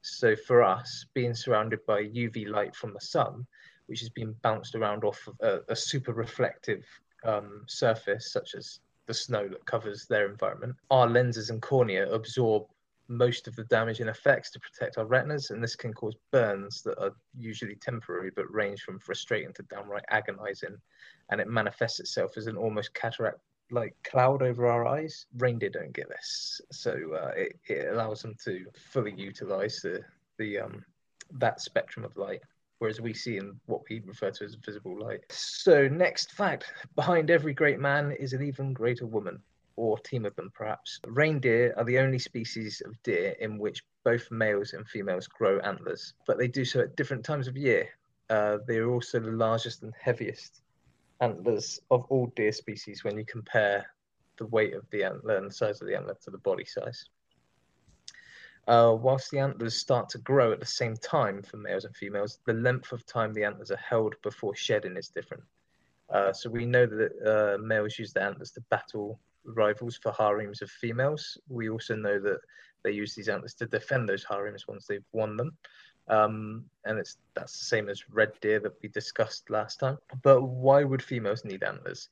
So 0.01 0.36
for 0.36 0.63
us, 0.63 1.05
being 1.13 1.34
surrounded 1.34 1.86
by 1.86 2.03
UV 2.03 2.47
light 2.47 2.75
from 2.75 2.93
the 2.93 3.01
sun, 3.01 3.45
which 3.88 3.99
has 3.99 4.09
been 4.09 4.34
bounced 4.41 4.75
around 4.75 5.03
off 5.03 5.28
of 5.28 5.36
a, 5.41 5.71
a 5.71 5.75
super 5.75 6.13
reflective 6.13 6.86
um, 7.23 7.63
surface, 7.67 8.32
such 8.32 8.55
as 8.55 8.80
the 9.07 9.13
snow 9.13 9.47
that 9.47 9.65
covers 9.65 10.05
their 10.05 10.30
environment, 10.30 10.75
our 10.91 11.07
lenses 11.09 11.49
and 11.49 11.61
cornea 11.61 12.09
absorb 12.11 12.67
most 13.08 13.47
of 13.47 13.55
the 13.55 13.64
damage 13.66 13.99
and 13.99 14.10
effects 14.10 14.51
to 14.51 14.60
protect 14.60 14.97
our 14.97 15.05
retinas, 15.05 15.49
and 15.49 15.64
this 15.64 15.76
can 15.76 15.93
cause 15.93 16.16
burns 16.32 16.82
that 16.84 17.01
are 17.01 17.14
usually 17.38 17.76
temporary 17.76 18.32
but 18.36 18.51
range 18.53 18.82
from 18.82 18.99
frustrating 18.99 19.53
to 19.53 19.64
downright 19.64 20.05
agonizing. 20.10 20.78
And 21.30 21.41
it 21.41 21.47
manifests 21.47 21.99
itself 21.99 22.38
as 22.38 22.47
an 22.47 22.58
almost 22.58 22.93
cataract 22.93 23.39
like 23.70 23.95
cloud 24.03 24.41
over 24.41 24.68
our 24.68 24.86
eyes. 24.86 25.26
Reindeer 25.38 25.70
don't 25.70 25.93
get 25.93 26.10
this, 26.10 26.62
so 26.72 26.91
uh, 26.91 27.32
it, 27.36 27.60
it 27.68 27.93
allows 27.93 28.22
them 28.22 28.36
to 28.45 28.66
fully 28.76 29.14
utilize 29.14 29.82
the, 29.82 30.01
the 30.38 30.60
um, 30.60 30.86
that 31.34 31.62
spectrum 31.62 32.05
of 32.05 32.16
light 32.18 32.41
whereas 32.80 33.01
we 33.01 33.12
see 33.12 33.38
in 33.38 33.60
what 33.66 33.82
we 33.89 34.01
refer 34.05 34.30
to 34.30 34.43
as 34.45 34.53
visible 34.53 34.99
light. 34.99 35.22
So, 35.30 35.88
next 35.88 36.32
fact 36.32 36.72
behind 36.95 37.32
every 37.32 37.51
great 37.51 37.80
man 37.80 38.12
is 38.12 38.34
an 38.34 38.43
even 38.43 38.72
greater 38.72 39.08
woman 39.08 39.41
or 39.78 39.97
team 39.99 40.25
of 40.25 40.36
them 40.36 40.51
perhaps. 40.53 40.99
Reindeer 41.05 41.73
are 41.78 41.86
the 41.86 41.99
only 41.99 42.19
species 42.19 42.82
of 42.86 43.01
deer 43.03 43.36
in 43.39 43.57
which 43.57 43.84
both 44.03 44.30
males 44.32 44.73
and 44.73 44.86
females 44.88 45.28
grow 45.28 45.59
antlers, 45.59 46.13
but 46.25 46.38
they 46.38 46.47
do 46.47 46.65
so 46.65 46.82
at 46.82 46.95
different 46.97 47.23
times 47.23 47.47
of 47.47 47.55
year. 47.55 47.88
Uh, 48.30 48.57
they 48.67 48.78
are 48.78 48.91
also 48.91 49.19
the 49.19 49.32
largest 49.32 49.84
and 49.84 49.93
heaviest 49.99 50.61
antlers 51.21 51.80
of 51.91 52.05
all 52.09 52.28
deer 52.36 52.51
species 52.51 53.03
when 53.03 53.17
you 53.17 53.25
compare 53.25 53.86
the 54.38 54.45
weight 54.47 54.73
of 54.73 54.86
the 54.91 55.03
antler 55.03 55.38
and 55.38 55.49
the 55.49 55.53
size 55.53 55.82
of 55.82 55.88
the 55.88 55.95
antler 55.95 56.17
to 56.23 56.32
the 56.32 56.38
body 56.39 56.65
size. 56.65 57.05
Uh, 58.67 58.93
whilst 58.99 59.32
the 59.32 59.39
antlers 59.39 59.78
start 59.78 60.09
to 60.09 60.17
grow 60.17 60.51
at 60.51 60.59
the 60.59 60.65
same 60.65 60.95
time 60.97 61.41
for 61.41 61.55
males 61.55 61.86
and 61.86 61.95
females, 61.95 62.39
the 62.45 62.53
length 62.53 62.91
of 62.91 63.05
time 63.05 63.34
the 63.34 63.43
antlers 63.43 63.71
are 63.71 63.78
held 63.78 64.13
before 64.23 64.53
shedding 64.55 64.97
is 64.97 65.07
different. 65.07 65.43
Uh, 66.09 66.34
so 66.34 66.49
we 66.49 66.65
know 66.65 66.86
that 66.86 67.11
uh, 67.25 67.57
males 67.61 67.97
use 67.97 68.11
their 68.11 68.28
antlers 68.28 68.51
to 68.51 68.61
battle 68.69 69.19
rivals 69.48 69.98
for 69.98 70.12
harems 70.12 70.62
of 70.62 70.70
females. 70.70 71.38
We 71.50 71.70
also 71.70 71.95
know 71.95 72.20
that 72.20 72.39
they 72.84 72.91
use 72.91 73.16
these 73.16 73.30
antlers 73.30 73.54
to 73.56 73.66
defend 73.66 74.08
those 74.08 74.24
harems 74.24 74.68
once 74.68 74.86
they've 74.86 75.04
won 75.14 75.38
them. 75.38 75.58
Um, 76.10 76.66
and 76.86 76.98
it's 76.98 77.18
that's 77.34 77.60
the 77.60 77.66
same 77.66 77.89
as 77.89 78.10
red 78.10 78.32
deer 78.39 78.60
that 78.62 78.76
we 78.82 78.89
discussed 78.89 79.50
last 79.50 79.80
time. 79.80 79.98
But 80.22 80.41
why 80.43 80.84
would 80.84 81.02
females 81.02 81.43
need 81.43 81.64
antlers? 81.64 82.10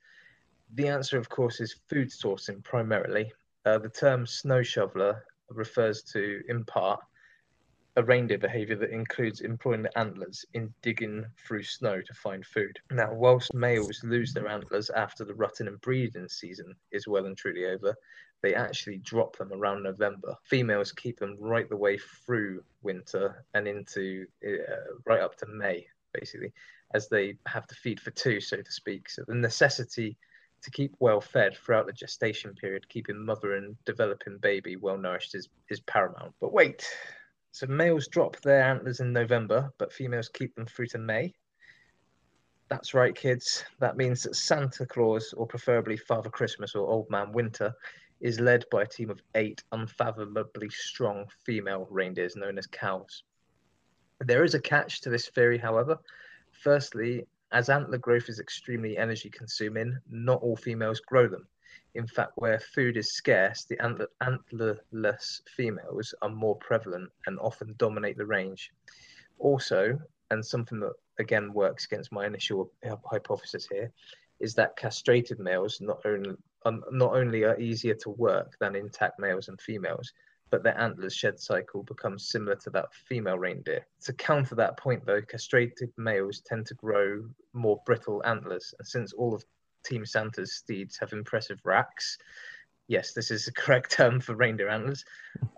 The 0.74 0.88
answer, 0.88 1.18
of 1.18 1.30
course, 1.30 1.62
is 1.62 1.76
food 1.88 2.10
sourcing 2.10 2.64
primarily. 2.64 3.32
Uh, 3.66 3.78
the 3.78 3.90
term 3.90 4.26
snow 4.26 4.64
shoveler 4.64 5.24
refers 5.50 6.02
to, 6.04 6.42
in 6.50 6.66
part, 6.66 7.00
a 7.98 8.04
reindeer 8.04 8.38
behavior 8.38 8.76
that 8.76 8.92
includes 8.92 9.42
employing 9.42 9.82
the 9.82 9.98
antlers 9.98 10.46
in 10.54 10.74
digging 10.82 11.26
through 11.38 11.64
snow 11.64 12.02
to 12.02 12.14
find 12.14 12.46
food. 12.46 12.78
Now, 12.92 13.14
whilst 13.14 13.54
males 13.54 14.04
lose 14.04 14.34
their 14.34 14.50
antlers 14.50 14.90
after 14.90 15.24
the 15.24 15.34
rutting 15.34 15.68
and 15.68 15.80
breeding 15.80 16.28
season 16.28 16.76
is 16.92 17.08
well 17.08 17.26
and 17.26 17.38
truly 17.38 17.66
over, 17.66 17.96
they 18.42 18.54
actually 18.54 18.98
drop 18.98 19.38
them 19.38 19.54
around 19.54 19.84
November. 19.84 20.36
Females 20.44 20.92
keep 20.92 21.20
them 21.20 21.38
right 21.40 21.70
the 21.70 21.78
way 21.78 21.98
through 21.98 22.64
winter 22.84 23.46
and 23.54 23.68
into 23.68 24.26
uh, 24.46 24.52
right 25.06 25.22
up 25.22 25.38
to 25.38 25.46
May, 25.48 25.88
basically, 26.14 26.52
as 26.94 27.08
they 27.08 27.38
have 27.48 27.66
to 27.68 27.76
feed 27.76 28.00
for 28.00 28.12
two, 28.12 28.42
so 28.42 28.58
to 28.58 28.72
speak. 28.72 29.10
So 29.10 29.24
the 29.26 29.36
necessity 29.36 30.18
to 30.62 30.72
keep 30.72 30.94
well 31.00 31.22
fed 31.22 31.56
throughout 31.56 31.86
the 31.86 31.94
gestation 31.94 32.54
period, 32.56 32.90
keeping 32.90 33.24
mother 33.24 33.56
and 33.56 33.76
developing 33.86 34.38
baby 34.40 34.76
well 34.76 34.98
nourished 34.98 35.34
is, 35.34 35.48
is 35.70 35.80
paramount. 35.82 36.34
But 36.42 36.52
wait, 36.52 36.86
so 37.56 37.66
males 37.68 38.10
drop 38.10 38.36
their 38.42 38.62
antlers 38.62 39.00
in 39.00 39.14
November, 39.14 39.72
but 39.78 39.94
females 39.94 40.28
keep 40.28 40.54
them 40.56 40.66
through 40.66 40.88
to 40.88 40.98
May. 40.98 41.34
That's 42.68 42.94
right, 42.94 43.16
kids. 43.16 43.64
That 43.80 43.96
means 43.96 44.24
that 44.24 44.36
Santa 44.36 44.86
Claus, 44.86 45.34
or 45.38 45.48
preferably 45.48 45.96
Father 45.96 46.30
Christmas 46.30 46.76
or 46.76 46.86
Old 46.86 47.10
Man 47.10 47.32
Winter, 47.32 47.74
is 48.20 48.42
led 48.42 48.66
by 48.72 48.82
a 48.82 48.86
team 48.86 49.10
of 49.10 49.22
eight 49.36 49.64
unfathomably 49.72 50.70
strong 50.70 51.28
female 51.46 51.88
reindeers 51.90 52.36
known 52.36 52.58
as 52.58 52.68
cows. 52.68 53.24
There 54.20 54.44
is 54.44 54.54
a 54.54 54.60
catch 54.60 55.00
to 55.02 55.10
this 55.10 55.30
theory, 55.30 55.58
however. 55.58 55.98
Firstly, 56.52 57.26
as 57.54 57.70
antler 57.70 58.00
growth 58.00 58.28
is 58.28 58.42
extremely 58.42 58.98
energy 58.98 59.30
consuming, 59.30 59.98
not 60.10 60.42
all 60.42 60.58
females 60.58 61.00
grow 61.00 61.30
them. 61.30 61.48
In 61.96 62.08
fact, 62.08 62.34
where 62.36 62.60
food 62.60 62.98
is 62.98 63.14
scarce, 63.14 63.64
the 63.64 63.82
antler, 63.82 64.10
antlerless 64.22 65.42
females 65.48 66.14
are 66.22 66.30
more 66.30 66.58
prevalent 66.58 67.10
and 67.26 67.40
often 67.40 67.74
dominate 67.78 68.18
the 68.18 68.26
range. 68.26 68.72
Also, 69.40 69.98
and 70.30 70.46
something 70.46 70.80
that 70.82 70.94
again 71.20 71.54
works 71.54 71.86
against 71.86 72.12
my 72.12 72.26
initial 72.26 72.70
hypothesis 73.10 73.68
here, 73.72 73.92
is 74.42 74.54
that 74.56 74.76
castrated 74.76 75.40
males 75.40 75.80
not 75.80 76.02
only 76.06 76.36
um, 76.66 76.84
not 76.92 77.14
only 77.14 77.44
are 77.46 77.60
easier 77.60 77.94
to 77.94 78.10
work 78.10 78.58
than 78.60 78.76
intact 78.76 79.18
males 79.18 79.48
and 79.48 79.62
females, 79.62 80.12
but 80.50 80.64
their 80.64 80.78
antlers 80.78 81.16
shed 81.16 81.40
cycle 81.40 81.84
becomes 81.84 82.30
similar 82.30 82.56
to 82.56 82.70
that 82.72 82.94
female 82.94 83.38
reindeer. 83.38 83.86
To 84.02 84.14
counter 84.14 84.56
that 84.56 84.78
point, 84.78 85.06
though, 85.06 85.22
castrated 85.22 85.92
males 85.98 86.42
tend 86.42 86.66
to 86.68 86.74
grow 86.74 87.24
more 87.54 87.82
brittle 87.86 88.22
antlers, 88.26 88.74
and 88.80 88.88
since 88.88 89.14
all 89.14 89.34
of 89.34 89.46
Team 89.86 90.06
Santa's 90.06 90.54
steeds 90.54 90.98
have 90.98 91.14
impressive 91.14 91.60
racks. 91.64 92.18
Yes, 92.88 93.14
this 93.14 93.32
is 93.32 93.46
the 93.46 93.52
correct 93.52 93.92
term 93.98 94.20
for 94.20 94.36
reindeer 94.36 94.70
antlers. 94.70 95.06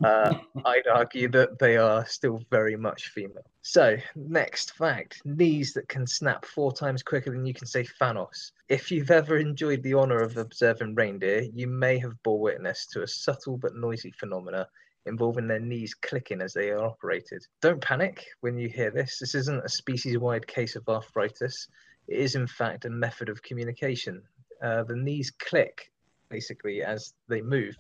Uh, 0.04 0.36
I'd 0.66 0.88
argue 0.88 1.28
that 1.30 1.60
they 1.60 1.78
are 1.78 2.06
still 2.06 2.42
very 2.50 2.76
much 2.76 3.10
female. 3.10 3.46
So, 3.62 3.98
next 4.16 4.74
fact 4.74 5.22
knees 5.26 5.74
that 5.74 5.90
can 5.90 6.08
snap 6.08 6.46
four 6.46 6.72
times 6.72 7.04
quicker 7.04 7.32
than 7.32 7.46
you 7.46 7.54
can 7.54 7.68
say 7.68 7.86
Thanos. 8.02 8.52
If 8.70 8.92
you've 8.92 9.12
ever 9.12 9.38
enjoyed 9.38 9.84
the 9.84 9.94
honor 9.94 10.22
of 10.22 10.38
observing 10.38 10.96
reindeer, 10.96 11.42
you 11.54 11.68
may 11.68 11.98
have 12.00 12.22
bore 12.24 12.40
witness 12.40 12.86
to 12.94 13.04
a 13.04 13.08
subtle 13.08 13.58
but 13.58 13.76
noisy 13.76 14.12
phenomena 14.12 14.68
involving 15.08 15.48
their 15.48 15.60
knees 15.60 15.94
clicking 15.94 16.42
as 16.42 16.54
they 16.54 16.70
are 16.70 16.86
operated. 16.86 17.44
Don't 17.62 17.82
panic 17.82 18.26
when 18.42 18.58
you 18.58 18.70
hear 18.70 18.92
this. 18.92 19.20
This 19.20 19.36
isn't 19.36 19.66
a 19.66 19.70
species 19.70 20.18
wide 20.18 20.46
case 20.46 20.76
of 20.76 20.88
arthritis. 20.88 21.68
Is, 22.08 22.36
in 22.36 22.48
fact, 22.48 22.86
a 22.86 22.90
method 22.90 23.30
of 23.30 23.44
communication. 23.44 24.22
Uh, 24.62 24.84
the 24.84 24.96
knees 24.96 25.32
click 25.32 25.92
basically 26.30 26.82
as 26.84 27.14
they 27.28 27.42
move. 27.42 27.76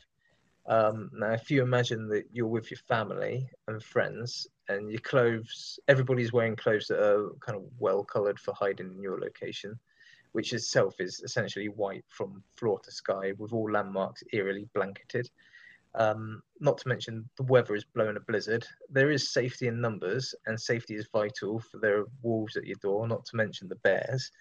Um, 0.67 1.09
now, 1.13 1.32
if 1.32 1.49
you 1.49 1.61
imagine 1.61 2.09
that 2.09 2.25
you're 2.32 2.47
with 2.47 2.69
your 2.69 2.80
family 2.88 3.49
and 3.67 3.82
friends, 3.82 4.47
and 4.69 4.91
your 4.91 5.01
clothes, 5.01 5.80
everybody's 5.88 6.34
wearing 6.34 6.55
clothes 6.55 6.88
that 6.88 6.99
are 6.99 7.30
kind 7.39 7.57
of 7.57 7.63
well 7.80 8.03
colored 8.03 8.39
for 8.39 8.53
hiding 8.53 8.91
in 8.91 9.01
your 9.01 9.19
location, 9.19 9.80
which 10.34 10.53
itself 10.53 10.95
is 10.99 11.21
essentially 11.21 11.69
white 11.69 12.03
from 12.09 12.43
floor 12.55 12.80
to 12.80 12.91
sky, 12.91 13.34
with 13.38 13.53
all 13.53 13.71
landmarks 13.71 14.23
eerily 14.34 14.67
blanketed. 14.73 15.30
Um, 15.96 16.42
not 16.60 16.78
to 16.80 16.88
mention 16.88 17.30
the 17.38 17.44
weather 17.44 17.76
is 17.76 17.84
blowing 17.84 18.18
a 18.18 18.20
blizzard. 18.20 18.66
There 18.90 19.12
is 19.12 19.32
safety 19.32 19.68
in 19.68 19.82
numbers, 19.82 20.36
and 20.46 20.60
safety 20.60 20.96
is 20.96 21.10
vital 21.12 21.60
for 21.60 21.80
there 21.80 22.00
are 22.00 22.08
wolves 22.22 22.58
at 22.58 22.66
your 22.66 22.78
door, 22.82 23.08
not 23.08 23.26
to 23.26 23.36
mention 23.36 23.68
the 23.68 23.76
bears. 23.76 24.32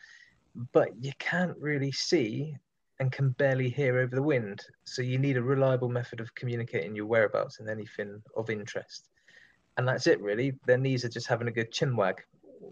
But 0.73 0.91
you 1.01 1.13
can't 1.19 1.57
really 1.59 1.93
see 1.93 2.57
and 2.99 3.13
can 3.13 3.31
barely 3.31 3.69
hear 3.69 3.99
over 3.99 4.15
the 4.15 4.23
wind. 4.23 4.63
So 4.85 5.03
you 5.03 5.19
need 5.19 5.37
a 5.37 5.43
reliable 5.43 5.89
method 5.89 6.21
of 6.21 6.35
communicating 6.35 6.97
your 6.97 7.07
whereabouts 7.07 7.61
and 7.61 7.69
anything 7.69 8.23
of 8.37 8.49
interest. 8.49 9.09
And 9.77 9.87
that's 9.87 10.07
it, 10.07 10.21
really. 10.21 10.55
Their 10.67 10.79
knees 10.79 11.05
are 11.05 11.11
just 11.11 11.27
having 11.27 11.49
a 11.49 11.53
good 11.53 11.71
chin 11.71 11.95
wag 11.95 12.23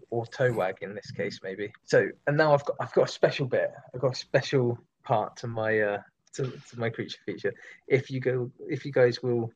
or 0.09 0.25
toe 0.25 0.51
wag 0.51 0.77
in 0.81 0.95
this 0.95 1.11
case, 1.11 1.39
maybe. 1.43 1.71
So, 1.83 2.09
and 2.27 2.35
now 2.35 2.53
I've 2.53 2.65
got 2.65 2.75
I've 2.79 2.93
got 2.93 3.09
a 3.09 3.11
special 3.11 3.45
bit. 3.45 3.71
I've 3.93 4.01
got 4.01 4.13
a 4.13 4.15
special 4.15 4.79
part 5.03 5.37
to 5.37 5.47
my 5.47 5.79
uh, 5.79 6.01
to, 6.35 6.51
to 6.69 6.79
my 6.79 6.89
creature 6.89 7.19
feature. 7.25 7.53
If 7.87 8.09
you 8.09 8.19
go, 8.19 8.51
if 8.67 8.85
you 8.85 8.91
guys 8.91 9.21
will 9.21 9.51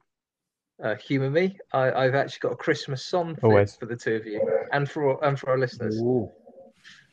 uh, 0.83 0.95
humour 0.95 1.29
me, 1.29 1.57
I, 1.73 1.91
I've 1.91 2.15
actually 2.15 2.39
got 2.39 2.53
a 2.53 2.57
Christmas 2.57 3.05
song 3.05 3.35
for, 3.35 3.65
for 3.65 3.85
the 3.85 3.95
two 3.95 4.15
of 4.15 4.25
you 4.25 4.41
and 4.71 4.89
for 4.89 5.23
and 5.23 5.39
for 5.39 5.49
our 5.49 5.57
listeners. 5.57 5.97
Ooh. 6.01 6.29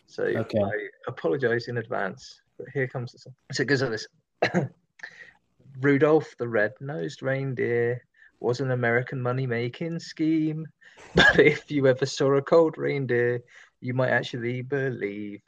So 0.07 0.25
Okay. 0.25 0.63
I 0.63 0.89
apologise 1.09 1.69
in 1.69 1.79
advance, 1.79 2.41
but 2.59 2.69
here 2.73 2.87
comes 2.87 3.13
the 3.13 3.19
song. 3.19 3.35
So 3.53 3.63
it 3.63 3.67
goes 3.67 3.83
like 3.83 3.91
this. 3.91 4.09
Rudolph 5.81 6.35
the 6.39 6.49
red-nosed 6.49 7.23
reindeer 7.23 8.03
was 8.41 8.61
an 8.61 8.71
American 8.71 9.21
money-making 9.21 9.99
scheme. 9.99 10.67
But 11.15 11.39
if 11.39 11.71
you 11.71 11.87
ever 11.87 12.07
saw 12.07 12.33
a 12.35 12.43
cold 12.43 12.79
reindeer, 12.79 13.41
you 13.81 13.93
might 13.93 14.11
actually 14.11 14.63
believe 14.63 15.43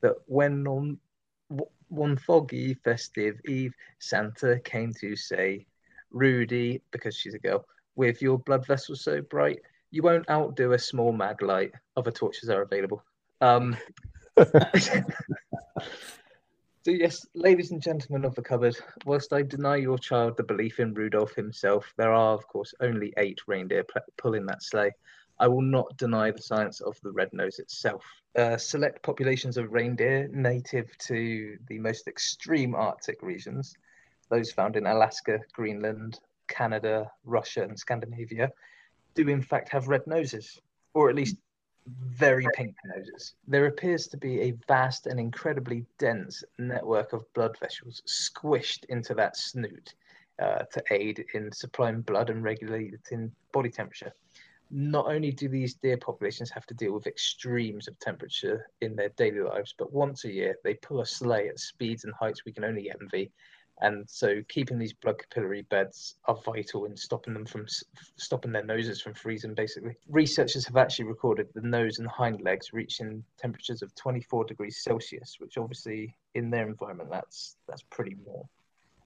that 0.00 0.14
when 0.26 0.66
on 0.66 0.98
one 1.88 2.16
foggy 2.16 2.74
festive 2.74 3.40
eve, 3.46 3.74
Santa 3.98 4.58
came 4.60 4.92
to 4.94 5.16
say, 5.16 5.66
Rudy, 6.10 6.82
because 6.90 7.16
she's 7.16 7.34
a 7.34 7.38
girl, 7.38 7.64
with 7.96 8.22
your 8.22 8.38
blood 8.38 8.66
vessels 8.66 9.02
so 9.02 9.20
bright, 9.22 9.60
you 9.90 10.02
won't 10.02 10.28
outdo 10.30 10.72
a 10.72 10.78
small 10.78 11.12
Maglite. 11.12 11.72
Other 11.96 12.10
torches 12.10 12.50
are 12.50 12.62
available. 12.62 13.02
Um, 13.40 13.76
so 14.38 15.02
yes, 16.86 17.26
ladies 17.34 17.70
and 17.70 17.82
gentlemen 17.82 18.24
of 18.24 18.34
the 18.34 18.42
cupboard, 18.42 18.76
whilst 19.04 19.32
I 19.32 19.42
deny 19.42 19.76
your 19.76 19.98
child 19.98 20.36
the 20.36 20.42
belief 20.42 20.80
in 20.80 20.94
Rudolph 20.94 21.34
himself, 21.34 21.92
there 21.96 22.12
are 22.12 22.34
of 22.34 22.46
course 22.46 22.74
only 22.80 23.12
eight 23.16 23.40
reindeer 23.46 23.84
pulling 24.16 24.46
that 24.46 24.62
sleigh. 24.62 24.92
I 25.40 25.48
will 25.48 25.62
not 25.62 25.96
deny 25.96 26.30
the 26.30 26.42
science 26.42 26.80
of 26.80 26.98
the 27.02 27.12
red 27.12 27.32
nose 27.32 27.58
itself. 27.58 28.04
Uh, 28.36 28.56
select 28.56 29.02
populations 29.02 29.56
of 29.56 29.72
reindeer 29.72 30.28
native 30.32 30.96
to 30.98 31.56
the 31.68 31.78
most 31.78 32.08
extreme 32.08 32.74
Arctic 32.74 33.22
regions, 33.22 33.74
those 34.30 34.52
found 34.52 34.76
in 34.76 34.86
Alaska, 34.86 35.40
Greenland, 35.52 36.20
Canada, 36.48 37.10
Russia, 37.24 37.62
and 37.62 37.78
Scandinavia, 37.78 38.50
do 39.14 39.28
in 39.28 39.42
fact 39.42 39.68
have 39.68 39.88
red 39.88 40.06
noses, 40.06 40.60
or 40.94 41.08
at 41.08 41.14
least 41.14 41.36
very 41.86 42.46
pink 42.54 42.74
noses. 42.84 43.34
There 43.46 43.66
appears 43.66 44.06
to 44.08 44.16
be 44.16 44.40
a 44.42 44.54
vast 44.66 45.06
and 45.06 45.18
incredibly 45.18 45.86
dense 45.98 46.44
network 46.58 47.12
of 47.12 47.32
blood 47.32 47.56
vessels 47.58 48.02
squished 48.06 48.84
into 48.88 49.14
that 49.14 49.36
snoot 49.36 49.94
uh, 50.38 50.64
to 50.72 50.82
aid 50.90 51.24
in 51.34 51.50
supplying 51.52 52.02
blood 52.02 52.30
and 52.30 52.42
regulating 52.42 53.32
body 53.52 53.70
temperature. 53.70 54.12
Not 54.70 55.06
only 55.06 55.32
do 55.32 55.48
these 55.48 55.74
deer 55.74 55.96
populations 55.96 56.50
have 56.50 56.66
to 56.66 56.74
deal 56.74 56.92
with 56.92 57.06
extremes 57.06 57.88
of 57.88 57.98
temperature 57.98 58.70
in 58.80 58.96
their 58.96 59.08
daily 59.10 59.40
lives, 59.40 59.74
but 59.76 59.92
once 59.92 60.24
a 60.24 60.32
year 60.32 60.56
they 60.62 60.74
pull 60.74 61.00
a 61.00 61.06
sleigh 61.06 61.48
at 61.48 61.58
speeds 61.58 62.04
and 62.04 62.14
heights 62.14 62.44
we 62.44 62.52
can 62.52 62.64
only 62.64 62.90
envy. 62.90 63.30
And 63.80 64.08
so, 64.10 64.42
keeping 64.48 64.78
these 64.78 64.92
blood 64.92 65.18
capillary 65.18 65.62
beds 65.62 66.16
are 66.24 66.34
vital 66.44 66.84
in 66.84 66.96
stopping 66.96 67.32
them 67.32 67.46
from 67.46 67.66
stopping 68.16 68.50
their 68.50 68.64
noses 68.64 69.00
from 69.00 69.14
freezing. 69.14 69.54
Basically, 69.54 69.96
researchers 70.08 70.66
have 70.66 70.76
actually 70.76 71.04
recorded 71.04 71.48
the 71.54 71.60
nose 71.60 71.98
and 72.00 72.08
hind 72.08 72.40
legs 72.40 72.72
reaching 72.72 73.22
temperatures 73.38 73.82
of 73.82 73.94
24 73.94 74.46
degrees 74.46 74.82
Celsius, 74.82 75.36
which 75.38 75.56
obviously 75.56 76.16
in 76.34 76.50
their 76.50 76.66
environment 76.66 77.08
that's 77.10 77.56
that's 77.68 77.82
pretty 77.82 78.16
warm. 78.24 78.48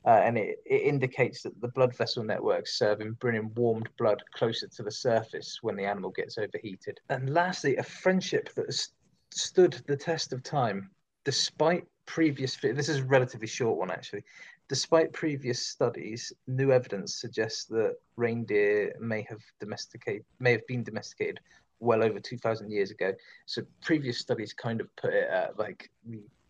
Uh, 0.05 0.20
and 0.24 0.36
it, 0.36 0.59
it 0.66 0.82
indicates 0.82 1.42
that 1.42 1.61
the 1.61 1.68
blood 1.68 1.94
vessel 1.96 2.24
networks 2.24 2.78
serve 2.78 3.00
in 3.00 3.12
bringing 3.12 3.53
warmed 3.55 3.88
blood 3.98 4.22
closer 4.34 4.66
to 4.66 4.82
the 4.82 4.90
surface 4.90 5.59
when 5.62 5.76
the 5.76 5.84
animal 5.84 6.11
gets 6.11 6.38
overheated. 6.38 7.00
And 7.09 7.32
lastly, 7.32 7.76
a 7.76 7.82
friendship 7.82 8.53
that 8.55 8.66
has 8.66 8.88
stood 9.30 9.80
the 9.86 9.96
test 9.96 10.32
of 10.32 10.42
time, 10.42 10.90
despite 11.24 11.84
previous. 12.07 12.57
This 12.57 12.88
is 12.88 12.98
a 12.98 13.05
relatively 13.05 13.46
short 13.46 13.78
one, 13.78 13.90
actually. 13.90 14.24
Despite 14.68 15.12
previous 15.12 15.66
studies, 15.66 16.32
new 16.46 16.72
evidence 16.72 17.20
suggests 17.20 17.66
that 17.66 17.96
reindeer 18.16 18.94
may 19.00 19.24
have 19.28 19.40
domesticated, 19.61 20.24
may 20.40 20.53
have 20.53 20.66
been 20.66 20.82
domesticated 20.82 21.40
well 21.80 22.03
over 22.03 22.20
2,000 22.20 22.70
years 22.70 22.90
ago. 22.90 23.12
So 23.46 23.62
previous 23.82 24.18
studies 24.18 24.53
kind 24.53 24.80
of 24.80 24.94
put 24.96 25.12
it 25.12 25.28
at 25.28 25.59
like 25.59 25.90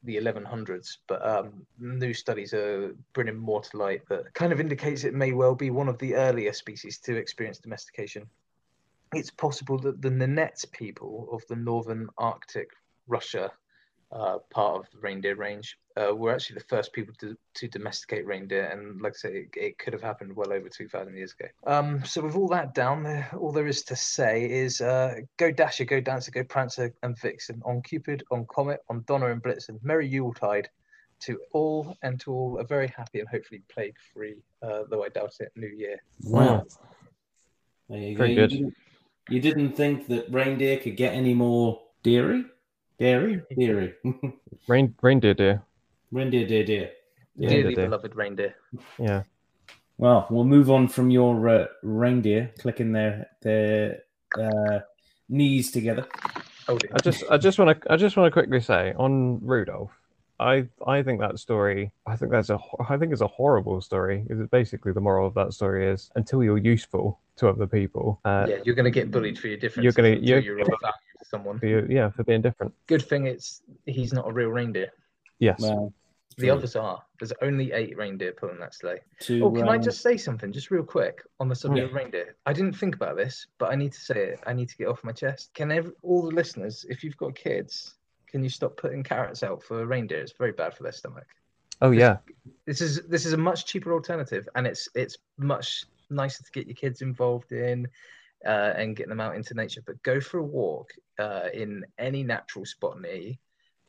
the 0.04 0.18
the 0.18 0.30
1100s, 0.30 0.98
but 1.06 1.26
um, 1.26 1.66
new 1.78 2.12
studies 2.12 2.52
are 2.54 2.94
bringing 3.12 3.36
more 3.36 3.62
to 3.62 3.76
light 3.76 4.02
that 4.08 4.32
kind 4.34 4.52
of 4.52 4.60
indicates 4.60 5.04
it 5.04 5.14
may 5.14 5.32
well 5.32 5.54
be 5.54 5.70
one 5.70 5.88
of 5.88 5.98
the 5.98 6.14
earlier 6.14 6.52
species 6.52 6.98
to 6.98 7.16
experience 7.16 7.58
domestication. 7.58 8.26
It's 9.14 9.30
possible 9.30 9.78
that 9.78 10.00
the 10.00 10.08
Nenets 10.08 10.70
people 10.70 11.28
of 11.32 11.42
the 11.48 11.56
northern 11.56 12.08
Arctic 12.18 12.70
Russia 13.06 13.52
uh, 14.12 14.38
part 14.50 14.76
of 14.76 14.90
the 14.92 14.98
reindeer 14.98 15.34
range 15.36 15.78
uh, 15.96 16.14
were 16.14 16.32
actually 16.32 16.54
the 16.54 16.64
first 16.64 16.92
people 16.92 17.14
to, 17.18 17.36
to 17.54 17.68
domesticate 17.68 18.26
reindeer, 18.26 18.66
and 18.66 19.00
like 19.00 19.14
I 19.14 19.16
say, 19.16 19.28
it, 19.30 19.48
it 19.56 19.78
could 19.78 19.92
have 19.92 20.02
happened 20.02 20.36
well 20.36 20.52
over 20.52 20.68
2,000 20.68 21.16
years 21.16 21.34
ago. 21.38 21.48
Um, 21.66 22.04
so 22.04 22.22
with 22.22 22.36
all 22.36 22.48
that 22.48 22.74
down 22.74 23.24
all 23.38 23.52
there 23.52 23.66
is 23.66 23.82
to 23.84 23.96
say 23.96 24.44
is 24.50 24.80
uh, 24.80 25.14
go 25.38 25.50
Dasher, 25.50 25.84
go 25.84 26.00
Dancer, 26.00 26.30
go 26.30 26.44
Prancer 26.44 26.92
and 27.02 27.18
Vixen, 27.18 27.62
on 27.64 27.82
Cupid, 27.82 28.22
on 28.30 28.46
Comet, 28.46 28.80
on 28.88 29.04
Donner 29.06 29.30
and 29.30 29.42
Blitzen, 29.42 29.78
Merry 29.82 30.08
Yuletide 30.08 30.68
to 31.20 31.38
all, 31.52 31.96
and 32.02 32.20
to 32.20 32.32
all 32.32 32.58
a 32.58 32.64
very 32.64 32.88
happy 32.88 33.20
and 33.20 33.28
hopefully 33.28 33.62
plague-free, 33.68 34.42
uh, 34.62 34.82
though 34.90 35.04
I 35.04 35.08
doubt 35.08 35.34
it, 35.40 35.52
New 35.56 35.68
Year. 35.68 36.02
Wow. 36.24 36.66
There 37.88 37.98
you 37.98 38.16
Very 38.16 38.34
go. 38.34 38.42
good. 38.42 38.52
You 38.52 38.58
didn't, 38.58 38.74
you 39.28 39.40
didn't 39.40 39.72
think 39.76 40.06
that 40.08 40.32
reindeer 40.32 40.78
could 40.78 40.96
get 40.96 41.14
any 41.14 41.34
more 41.34 41.80
dairy? 42.02 42.44
Dairy? 43.06 43.42
Dairy. 43.58 43.94
Rain, 44.68 44.94
reindeer 45.02 45.34
deer. 45.42 45.62
reindeer, 46.12 46.46
dear, 46.46 46.64
dear. 46.64 46.90
Yeah. 47.34 47.48
Dearly 47.48 47.74
dear. 47.74 47.86
beloved 47.86 48.14
reindeer. 48.14 48.54
Yeah. 48.98 49.24
Well, 49.98 50.26
we'll 50.30 50.44
move 50.44 50.70
on 50.70 50.86
from 50.86 51.10
your 51.10 51.48
uh, 51.48 51.66
reindeer 51.82 52.52
clicking 52.60 52.92
their 52.92 53.28
their 53.42 54.02
uh, 54.38 54.80
knees 55.28 55.72
together. 55.72 56.06
Oh 56.68 56.78
dear. 56.78 56.90
I 56.94 56.98
just, 57.00 57.24
I 57.28 57.38
just 57.38 57.58
want 57.58 57.80
to, 57.82 57.92
I 57.92 57.96
just 57.96 58.16
want 58.16 58.28
to 58.28 58.30
quickly 58.30 58.60
say 58.60 58.92
on 58.96 59.40
Rudolph. 59.44 59.90
I, 60.38 60.66
I 60.86 61.02
think 61.02 61.20
that 61.20 61.38
story. 61.40 61.90
I 62.06 62.14
think 62.16 62.30
that's 62.30 62.50
a. 62.50 62.56
ho- 62.58 62.84
I 62.88 62.96
think 62.98 63.12
it's 63.12 63.20
a 63.20 63.26
horrible 63.26 63.80
story. 63.80 64.24
Because 64.28 64.46
basically 64.48 64.92
the 64.92 65.00
moral 65.00 65.26
of 65.26 65.34
that 65.34 65.52
story 65.54 65.88
is 65.88 66.10
until 66.14 66.42
you're 66.44 66.58
useful 66.58 67.18
to 67.36 67.48
other 67.48 67.66
people, 67.66 68.20
uh, 68.24 68.46
yeah, 68.48 68.56
you're 68.64 68.74
going 68.76 68.84
to 68.84 68.90
get 68.90 69.10
bullied 69.10 69.38
for 69.38 69.48
your 69.48 69.56
differences. 69.56 69.84
You're 69.84 69.92
gonna- 69.92 70.20
you're- 70.20 70.42
you're 70.44 70.60
of 70.60 70.66
value 70.66 70.78
to 71.11 71.11
someone. 71.32 71.58
for 71.58 71.66
you, 71.66 71.86
yeah, 71.98 72.08
for 72.10 72.22
being 72.24 72.42
different. 72.42 72.72
Good 72.86 73.02
thing 73.10 73.26
it's 73.26 73.62
he's 73.86 74.12
not 74.12 74.28
a 74.28 74.32
real 74.32 74.50
reindeer. 74.60 74.90
Yes. 75.38 75.60
Well, 75.60 75.92
The 76.38 76.46
True. 76.46 76.56
others 76.56 76.76
are. 76.76 77.02
There's 77.18 77.32
only 77.48 77.72
eight 77.72 77.94
reindeer 78.02 78.32
pulling 78.40 78.58
that 78.60 78.74
sleigh. 78.74 79.00
to, 79.26 79.44
Oh, 79.44 79.50
can 79.50 79.68
I 79.68 79.76
um, 79.76 79.82
just 79.88 80.00
say 80.00 80.16
something, 80.16 80.50
just 80.52 80.70
real 80.70 80.82
quick, 80.96 81.16
on 81.40 81.48
the 81.48 81.54
subject 81.54 81.84
Yeah. 81.84 81.90
of 81.90 81.94
reindeer? 82.00 82.28
I 82.46 82.52
didn't 82.58 82.76
think 82.82 82.94
about 82.94 83.16
this, 83.22 83.34
but 83.58 83.70
I 83.72 83.74
need 83.82 83.92
to 83.92 84.00
say 84.00 84.18
it. 84.30 84.40
I 84.46 84.52
need 84.58 84.68
to 84.72 84.76
get 84.80 84.88
off 84.88 85.04
my 85.04 85.12
chest. 85.12 85.52
Can 85.58 85.70
ev- 85.72 85.92
all 86.02 86.22
the 86.22 86.34
listeners, 86.40 86.86
if 86.88 87.02
you've 87.04 87.16
got 87.24 87.34
kids, 87.34 87.96
can 88.30 88.42
you 88.42 88.48
stop 88.48 88.72
putting 88.82 89.02
carrots 89.02 89.42
out 89.42 89.62
for 89.62 89.84
reindeer? 89.94 90.20
It's 90.24 90.32
very 90.44 90.52
bad 90.52 90.74
for 90.74 90.84
their 90.84 90.92
stomach. 91.00 91.26
Oh 91.82 91.90
yeah. 91.90 92.16
This 92.64 92.80
is 92.80 93.02
this 93.14 93.26
is 93.26 93.32
a 93.34 93.42
much 93.50 93.66
cheaper 93.66 93.92
alternative, 93.92 94.44
and 94.54 94.66
it's 94.66 94.88
it's 94.94 95.16
much 95.36 95.84
nicer 96.08 96.42
to 96.44 96.50
get 96.52 96.66
your 96.66 96.76
kids 96.76 97.02
involved 97.02 97.50
in 97.52 97.88
uh, 98.46 98.72
and 98.80 98.96
getting 98.96 99.10
them 99.10 99.20
out 99.26 99.34
into 99.36 99.52
nature. 99.54 99.82
But 99.84 100.02
go 100.02 100.20
for 100.20 100.38
a 100.38 100.42
walk 100.60 100.88
uh, 101.18 101.48
in 101.52 101.84
any 101.98 102.22
natural 102.22 102.64
spot 102.64 103.00
near 103.00 103.14
you 103.14 103.34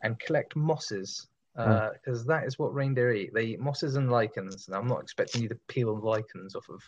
and 0.04 0.20
collect 0.20 0.56
mosses 0.56 1.28
because 1.56 2.26
that 2.26 2.46
is 2.46 2.58
what 2.58 2.74
reindeer 2.74 3.14
eat. 3.14 3.34
They 3.34 3.46
eat 3.46 3.60
mosses 3.60 3.96
and 3.96 4.12
lichens. 4.12 4.68
And 4.68 4.76
I'm 4.76 4.88
not 4.88 5.02
expecting 5.02 5.42
you 5.42 5.50
to 5.50 5.58
peel 5.68 5.98
lichens 5.98 6.56
off 6.56 6.70
of. 6.70 6.82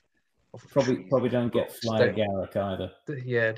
Off 0.54 0.64
of 0.64 0.72
probably 0.72 0.96
trees 0.96 1.08
probably 1.10 1.30
don't 1.30 1.54
get 1.54 1.72
fly 1.72 2.08
agaric 2.08 2.56
either. 2.56 2.92
yeah, 3.26 3.52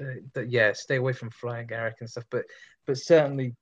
yeah, 0.48 0.74
stay 0.74 0.96
away 0.96 1.14
from 1.14 1.30
fly 1.30 1.64
agaric 1.64 1.94
and 2.00 2.10
stuff. 2.10 2.26
But 2.30 2.46
but 2.86 2.98
certainly 2.98 3.56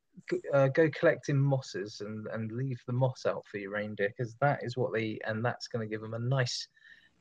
uh, 0.54 0.70
go 0.70 0.90
collecting 0.90 1.38
mosses 1.38 2.02
and 2.02 2.28
and 2.28 2.52
leave 2.52 2.82
the 2.88 2.94
moss 2.94 3.26
out 3.26 3.46
for 3.46 3.58
your 3.58 3.72
reindeer 3.72 4.10
because 4.16 4.36
that 4.42 4.64
is 4.64 4.78
what 4.78 4.94
they 4.94 5.04
eat, 5.04 5.22
and 5.28 5.44
that's 5.44 5.68
going 5.68 5.86
to 5.86 5.92
give 5.92 6.02
them 6.02 6.14
a 6.14 6.20
nice, 6.20 6.68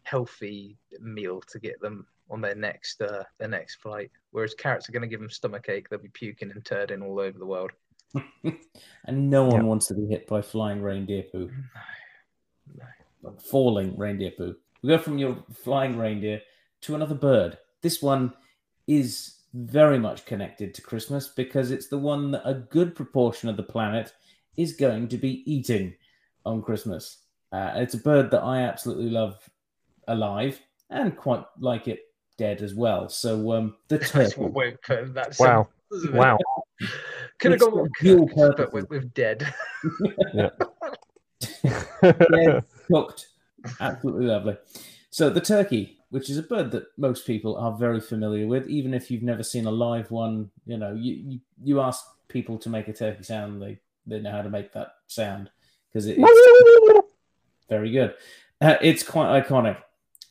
healthy 0.04 0.76
meal 1.00 1.42
to 1.48 1.58
get 1.58 1.80
them 1.80 2.06
on 2.30 2.40
their 2.40 2.54
next 2.54 3.00
uh, 3.02 3.22
their 3.38 3.48
next 3.48 3.76
flight. 3.76 4.10
Whereas 4.30 4.54
carrots 4.54 4.88
are 4.88 4.92
going 4.92 5.02
to 5.02 5.08
give 5.08 5.20
them 5.20 5.30
stomach 5.30 5.68
ache. 5.68 5.88
They'll 5.88 5.98
be 5.98 6.08
puking 6.08 6.50
and 6.50 6.64
turding 6.64 7.02
all 7.02 7.20
over 7.20 7.38
the 7.38 7.46
world. 7.46 7.70
and 8.44 9.30
no 9.30 9.44
one 9.44 9.60
Yeah. 9.62 9.66
wants 9.66 9.86
to 9.88 9.94
be 9.94 10.06
hit 10.06 10.26
by 10.26 10.40
flying 10.42 10.82
reindeer 10.82 11.24
poo. 11.30 11.50
No. 13.22 13.34
Falling 13.50 13.96
reindeer 13.96 14.32
poo. 14.36 14.54
We 14.82 14.88
go 14.90 14.98
from 14.98 15.18
your 15.18 15.42
flying 15.52 15.96
reindeer 15.96 16.40
to 16.82 16.94
another 16.94 17.14
bird. 17.14 17.58
This 17.82 18.02
one 18.02 18.32
is 18.86 19.36
very 19.54 19.98
much 19.98 20.26
connected 20.26 20.74
to 20.74 20.82
Christmas 20.82 21.28
because 21.28 21.70
it's 21.70 21.88
the 21.88 21.98
one 21.98 22.30
that 22.32 22.42
a 22.44 22.54
good 22.54 22.94
proportion 22.94 23.48
of 23.48 23.56
the 23.56 23.62
planet 23.62 24.12
is 24.56 24.74
going 24.74 25.08
to 25.08 25.16
be 25.16 25.42
eating. 25.50 25.94
on 26.46 26.60
Christmas. 26.60 27.22
Uh, 27.52 27.72
it's 27.76 27.94
a 27.94 27.98
bird 27.98 28.30
that 28.30 28.42
I 28.42 28.60
absolutely 28.60 29.08
love 29.08 29.38
alive 30.08 30.60
and 30.90 31.16
quite 31.16 31.42
like 31.58 31.88
it 31.88 32.00
dead 32.36 32.62
as 32.62 32.74
well. 32.74 33.08
So 33.08 33.52
um, 33.52 33.76
the 33.88 33.98
That's 33.98 34.10
turkey. 34.10 34.40
what 34.40 34.52
we're 34.52 34.78
putting 34.86 35.12
that 35.14 35.36
Wow. 35.38 35.68
sentence. 35.88 36.14
Wow. 36.14 36.38
Could 37.38 37.52
have 37.52 37.60
It's 37.60 37.64
gone 37.64 37.74
more 37.74 37.88
dual 38.00 38.28
cooked, 38.28 38.56
but 38.58 38.72
with, 38.72 38.88
with 38.90 39.14
dead. 39.14 39.52
Yeah. 40.34 40.50
cooked. 42.90 43.28
Absolutely 43.80 44.26
lovely. 44.26 44.56
So 45.10 45.30
the 45.30 45.40
turkey, 45.40 45.98
which 46.10 46.30
is 46.30 46.38
a 46.38 46.42
bird 46.42 46.70
that 46.72 46.86
most 46.96 47.26
people 47.26 47.56
are 47.56 47.76
very 47.76 48.00
familiar 48.00 48.46
with, 48.46 48.66
even 48.68 48.94
if 48.94 49.10
you've 49.10 49.22
never 49.22 49.42
seen 49.42 49.66
a 49.66 49.70
live 49.70 50.10
one, 50.10 50.50
you 50.66 50.78
know, 50.78 50.94
you 50.94 51.14
you, 51.14 51.40
you 51.62 51.80
ask 51.80 52.04
people 52.28 52.58
to 52.58 52.68
make 52.70 52.88
a 52.88 52.92
turkey 52.92 53.22
sound, 53.22 53.62
they 53.62 53.78
they 54.06 54.20
know 54.20 54.30
how 54.30 54.42
to 54.42 54.50
make 54.50 54.72
that 54.72 54.94
sound 55.06 55.50
because 55.92 56.06
it, 56.06 56.16
it's 56.18 57.08
very 57.68 57.90
good. 57.90 58.14
Uh, 58.60 58.76
it's 58.80 59.02
quite 59.02 59.42
iconic. 59.42 59.76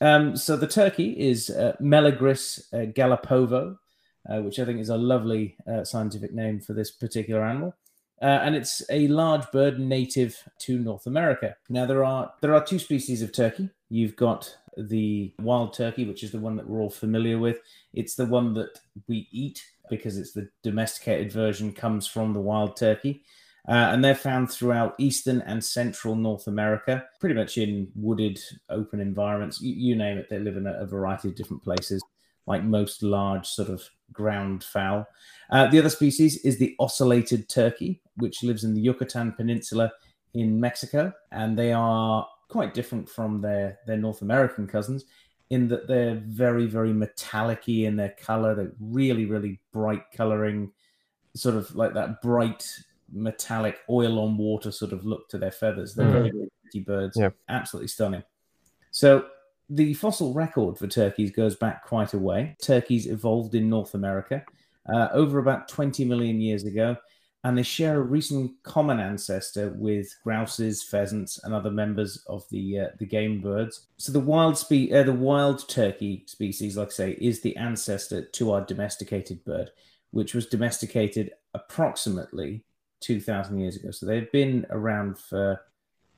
Um, 0.00 0.36
so 0.36 0.56
the 0.56 0.66
turkey 0.66 1.10
is 1.12 1.50
uh, 1.50 1.74
Meleagris 1.80 2.72
uh, 2.72 2.90
gallopavo, 2.92 3.76
uh, 4.28 4.40
which 4.40 4.58
I 4.58 4.64
think 4.64 4.80
is 4.80 4.88
a 4.88 4.96
lovely 4.96 5.56
uh, 5.70 5.84
scientific 5.84 6.32
name 6.32 6.60
for 6.60 6.72
this 6.72 6.90
particular 6.90 7.44
animal. 7.44 7.74
Uh, 8.22 8.40
and 8.42 8.54
it's 8.54 8.82
a 8.90 9.08
large 9.08 9.50
bird 9.50 9.78
native 9.78 10.36
to 10.58 10.78
North 10.78 11.06
America. 11.06 11.56
Now 11.68 11.84
there 11.84 12.04
are 12.04 12.32
there 12.40 12.54
are 12.54 12.64
two 12.64 12.78
species 12.78 13.22
of 13.22 13.32
turkey. 13.32 13.68
You've 13.90 14.16
got 14.16 14.56
the 14.76 15.34
wild 15.40 15.74
turkey, 15.74 16.06
which 16.06 16.22
is 16.22 16.30
the 16.30 16.38
one 16.38 16.56
that 16.56 16.66
we're 16.68 16.80
all 16.80 16.90
familiar 16.90 17.38
with. 17.38 17.58
It's 17.92 18.14
the 18.14 18.26
one 18.26 18.54
that 18.54 18.78
we 19.08 19.28
eat 19.30 19.64
because 19.90 20.16
it's 20.16 20.32
the 20.32 20.48
domesticated 20.62 21.32
version 21.32 21.72
comes 21.72 22.06
from 22.06 22.32
the 22.32 22.40
wild 22.40 22.76
turkey. 22.76 23.24
Uh, 23.66 23.88
and 23.92 24.04
they're 24.04 24.14
found 24.14 24.50
throughout 24.50 24.94
eastern 24.98 25.40
and 25.42 25.64
central 25.64 26.14
North 26.14 26.46
America, 26.46 27.04
pretty 27.18 27.34
much 27.34 27.56
in 27.56 27.88
wooded, 27.94 28.38
open 28.68 29.00
environments. 29.00 29.60
You, 29.60 29.74
you 29.74 29.96
name 29.96 30.18
it, 30.18 30.28
they 30.28 30.38
live 30.38 30.56
in 30.56 30.66
a, 30.66 30.74
a 30.74 30.86
variety 30.86 31.28
of 31.28 31.34
different 31.34 31.62
places, 31.62 32.04
like 32.46 32.62
most 32.62 33.02
large 33.02 33.46
sort 33.46 33.70
of 33.70 33.82
ground 34.12 34.62
fowl. 34.62 35.06
Uh, 35.50 35.66
the 35.66 35.78
other 35.78 35.88
species 35.88 36.36
is 36.44 36.58
the 36.58 36.74
ocellated 36.78 37.48
turkey, 37.48 38.02
which 38.16 38.42
lives 38.42 38.64
in 38.64 38.74
the 38.74 38.82
Yucatan 38.82 39.32
Peninsula 39.32 39.90
in 40.34 40.60
Mexico, 40.60 41.12
and 41.32 41.58
they 41.58 41.72
are 41.72 42.26
quite 42.48 42.74
different 42.74 43.08
from 43.08 43.40
their 43.40 43.78
their 43.86 43.96
North 43.96 44.20
American 44.20 44.66
cousins 44.66 45.04
in 45.50 45.68
that 45.68 45.88
they're 45.88 46.22
very 46.26 46.66
very 46.66 46.92
metallic-y 46.92 47.86
in 47.86 47.96
their 47.96 48.14
color. 48.20 48.54
They're 48.54 48.72
really 48.78 49.24
really 49.24 49.60
bright 49.72 50.10
coloring, 50.12 50.72
sort 51.34 51.54
of 51.54 51.74
like 51.74 51.94
that 51.94 52.20
bright 52.20 52.68
metallic 53.14 53.78
oil 53.88 54.18
on 54.18 54.36
water 54.36 54.70
sort 54.72 54.92
of 54.92 55.04
look 55.06 55.28
to 55.30 55.38
their 55.38 55.50
feathers. 55.52 55.94
They're 55.94 56.06
Mm. 56.06 56.12
very, 56.12 56.30
very 56.30 56.50
pretty 56.62 56.80
birds. 56.80 57.16
Yeah. 57.16 57.30
Absolutely 57.48 57.88
stunning. 57.88 58.22
So 58.90 59.26
the 59.70 59.94
fossil 59.94 60.34
record 60.34 60.76
for 60.78 60.86
turkeys 60.86 61.30
goes 61.30 61.56
back 61.56 61.84
quite 61.86 62.12
a 62.12 62.18
way. 62.18 62.56
Turkeys 62.62 63.06
evolved 63.06 63.54
in 63.54 63.68
North 63.70 63.94
America 63.94 64.44
uh, 64.92 65.08
over 65.12 65.38
about 65.38 65.68
20 65.68 66.04
million 66.04 66.40
years 66.40 66.64
ago, 66.64 66.96
and 67.44 67.56
they 67.56 67.62
share 67.62 67.96
a 67.98 68.02
recent 68.02 68.50
common 68.62 69.00
ancestor 69.00 69.70
with 69.78 70.14
grouses, 70.22 70.82
pheasants, 70.82 71.38
and 71.44 71.54
other 71.54 71.70
members 71.70 72.22
of 72.26 72.44
the 72.50 72.78
uh, 72.80 72.86
the 72.98 73.06
game 73.06 73.40
birds. 73.40 73.86
So 73.96 74.12
the 74.12 74.20
wild 74.20 74.58
spe- 74.58 74.92
uh, 74.92 75.02
the 75.02 75.12
wild 75.12 75.66
turkey 75.68 76.24
species, 76.26 76.76
like 76.76 76.88
I 76.88 76.90
say, 76.90 77.10
is 77.12 77.40
the 77.40 77.56
ancestor 77.56 78.22
to 78.26 78.52
our 78.52 78.60
domesticated 78.62 79.44
bird, 79.44 79.70
which 80.10 80.34
was 80.34 80.46
domesticated 80.46 81.32
approximately 81.54 82.62
2,000 83.04 83.58
years 83.60 83.76
ago. 83.76 83.90
So 83.90 84.06
they've 84.06 84.30
been 84.32 84.66
around 84.70 85.18
for 85.18 85.60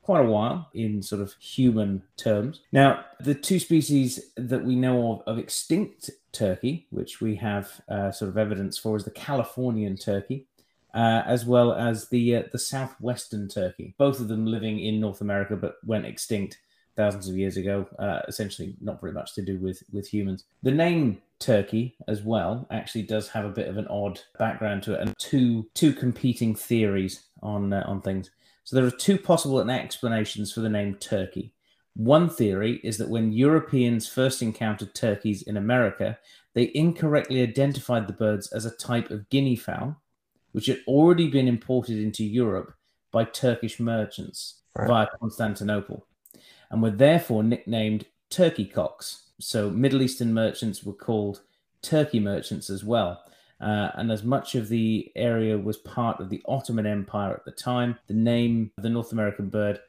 quite 0.01 0.23
a 0.23 0.29
while 0.29 0.69
in 0.73 1.01
sort 1.01 1.21
of 1.21 1.33
human 1.33 2.01
terms. 2.15 2.61
Now, 2.71 3.03
the 3.19 3.35
two 3.35 3.59
species 3.59 4.31
that 4.37 4.63
we 4.63 4.75
know 4.75 5.11
of 5.11 5.21
of 5.27 5.37
extinct 5.37 6.09
turkey, 6.31 6.87
which 6.91 7.19
we 7.19 7.35
have 7.35 7.81
uh, 7.89 8.11
sort 8.11 8.29
of 8.29 8.37
evidence 8.37 8.77
for, 8.77 8.95
is 8.95 9.03
the 9.03 9.11
Californian 9.11 9.97
turkey. 9.97 10.47
Uh, 10.93 11.21
as 11.27 11.45
well 11.45 11.73
as 11.73 12.07
the 12.09 12.37
uh, 12.37 12.43
the 12.51 12.57
southwestern 12.57 13.47
turkey, 13.47 13.93
both 13.97 14.19
of 14.19 14.29
them 14.29 14.45
living 14.45 14.79
in 14.79 14.99
North 14.99 15.21
America, 15.21 15.55
but 15.55 15.75
went 15.85 16.05
extinct 16.05 16.57
thousands 16.97 17.29
of 17.29 17.37
years 17.37 17.55
ago. 17.55 17.87
Uh, 17.97 18.19
essentially, 18.27 18.75
not 18.81 18.99
very 18.99 19.13
much 19.13 19.33
to 19.35 19.41
do 19.41 19.57
with 19.59 19.81
with 19.93 20.07
humans. 20.07 20.43
The 20.63 20.71
name 20.71 21.21
turkey, 21.39 21.95
as 22.07 22.23
well, 22.23 22.67
actually 22.71 23.03
does 23.03 23.29
have 23.29 23.45
a 23.45 23.49
bit 23.49 23.69
of 23.69 23.77
an 23.77 23.87
odd 23.87 24.19
background 24.37 24.83
to 24.83 24.95
it, 24.95 25.01
and 25.01 25.17
two 25.17 25.69
two 25.73 25.93
competing 25.93 26.55
theories 26.55 27.23
on 27.41 27.71
uh, 27.71 27.83
on 27.87 28.01
things. 28.01 28.31
So 28.65 28.75
there 28.75 28.85
are 28.85 28.91
two 28.91 29.17
possible 29.17 29.61
explanations 29.69 30.51
for 30.51 30.59
the 30.59 30.69
name 30.69 30.95
turkey. 30.95 31.53
One 31.95 32.29
theory 32.29 32.81
is 32.83 32.97
that 32.97 33.09
when 33.09 33.31
Europeans 33.31 34.07
first 34.07 34.41
encountered 34.41 34.93
turkeys 34.93 35.41
in 35.41 35.55
America, 35.55 36.19
they 36.53 36.71
incorrectly 36.75 37.41
identified 37.41 38.07
the 38.07 38.13
birds 38.13 38.51
as 38.51 38.65
a 38.65 38.75
type 38.75 39.09
of 39.09 39.29
guinea 39.29 39.55
fowl, 39.55 40.01
which 40.51 40.65
had 40.65 40.79
already 40.85 41.29
been 41.29 41.47
imported 41.47 41.97
into 41.97 42.23
Europe 42.25 42.73
by 43.11 43.23
Turkish 43.23 43.79
merchants 43.79 44.57
Right. 44.77 44.87
via 44.87 45.07
Constantinople, 45.19 46.05
and 46.69 46.81
were 46.81 46.91
therefore 46.91 47.43
nicknamed 47.43 48.05
turkey 48.29 48.65
cocks. 48.65 49.23
So 49.39 49.69
Middle 49.69 50.01
Eastern 50.01 50.33
merchants 50.33 50.83
were 50.83 50.93
called 50.93 51.41
turkey 51.81 52.19
merchants 52.19 52.69
as 52.69 52.83
well. 52.83 53.23
Uh, 53.59 53.89
and 53.95 54.11
as 54.11 54.23
much 54.23 54.53
of 54.55 54.69
the 54.69 55.11
area 55.15 55.57
was 55.57 55.77
part 55.77 56.19
of 56.19 56.29
the 56.29 56.41
Ottoman 56.47 56.85
Empire 56.85 57.33
at 57.33 57.45
the 57.45 57.51
time, 57.51 57.97
the 58.07 58.13
name 58.13 58.71
of 58.77 58.83
the 58.83 58.89
North 58.89 59.11
American 59.11 59.49
bird 59.49 59.79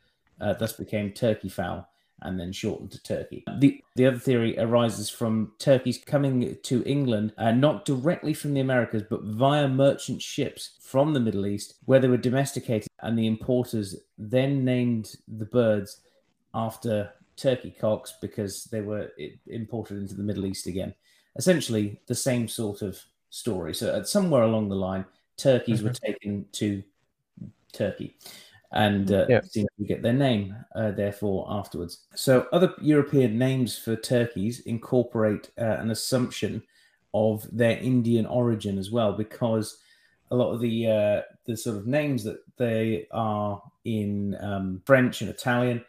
uh, 0.41 0.55
thus 0.55 0.73
became 0.73 1.13
turkey 1.13 1.49
fowl 1.49 1.89
and 2.23 2.41
then 2.41 2.51
shortened 2.51 2.91
to 2.91 3.03
turkey. 3.03 3.45
The, 3.59 3.81
the 3.95 4.07
other 4.07 4.19
theory 4.19 4.59
arises 4.59 5.09
from 5.09 5.53
turkeys 5.59 5.99
coming 6.05 6.57
to 6.63 6.83
England, 6.85 7.33
uh, 7.39 7.53
not 7.53 7.85
directly 7.85 8.35
from 8.35 8.55
the 8.55 8.61
Americas, 8.61 9.05
but 9.09 9.23
via 9.23 9.69
merchant 9.69 10.21
ships 10.21 10.71
from 10.81 11.13
the 11.13 11.21
Middle 11.21 11.47
East, 11.47 11.75
where 11.85 12.01
they 12.01 12.09
were 12.09 12.17
domesticated, 12.17 12.89
and 13.03 13.17
the 13.17 13.27
importers 13.27 13.97
then 14.17 14.65
named 14.65 15.15
the 15.29 15.45
birds 15.45 16.01
after 16.67 17.13
turkey 17.37 17.73
cocks 17.81 18.15
because 18.21 18.65
they 18.73 18.81
were 18.81 19.11
imported 19.47 19.99
into 19.99 20.15
the 20.15 20.23
Middle 20.23 20.47
East 20.47 20.67
again. 20.67 20.93
Essentially, 21.37 22.01
the 22.07 22.15
same 22.15 22.49
sort 22.49 22.83
of 22.83 22.99
story. 23.31 23.73
So, 23.75 23.95
at 23.95 24.09
somewhere 24.09 24.43
along 24.43 24.69
the 24.69 24.83
line, 24.89 25.05
turkeys 25.37 25.83
were 25.83 25.93
taken 26.07 26.47
to 26.61 26.83
Turkey 27.73 28.17
and 28.73 29.13
uh, 29.13 29.27
Yeah. 29.29 29.41
seem 29.43 29.67
to 29.79 29.85
get 29.85 30.03
their 30.03 30.19
name, 30.29 30.57
uh, 30.75 30.91
therefore, 30.91 31.47
afterwards. 31.49 32.07
So, 32.15 32.33
other 32.53 32.75
European 32.83 33.39
names 33.39 33.79
for 33.79 33.95
turkeys 33.97 34.61
incorporate 34.61 35.51
uh, 35.59 35.77
an 35.83 35.91
assumption 35.91 36.63
of 37.15 37.47
their 37.57 37.79
Indian 37.79 38.27
origin 38.27 38.79
as 38.79 38.91
well, 38.91 39.13
because 39.13 39.79
a 40.31 40.37
lot 40.37 40.53
of 40.53 40.61
the 40.61 40.77
uh, 40.87 41.23
the 41.47 41.57
sort 41.57 41.77
of 41.77 41.87
names 41.87 42.25
that 42.25 42.41
they 42.57 43.07
are 43.13 43.63
in 43.85 44.37
um, 44.41 44.83
French 44.85 45.23
and 45.23 45.31
Italian 45.31 45.85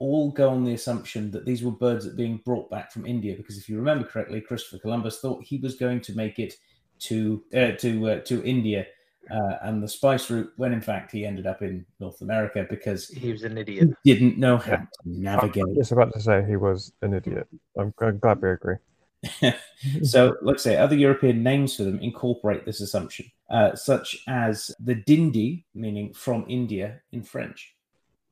all 0.00 0.30
go 0.32 0.48
on 0.50 0.64
the 0.64 0.72
assumption 0.74 1.30
that 1.30 1.44
these 1.44 1.62
were 1.62 1.70
birds 1.70 2.04
that 2.04 2.16
being 2.16 2.38
brought 2.44 2.68
back 2.70 2.90
from 2.90 3.06
India. 3.06 3.36
Because 3.36 3.56
if 3.58 3.68
you 3.68 3.76
remember 3.76 4.04
correctly, 4.04 4.40
Christopher 4.40 4.78
Columbus 4.80 5.20
thought 5.20 5.44
he 5.44 5.58
was 5.58 5.76
going 5.76 6.00
to 6.00 6.14
make 6.16 6.38
it 6.38 6.54
to 7.00 7.42
uh, 7.54 7.72
to 7.78 8.10
uh, 8.10 8.20
to 8.20 8.42
India 8.44 8.86
uh, 9.30 9.56
and 9.62 9.82
the 9.82 9.88
spice 9.88 10.28
route, 10.30 10.50
when 10.56 10.72
in 10.72 10.80
fact 10.80 11.12
he 11.12 11.24
ended 11.24 11.46
up 11.46 11.62
in 11.62 11.84
North 12.00 12.20
America 12.22 12.66
because 12.68 13.08
He 13.08 13.30
was 13.30 13.42
an 13.44 13.56
idiot. 13.58 13.90
he 14.02 14.14
didn't 14.14 14.38
know 14.38 14.56
how 14.56 14.72
Yeah. 14.72 14.78
to 14.78 14.86
navigate. 15.04 15.62
I'm 15.62 15.68
navigate. 15.68 15.76
just 15.76 15.92
about 15.92 16.12
to 16.14 16.20
say 16.20 16.44
he 16.48 16.56
was 16.56 16.92
an 17.02 17.14
idiot. 17.14 17.46
I'm, 17.78 17.92
I'm 18.00 18.18
glad 18.18 18.42
we 18.42 18.50
agree. 18.50 18.76
so, 20.02 20.34
let's 20.42 20.62
say 20.62 20.76
other 20.78 20.96
European 20.96 21.42
names 21.42 21.76
for 21.76 21.84
them 21.84 21.98
incorporate 22.00 22.64
this 22.64 22.80
assumption, 22.80 23.26
uh, 23.50 23.74
such 23.76 24.16
as 24.28 24.70
the 24.80 24.94
Dinde, 24.94 25.62
meaning 25.74 26.12
from 26.14 26.44
India 26.48 27.00
in 27.12 27.22
French. 27.22 27.74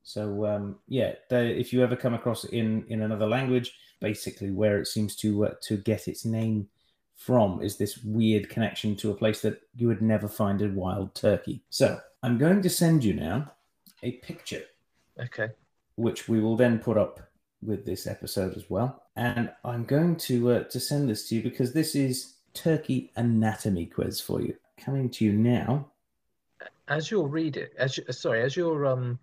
So, 0.08 0.46
um, 0.46 0.76
yeah, 0.88 1.16
they, 1.28 1.50
if 1.50 1.70
you 1.70 1.82
ever 1.82 1.94
come 1.94 2.14
across 2.14 2.44
it 2.44 2.52
in 2.54 2.86
in 2.88 3.02
another 3.02 3.26
language, 3.26 3.74
basically 4.00 4.50
where 4.50 4.78
it 4.80 4.86
seems 4.86 5.14
to 5.16 5.44
uh, 5.44 5.54
to 5.64 5.76
get 5.76 6.08
its 6.08 6.24
name 6.24 6.66
from 7.14 7.60
is 7.60 7.76
this 7.76 7.98
weird 8.04 8.48
connection 8.48 8.96
to 8.96 9.10
a 9.10 9.14
place 9.14 9.42
that 9.42 9.60
you 9.76 9.86
would 9.86 10.00
never 10.00 10.26
find 10.26 10.62
a 10.62 10.68
wild 10.68 11.14
turkey. 11.14 11.60
So, 11.68 12.00
I'm 12.22 12.38
going 12.38 12.62
to 12.62 12.70
send 12.70 13.04
you 13.04 13.12
now 13.12 13.52
a 14.02 14.12
picture 14.12 14.62
Okay. 15.20 15.48
which 15.96 16.26
we 16.26 16.40
will 16.40 16.56
then 16.56 16.78
put 16.78 16.96
up 16.96 17.20
with 17.60 17.84
this 17.84 18.06
episode 18.06 18.56
as 18.56 18.70
well. 18.70 19.02
And 19.14 19.50
I'm 19.62 19.84
going 19.84 20.16
to 20.28 20.52
uh, 20.52 20.62
to 20.64 20.80
send 20.80 21.10
this 21.10 21.28
to 21.28 21.34
you 21.34 21.42
because 21.42 21.74
this 21.74 21.94
is 21.94 22.36
Turkey 22.54 23.12
anatomy 23.16 23.84
quiz 23.84 24.22
for 24.22 24.40
you. 24.40 24.56
Coming 24.78 25.10
to 25.10 25.24
you 25.26 25.32
now. 25.34 25.90
As 26.86 27.10
you'll 27.10 27.28
read 27.28 27.58
it, 27.58 27.74
as 27.76 27.98
you, 27.98 28.04
sorry, 28.10 28.42
as 28.42 28.56
you're 28.56 28.86
um, 28.86 29.18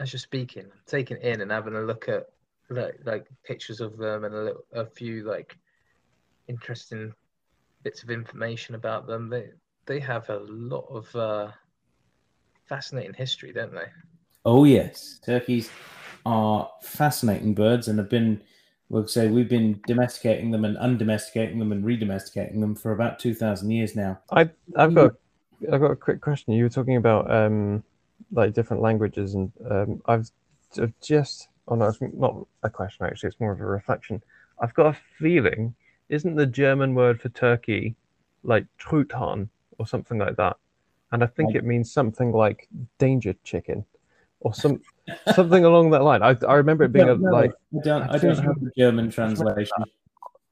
as 0.00 0.12
you're 0.12 0.20
speaking, 0.20 0.66
taking 0.86 1.18
in 1.18 1.40
and 1.40 1.50
having 1.50 1.74
a 1.74 1.80
look 1.80 2.08
at 2.08 2.26
like 2.68 2.98
like 3.04 3.26
pictures 3.44 3.80
of 3.80 3.96
them 3.96 4.24
and 4.24 4.34
a 4.34 4.42
little, 4.42 4.64
a 4.72 4.86
few 4.86 5.24
like 5.24 5.56
interesting 6.48 7.12
bits 7.82 8.02
of 8.02 8.10
information 8.10 8.74
about 8.74 9.06
them. 9.06 9.28
They 9.28 9.50
they 9.86 10.00
have 10.00 10.28
a 10.30 10.38
lot 10.48 10.86
of 10.90 11.14
uh, 11.16 11.50
fascinating 12.68 13.14
history, 13.14 13.52
don't 13.52 13.72
they? 13.72 13.86
Oh 14.44 14.64
yes, 14.64 15.20
turkeys 15.24 15.70
are 16.24 16.70
fascinating 16.82 17.54
birds 17.54 17.88
and 17.88 17.98
have 17.98 18.10
been. 18.10 18.42
We'll 18.88 19.08
say 19.08 19.26
we've 19.26 19.48
been 19.48 19.80
domesticating 19.88 20.52
them 20.52 20.64
and 20.64 20.76
undomesticating 20.76 21.58
them 21.58 21.72
and 21.72 21.84
redomesticating 21.84 22.60
them 22.60 22.76
for 22.76 22.92
about 22.92 23.18
two 23.18 23.34
thousand 23.34 23.70
years 23.70 23.96
now. 23.96 24.20
I 24.30 24.50
I've 24.76 24.94
got 24.94 25.14
I've 25.72 25.80
got 25.80 25.90
a 25.90 25.96
quick 25.96 26.20
question. 26.20 26.52
You 26.52 26.64
were 26.64 26.70
talking 26.70 26.96
about 26.96 27.28
um 27.28 27.82
like 28.32 28.54
different 28.54 28.82
languages, 28.82 29.34
and 29.34 29.52
um, 29.70 30.02
I've 30.06 30.30
I've 30.80 30.92
just 31.00 31.48
oh 31.68 31.74
no, 31.74 31.86
it's 31.86 31.98
not 32.00 32.46
a 32.62 32.70
question 32.70 33.06
actually. 33.06 33.28
It's 33.28 33.40
more 33.40 33.52
of 33.52 33.60
a 33.60 33.66
reflection. 33.66 34.22
I've 34.60 34.74
got 34.74 34.86
a 34.86 34.98
feeling, 35.18 35.74
isn't 36.08 36.34
the 36.34 36.46
German 36.46 36.94
word 36.94 37.20
for 37.20 37.28
turkey 37.28 37.94
like 38.42 38.66
Truthahn 38.78 39.48
or 39.78 39.86
something 39.86 40.18
like 40.18 40.36
that? 40.36 40.56
And 41.12 41.22
I 41.22 41.26
think 41.26 41.54
it 41.54 41.64
means 41.64 41.92
something 41.92 42.32
like 42.32 42.68
danger 42.98 43.34
chicken 43.44 43.84
or 44.40 44.54
some 44.54 44.80
something 45.34 45.64
along 45.64 45.90
that 45.90 46.02
line. 46.02 46.22
I 46.22 46.36
I 46.46 46.54
remember 46.54 46.84
it 46.84 46.92
being 46.92 47.08
a, 47.08 47.14
like 47.14 47.52
I 47.52 47.84
don't. 47.84 48.02
I 48.02 48.18
don't 48.18 48.38
have 48.38 48.60
the 48.60 48.70
German 48.76 49.10
translation. 49.10 49.84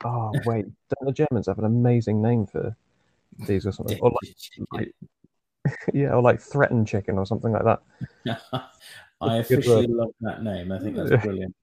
oh 0.05 0.33
wait, 0.45 0.67
don't 0.89 1.07
the 1.07 1.13
Germans 1.13 1.47
have 1.47 1.59
an 1.59 1.65
amazing 1.65 2.23
name 2.23 2.47
for 2.47 2.77
these 3.47 3.67
or 3.67 3.73
something? 3.73 3.99
Or 4.01 4.13
like 4.73 4.95
yeah, 5.95 6.13
or 6.13 6.23
like 6.23 6.41
threatened 6.41 6.87
chicken 6.87 7.19
or 7.19 7.27
something 7.27 7.53
like 7.53 7.65
that. 7.65 7.81
I 9.21 9.37
Good 9.37 9.39
officially 9.39 9.87
love 9.87 10.11
that 10.21 10.43
name. 10.43 10.73
I 10.73 10.79
think 10.79 10.97
that's 10.97 11.11
brilliant. 11.23 11.55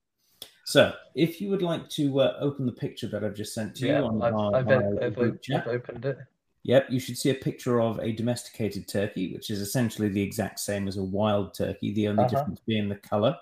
So, 0.64 0.92
if 1.14 1.40
you 1.40 1.50
would 1.50 1.62
like 1.62 1.88
to 1.90 2.20
uh, 2.20 2.36
open 2.40 2.66
the 2.66 2.72
picture 2.72 3.08
that 3.08 3.24
I've 3.24 3.34
just 3.34 3.52
sent 3.52 3.74
to 3.76 3.86
you 3.86 3.92
Yeah, 3.94 4.02
on 4.02 4.22
I've, 4.22 4.34
our, 4.34 4.56
I've, 4.56 4.68
our 4.68 4.96
I've, 5.02 5.18
I've, 5.18 5.40
chat, 5.42 5.66
opened 5.66 6.04
it. 6.04 6.18
Yep, 6.64 6.86
you 6.90 7.00
should 7.00 7.18
see 7.18 7.30
a 7.30 7.34
picture 7.34 7.80
of 7.80 7.98
a 7.98 8.12
domesticated 8.12 8.86
turkey, 8.88 9.32
which 9.32 9.50
is 9.50 9.60
essentially 9.60 10.08
the 10.08 10.22
exact 10.22 10.60
same 10.60 10.86
as 10.86 10.96
a 10.96 11.02
wild 11.02 11.54
turkey, 11.54 11.92
the 11.92 12.08
only 12.08 12.24
Uh-huh. 12.24 12.36
difference 12.36 12.60
being 12.66 12.88
the 12.88 12.96
color. 12.96 13.36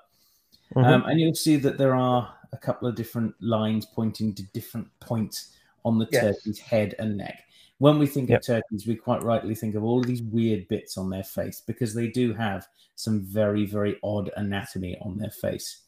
Mhm. 0.75 0.85
Um, 0.85 1.05
and 1.05 1.21
you'll 1.21 1.35
see 1.35 1.57
that 1.57 1.77
there 1.79 1.95
are 1.95 2.35
a 2.53 2.57
couple 2.57 2.89
of 2.89 2.95
different 2.95 3.35
lines 3.41 3.87
pointing 3.87 4.35
to 4.35 4.43
different 4.55 4.89
points 5.01 5.55
on 5.85 5.99
the 5.99 6.07
Yes. 6.11 6.23
turkey's 6.23 6.59
head 6.59 6.95
and 6.99 7.19
neck. 7.19 7.45
When 7.81 7.99
we 7.99 8.07
think 8.07 8.29
Yep. 8.29 8.41
of 8.41 8.47
turkeys, 8.47 8.87
we 8.87 8.95
quite 8.95 9.23
rightly 9.23 9.55
think 9.55 9.75
of 9.75 9.83
all 9.83 10.01
of 10.01 10.07
these 10.07 10.23
weird 10.23 10.69
bits 10.69 10.99
on 10.99 11.09
their 11.09 11.25
face 11.25 11.63
because 11.67 11.95
they 11.95 12.09
do 12.09 12.35
have 12.35 12.69
some 12.95 13.23
very, 13.23 13.65
very 13.65 13.99
odd 14.03 14.31
anatomy 14.37 14.99
on 15.01 15.17
their 15.17 15.31
face. 15.31 15.87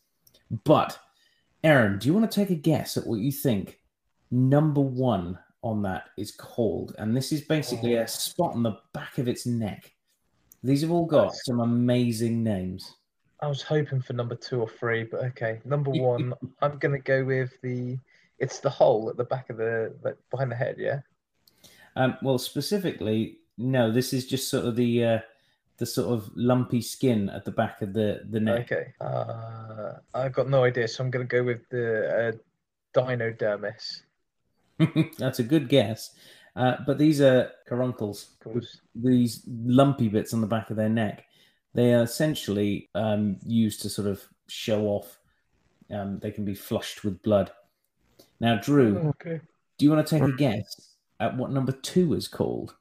But, 0.65 0.99
Aaron, 1.63 1.99
do 1.99 2.09
you 2.09 2.15
want 2.15 2.31
to 2.31 2.35
take 2.35 2.49
a 2.49 2.55
guess 2.55 2.97
at 2.97 3.07
what 3.07 3.21
you 3.21 3.31
think 3.31 3.79
number 4.31 4.81
one 4.81 5.39
on 5.63 5.83
that 5.83 6.09
is 6.17 6.31
called? 6.33 6.95
And 6.97 7.15
this 7.15 7.31
is 7.31 7.43
basically 7.43 7.99
Oh. 7.99 8.03
a 8.05 8.09
spot 8.09 8.55
on 8.55 8.63
the 8.63 8.79
back 8.95 9.19
of 9.19 9.29
its 9.29 9.45
neck. 9.45 9.93
These 10.63 10.81
have 10.81 10.91
all 10.91 11.05
got 11.05 11.25
That's- 11.25 11.45
some 11.45 11.61
amazing 11.61 12.43
names. 12.43 12.97
I 13.41 13.49
was 13.49 13.61
hoping 13.61 14.01
for 14.01 14.15
number 14.15 14.35
two 14.35 14.63
or 14.63 14.69
three, 14.69 15.05
but 15.05 15.25
okay. 15.25 15.61
Number 15.67 15.91
one, 15.91 16.33
I'm 16.63 16.79
gonna 16.79 17.01
go 17.01 17.23
with 17.23 17.61
the. 17.61 17.99
It's 18.39 18.61
the 18.61 18.71
hole 18.71 19.11
at 19.11 19.19
the 19.19 19.25
back 19.25 19.51
of 19.51 19.59
the 19.59 19.95
like, 20.03 20.17
behind 20.31 20.51
the 20.51 20.57
head. 20.57 20.77
Yeah. 20.79 21.03
Um, 21.97 22.17
well, 22.23 22.39
specifically, 22.39 23.39
no. 23.59 23.91
This 23.93 24.13
is 24.13 24.27
just 24.27 24.49
sort 24.49 24.65
of 24.65 24.77
the 24.77 25.05
uh, 25.05 25.19
the 25.79 25.87
sort 25.87 26.13
of 26.13 26.31
lumpy 26.35 26.81
skin 26.81 27.29
at 27.31 27.45
the 27.45 27.51
back 27.51 27.83
of 27.83 27.93
the 27.93 28.23
the 28.31 28.41
neck. 28.41 28.73
Okay. 28.73 28.93
Uh, 29.01 29.95
I've 30.15 30.33
got 30.33 30.49
no 30.49 30.65
idea, 30.65 30.89
so 30.89 31.05
I'm 31.05 31.11
gonna 31.11 31.25
go 31.25 31.43
with 31.43 31.69
the 31.71 32.33
uh, 32.35 32.99
Dinodermis. 32.99 34.03
That's 35.19 35.39
a 35.39 35.45
good 35.45 35.69
guess. 35.69 36.15
Uh, 36.55 36.77
but 36.87 36.99
these 36.99 37.21
are 37.21 37.51
caruncles. 37.67 38.35
Of 38.41 38.53
course. 38.53 38.81
These 38.95 39.43
lumpy 39.47 40.09
bits 40.09 40.35
on 40.35 40.41
the 40.41 40.47
back 40.47 40.71
of 40.71 40.77
their 40.77 40.89
neck. 40.91 41.25
They 41.75 41.95
are 41.95 42.03
essentially 42.03 42.91
um, 42.95 43.39
used 43.47 43.81
to 43.83 43.89
sort 43.89 44.09
of 44.09 44.23
show 44.49 44.87
off. 44.87 45.19
Um, 45.91 46.19
they 46.19 46.31
can 46.31 46.45
be 46.45 46.55
flushed 46.55 47.05
with 47.05 47.23
blood. 47.23 47.51
Now, 48.41 48.57
Drew, 48.57 48.99
Okay. 49.21 49.41
do 49.79 49.85
you 49.85 49.91
want 49.91 50.07
to 50.07 50.19
take 50.19 50.29
a 50.29 50.33
guess 50.37 50.92
at 51.23 51.37
what 51.37 51.51
number 51.51 51.73
two 51.73 52.15
is 52.15 52.29
called? 52.29 52.75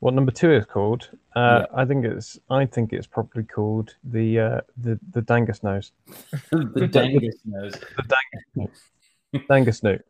What 0.00 0.14
number 0.14 0.30
two 0.30 0.52
is 0.52 0.64
called? 0.64 1.08
Uh, 1.34 1.66
I 1.74 1.84
think 1.84 2.04
it's 2.04 2.38
I 2.50 2.66
think 2.66 2.92
it's 2.92 3.06
probably 3.06 3.42
called 3.42 3.96
the 4.04 4.38
uh, 4.38 4.60
the 4.76 4.98
the 5.10 5.22
Dangus 5.22 5.62
nose. 5.62 5.92
the 6.50 6.88
Dangus 6.90 7.34
nose. 7.44 7.72
the 7.96 8.02
Dangus 8.02 8.44
nose. 8.54 9.44
Dangus 9.48 9.82
nose. 9.82 10.00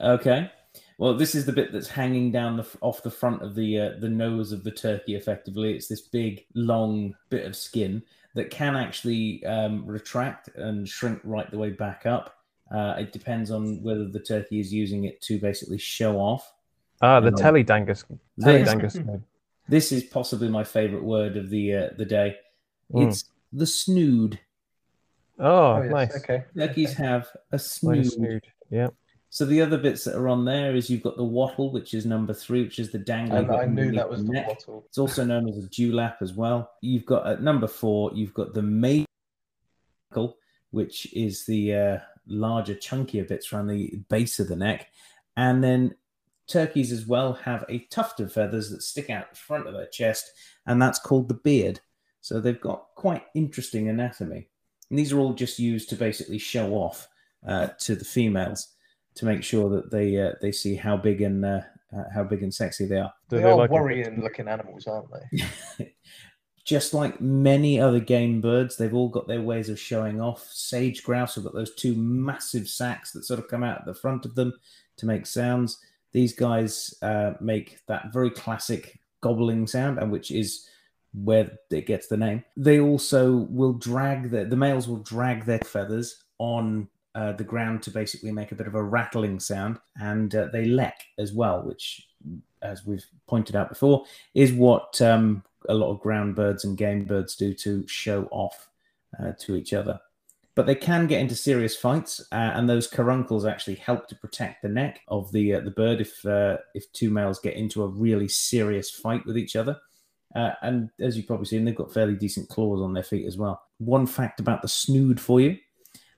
Okay. 0.00 0.50
Well, 0.98 1.14
this 1.14 1.34
is 1.34 1.44
the 1.44 1.52
bit 1.52 1.72
that's 1.72 1.88
hanging 1.88 2.32
down 2.32 2.56
the, 2.56 2.66
off 2.80 3.02
the 3.02 3.10
front 3.10 3.42
of 3.42 3.54
the 3.54 3.80
uh, 3.80 3.90
the 3.98 4.08
nose 4.08 4.52
of 4.52 4.62
the 4.64 4.70
turkey. 4.70 5.14
Effectively, 5.14 5.74
it's 5.74 5.88
this 5.88 6.02
big, 6.02 6.44
long 6.54 7.14
bit 7.28 7.46
of 7.46 7.56
skin 7.56 8.02
that 8.34 8.50
can 8.50 8.76
actually 8.76 9.44
um, 9.44 9.84
retract 9.86 10.48
and 10.56 10.88
shrink 10.88 11.20
right 11.24 11.50
the 11.50 11.58
way 11.58 11.70
back 11.70 12.06
up. 12.06 12.36
Uh, 12.70 12.94
it 12.98 13.12
depends 13.12 13.50
on 13.50 13.82
whether 13.82 14.06
the 14.06 14.20
turkey 14.20 14.60
is 14.60 14.72
using 14.72 15.04
it 15.04 15.20
to 15.22 15.38
basically 15.38 15.78
show 15.78 16.18
off. 16.18 16.52
Ah, 17.00 17.20
the 17.20 17.30
telly 17.30 17.64
Dangus. 17.64 18.04
This, 18.36 18.98
this 19.68 19.92
is 19.92 20.04
possibly 20.04 20.48
my 20.48 20.64
favorite 20.64 21.04
word 21.04 21.36
of 21.36 21.50
the 21.50 21.74
uh, 21.74 21.88
the 21.96 22.04
day. 22.04 22.36
Mm. 22.92 23.08
It's 23.08 23.24
the 23.52 23.66
snood. 23.66 24.40
Oh, 25.38 25.82
yes, 25.82 25.92
nice. 25.92 26.16
Okay. 26.16 26.44
Turkeys 26.56 26.94
okay. 26.94 27.02
have 27.02 27.22
a 27.24 27.26
Like 27.26 27.54
a 27.54 27.58
snood. 27.58 28.06
snood. 28.12 28.44
Yeah. 28.70 28.88
So 29.28 29.44
the 29.44 29.60
other 29.60 29.76
bits 29.76 30.04
that 30.04 30.14
are 30.14 30.28
on 30.28 30.46
there 30.46 30.74
is 30.74 30.88
you've 30.88 31.02
got 31.02 31.16
the 31.16 31.24
wattle, 31.24 31.70
which 31.70 31.92
is 31.92 32.06
number 32.06 32.32
three, 32.32 32.62
which 32.62 32.78
is 32.78 32.90
the 32.90 32.98
dangling. 32.98 33.44
And 33.44 33.52
I 33.52 33.66
knew 33.66 33.92
that 33.92 34.08
was 34.08 34.24
the 34.24 34.32
neck. 34.32 34.48
wattle. 34.48 34.84
It's 34.88 34.96
also 34.96 35.24
known 35.24 35.48
as 35.48 35.58
a 35.58 35.68
dewlap 35.68 36.22
as 36.22 36.32
well. 36.32 36.70
You've 36.80 37.04
got 37.04 37.26
at 37.26 37.42
number 37.42 37.66
four, 37.66 38.12
you've 38.14 38.32
got 38.32 38.54
the 38.54 38.62
maple, 38.62 39.06
which 40.70 41.12
is 41.12 41.44
the 41.44 41.74
uh, 41.74 41.98
larger, 42.26 42.74
chunkier 42.74 43.28
bits 43.28 43.52
around 43.52 43.66
the 43.66 44.00
base 44.08 44.40
of 44.40 44.48
the 44.48 44.56
neck. 44.56 44.88
And 45.36 45.62
then 45.62 45.96
turkeys 46.48 46.92
as 46.92 47.06
well 47.06 47.32
have 47.34 47.64
a 47.68 47.86
tuft 47.90 48.20
of 48.20 48.32
feathers 48.32 48.70
that 48.70 48.82
stick 48.82 49.10
out 49.10 49.30
the 49.30 49.36
front 49.36 49.66
of 49.66 49.74
their 49.74 49.86
chest, 49.86 50.30
and 50.66 50.80
that's 50.80 50.98
called 50.98 51.28
the 51.28 51.34
beard. 51.34 51.80
So 52.20 52.40
they've 52.40 52.60
got 52.60 52.86
quite 52.96 53.24
interesting 53.34 53.88
anatomy. 53.88 54.48
And 54.90 54.98
these 54.98 55.12
are 55.12 55.18
all 55.18 55.32
just 55.32 55.58
used 55.58 55.88
to 55.90 55.96
basically 55.96 56.38
show 56.38 56.72
off 56.74 57.08
uh, 57.46 57.68
to 57.80 57.94
the 57.94 58.04
females 58.04 58.68
to 59.16 59.24
make 59.24 59.42
sure 59.42 59.68
that 59.70 59.90
they 59.90 60.20
uh, 60.20 60.32
they 60.40 60.52
see 60.52 60.76
how 60.76 60.96
big 60.96 61.22
and 61.22 61.44
uh, 61.44 61.60
uh, 61.96 62.04
how 62.14 62.24
big 62.24 62.42
and 62.42 62.54
sexy 62.54 62.86
they 62.86 62.98
are. 62.98 63.12
Do 63.28 63.36
They, 63.36 63.42
they 63.42 63.50
are 63.50 63.56
like 63.56 63.70
it? 63.70 63.72
worrying 63.72 64.20
looking 64.22 64.48
animals, 64.48 64.86
aren't 64.86 65.08
they? 65.12 65.94
just 66.64 66.92
like 66.92 67.20
many 67.20 67.80
other 67.80 68.00
game 68.00 68.40
birds, 68.40 68.76
they've 68.76 68.94
all 68.94 69.08
got 69.08 69.28
their 69.28 69.40
ways 69.40 69.68
of 69.68 69.78
showing 69.78 70.20
off. 70.20 70.46
Sage 70.50 71.02
grouse 71.04 71.36
have 71.36 71.44
got 71.44 71.54
those 71.54 71.74
two 71.76 71.94
massive 71.94 72.68
sacks 72.68 73.12
that 73.12 73.24
sort 73.24 73.38
of 73.38 73.48
come 73.48 73.62
out 73.62 73.78
at 73.78 73.86
the 73.86 73.94
front 73.94 74.26
of 74.26 74.34
them 74.34 74.52
to 74.98 75.06
make 75.06 75.26
sounds. 75.26 75.78
These 76.12 76.34
guys 76.34 76.94
uh, 77.02 77.34
make 77.40 77.78
that 77.88 78.12
very 78.12 78.30
classic 78.30 78.98
gobbling 79.20 79.66
sound, 79.66 79.98
and 79.98 80.10
which 80.10 80.30
is 80.30 80.66
where 81.12 81.50
it 81.70 81.86
gets 81.86 82.08
the 82.08 82.16
name. 82.16 82.44
They 82.56 82.80
also 82.80 83.46
will 83.50 83.72
drag 83.72 84.30
the 84.30 84.44
the 84.44 84.56
males 84.56 84.88
will 84.88 84.98
drag 84.98 85.44
their 85.44 85.60
feathers 85.60 86.22
on 86.38 86.88
uh, 87.14 87.32
the 87.32 87.44
ground 87.44 87.82
to 87.82 87.90
basically 87.90 88.30
make 88.30 88.52
a 88.52 88.54
bit 88.54 88.66
of 88.66 88.74
a 88.74 88.82
rattling 88.82 89.40
sound, 89.40 89.78
and 90.00 90.34
uh, 90.34 90.48
they 90.52 90.66
lek 90.66 91.02
as 91.18 91.32
well, 91.32 91.62
which, 91.62 92.06
as 92.62 92.84
we've 92.84 93.06
pointed 93.26 93.56
out 93.56 93.68
before, 93.68 94.04
is 94.34 94.52
what 94.52 95.00
um, 95.00 95.42
a 95.68 95.74
lot 95.74 95.90
of 95.90 96.00
ground 96.00 96.36
birds 96.36 96.64
and 96.64 96.76
game 96.76 97.04
birds 97.04 97.34
do 97.34 97.54
to 97.54 97.86
show 97.88 98.28
off 98.30 98.68
uh, 99.18 99.32
to 99.40 99.56
each 99.56 99.72
other. 99.72 99.98
But 100.56 100.64
they 100.66 100.74
can 100.74 101.06
get 101.06 101.20
into 101.20 101.36
serious 101.36 101.76
fights, 101.76 102.18
uh, 102.32 102.52
and 102.54 102.66
those 102.68 102.86
caruncles 102.86 103.44
actually 103.44 103.74
help 103.76 104.08
to 104.08 104.16
protect 104.16 104.62
the 104.62 104.68
neck 104.70 105.00
of 105.06 105.30
the 105.30 105.54
uh, 105.54 105.60
the 105.60 105.70
bird 105.70 106.00
if 106.00 106.24
uh, 106.26 106.56
if 106.74 106.90
two 106.92 107.10
males 107.10 107.38
get 107.38 107.54
into 107.54 107.82
a 107.84 107.88
really 107.88 108.26
serious 108.26 108.90
fight 108.90 109.24
with 109.26 109.36
each 109.36 109.54
other. 109.54 109.76
Uh, 110.34 110.52
and 110.62 110.88
as 110.98 111.16
you've 111.16 111.26
probably 111.26 111.44
seen, 111.46 111.64
they've 111.64 111.76
got 111.76 111.92
fairly 111.92 112.14
decent 112.14 112.48
claws 112.48 112.80
on 112.80 112.94
their 112.94 113.02
feet 113.02 113.26
as 113.26 113.36
well. 113.36 113.62
One 113.78 114.06
fact 114.06 114.40
about 114.40 114.62
the 114.62 114.68
snood 114.68 115.20
for 115.20 115.40
you: 115.42 115.58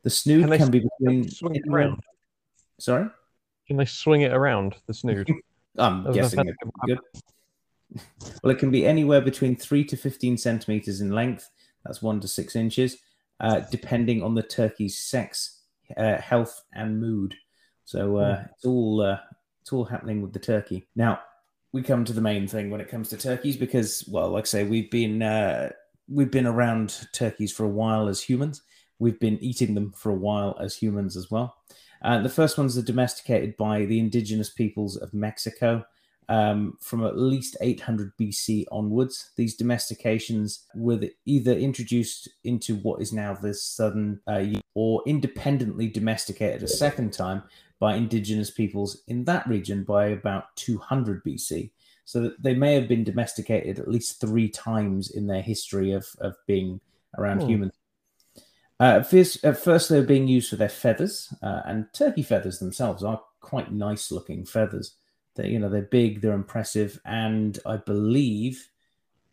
the 0.05 0.11
snood 0.11 0.47
Can 0.49 0.57
can, 0.57 0.70
be 0.70 0.80
Can 0.80 0.89
between. 1.01 1.28
swing 1.28 1.57
it 1.57 1.64
around? 1.68 2.01
Sorry, 2.78 3.09
Can 3.66 3.76
they 3.76 3.84
swing 3.86 4.22
it 4.22 4.32
around 4.32 4.76
the 4.86 4.95
snood? 4.95 5.28
I'm 5.78 6.12
guessing 6.12 6.41
it 6.41 6.45
feather- 6.45 6.57
could 6.62 6.70
be 6.86 6.95
good. 6.95 7.01
Well, 8.43 8.51
it 8.53 8.59
can 8.59 8.70
be 8.70 8.84
anywhere 8.86 9.20
between 9.22 9.57
three 9.57 9.82
to 9.86 9.97
fifteen 9.97 10.36
centimeters 10.39 11.01
in 11.01 11.11
length. 11.11 11.51
That's 11.84 12.03
one 12.03 12.20
to 12.20 12.28
six 12.28 12.55
inches, 12.55 12.99
uh, 13.41 13.61
depending 13.70 14.22
on 14.22 14.34
the 14.34 14.43
turkey's 14.43 14.99
sex, 14.99 15.62
uh, 15.97 16.20
health, 16.20 16.62
and 16.72 17.01
mood. 17.01 17.34
So 17.84 18.16
uh, 18.18 18.45
it's 18.55 18.64
all 18.64 19.01
uh, 19.01 19.18
it's 19.61 19.72
all 19.72 19.84
happening 19.84 20.22
with 20.22 20.32
the 20.32 20.39
turkey. 20.39 20.86
Now 20.95 21.20
we 21.72 21.82
come 21.82 22.05
to 22.05 22.12
the 22.12 22.20
main 22.20 22.49
thing 22.49 22.70
when 22.70 22.80
it 22.80 22.89
comes 22.89 23.09
to 23.11 23.16
turkeys 23.16 23.57
because, 23.57 24.05
well, 24.09 24.30
like 24.30 24.45
I 24.45 24.47
say, 24.47 24.64
we've 24.64 24.91
been 24.91 25.22
uh, 25.22 25.70
we've 26.09 26.30
been 26.30 26.47
around 26.47 27.09
turkeys 27.12 27.53
for 27.53 27.64
a 27.64 27.68
while 27.68 28.09
as 28.09 28.22
humans. 28.22 28.62
We've 28.99 29.20
been 29.20 29.39
eating 29.43 29.74
them 29.74 29.93
for 29.93 30.11
a 30.11 30.16
while 30.16 30.57
as 30.61 30.74
humans 30.76 31.16
as 31.16 31.30
well. 31.30 31.57
Uh, 32.03 32.20
the 32.20 32.28
first 32.28 32.59
ones 32.59 32.78
are 32.78 32.82
domesticated 32.82 33.57
by 33.57 33.84
the 33.84 33.99
indigenous 33.99 34.51
peoples 34.51 34.97
of 34.97 35.14
Mexico 35.14 35.84
um, 36.29 36.76
from 36.81 37.05
at 37.05 37.18
least 37.18 37.57
800 37.61 38.16
BC 38.18 38.66
onwards. 38.70 39.31
These 39.37 39.57
domestications 39.57 40.64
were 40.74 41.01
either 41.24 41.53
introduced 41.53 42.29
into 42.45 42.76
what 42.76 43.01
is 43.01 43.12
now 43.12 43.35
the 43.35 43.55
southern 43.55 44.20
uh, 44.26 44.45
or 44.74 45.03
independently 45.07 45.89
domesticated 45.89 46.62
a 46.62 46.68
second 46.68 47.12
time 47.12 47.43
by 47.81 47.95
indigenous 47.95 48.51
peoples 48.51 49.03
in 49.07 49.24
that 49.24 49.47
region 49.47 49.85
by 49.85 50.09
about 50.09 50.55
200 50.57 51.24
BC. 51.24 51.70
So 52.05 52.22
that 52.22 52.43
they 52.43 52.55
may 52.55 52.74
have 52.74 52.89
been 52.89 53.05
domesticated 53.05 53.79
at 53.79 53.89
least 53.89 54.20
three 54.20 54.49
times 54.49 55.11
in 55.11 55.26
their 55.26 55.43
history 55.43 55.93
of, 55.93 56.07
of 56.20 56.37
being 56.47 56.81
around 57.18 57.43
Hmm. 57.43 57.49
humans. 57.49 57.72
Uh, 58.81 59.03
first, 59.03 59.45
at 59.45 59.59
first, 59.59 59.89
they 59.89 59.99
were 59.99 60.07
being 60.07 60.29
used 60.29 60.51
for 60.51 60.57
their 60.57 60.68
feathers, 60.68 61.35
uh, 61.43 61.62
and 61.66 61.93
turkey 61.93 62.22
feathers 62.22 62.61
themselves 62.61 63.03
are 63.03 63.20
quite 63.41 63.72
nice 63.72 64.11
looking 64.12 64.45
feathers. 64.45 64.95
They, 65.39 65.49
you 65.49 65.61
know, 65.61 65.68
they're 65.68 65.82
big, 65.82 66.20
they're 66.20 66.32
impressive, 66.32 67.01
and 67.05 67.59
I 67.64 67.76
believe, 67.76 68.68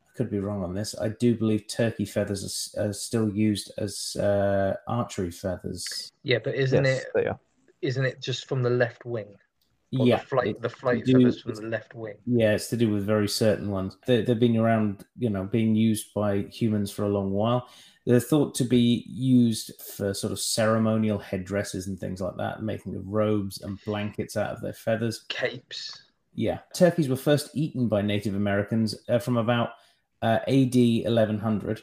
I 0.07 0.15
could 0.15 0.29
be 0.29 0.39
wrong 0.39 0.63
on 0.63 0.75
this, 0.75 0.95
I 0.97 1.09
do 1.09 1.35
believe 1.35 1.67
turkey 1.67 2.05
feathers 2.05 2.73
are, 2.77 2.89
are 2.89 2.93
still 2.93 3.27
used 3.29 3.71
as 3.79 4.15
uh, 4.15 4.75
archery 4.87 5.31
feathers. 5.31 6.11
Yeah, 6.21 6.37
but 6.43 6.53
isn't 6.53 6.85
yes, 6.85 7.01
it 7.01 7.07
they 7.15 7.25
are. 7.25 7.39
isn't 7.81 8.05
it 8.05 8.21
just 8.21 8.47
from 8.47 8.61
the 8.61 8.69
left 8.69 9.03
wing? 9.03 9.35
Or 9.99 10.05
yeah, 10.05 10.19
the 10.19 10.25
flight 10.25 10.47
it- 10.47 10.61
the 10.61 10.69
flight 10.69 11.05
do- 11.05 11.13
feathers 11.13 11.41
from 11.41 11.55
the 11.55 11.67
left 11.67 11.95
wing. 11.95 12.17
Yeah, 12.27 12.53
it's 12.53 12.67
to 12.69 12.77
do 12.77 12.91
with 12.91 13.03
very 13.03 13.27
certain 13.27 13.71
ones. 13.71 13.97
They, 14.05 14.21
they've 14.21 14.39
been 14.39 14.57
around, 14.57 15.05
you 15.17 15.31
know, 15.31 15.45
being 15.45 15.73
used 15.75 16.13
by 16.13 16.41
humans 16.51 16.91
for 16.91 17.03
a 17.03 17.09
long 17.09 17.31
while. 17.31 17.67
They're 18.05 18.19
thought 18.19 18.53
to 18.55 18.63
be 18.63 19.03
used 19.07 19.71
for 19.81 20.13
sort 20.13 20.31
of 20.31 20.39
ceremonial 20.39 21.17
headdresses 21.17 21.87
and 21.87 21.99
things 21.99 22.21
like 22.21 22.37
that, 22.37 22.61
making 22.61 22.95
of 22.95 23.07
robes 23.07 23.61
and 23.61 23.83
blankets 23.83 24.37
out 24.37 24.51
of 24.51 24.61
their 24.61 24.73
feathers. 24.73 25.25
Capes. 25.27 26.03
Yeah, 26.35 26.59
turkeys 26.73 27.09
were 27.09 27.15
first 27.15 27.49
eaten 27.55 27.87
by 27.87 28.01
Native 28.01 28.35
Americans 28.35 28.95
uh, 29.09 29.19
from 29.19 29.37
about 29.37 29.69
uh, 30.21 30.39
AD 30.47 30.75
1100. 30.75 31.81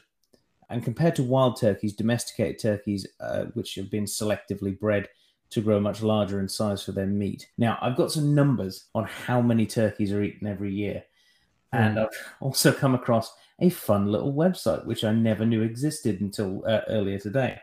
And 0.71 0.85
compared 0.85 1.17
to 1.17 1.23
wild 1.23 1.61
turkeys, 1.61 1.93
domesticated 1.93 2.59
turkeys, 2.59 3.07
uh, 3.21 3.45
which 3.55 3.75
have 3.75 3.91
been 3.91 4.05
selectively 4.05 4.79
bred 4.79 5.09
to 5.51 5.61
grow 5.61 5.79
much 5.79 6.03
larger 6.03 6.41
in 6.41 6.49
size 6.49 6.83
for 6.83 6.93
their 6.93 7.07
meat. 7.07 7.47
Now, 7.59 7.79
I've 7.83 7.97
got 7.97 8.11
some 8.11 8.35
numbers 8.35 8.87
on 8.95 9.05
how 9.05 9.43
many 9.43 9.67
turkeys 9.67 10.13
are 10.13 10.23
eaten 10.23 10.47
every 10.47 10.73
year. 10.73 11.05
And 11.73 11.99
I've 11.99 12.09
also 12.41 12.73
come 12.73 12.95
across 12.95 13.35
a 13.63 13.71
fun 13.71 14.11
little 14.11 14.35
website, 14.35 14.85
which 14.85 15.05
I 15.05 15.13
never 15.13 15.47
knew 15.47 15.63
existed 15.63 16.21
until 16.21 16.65
uh, 16.67 16.81
earlier 16.89 17.19
today. 17.19 17.61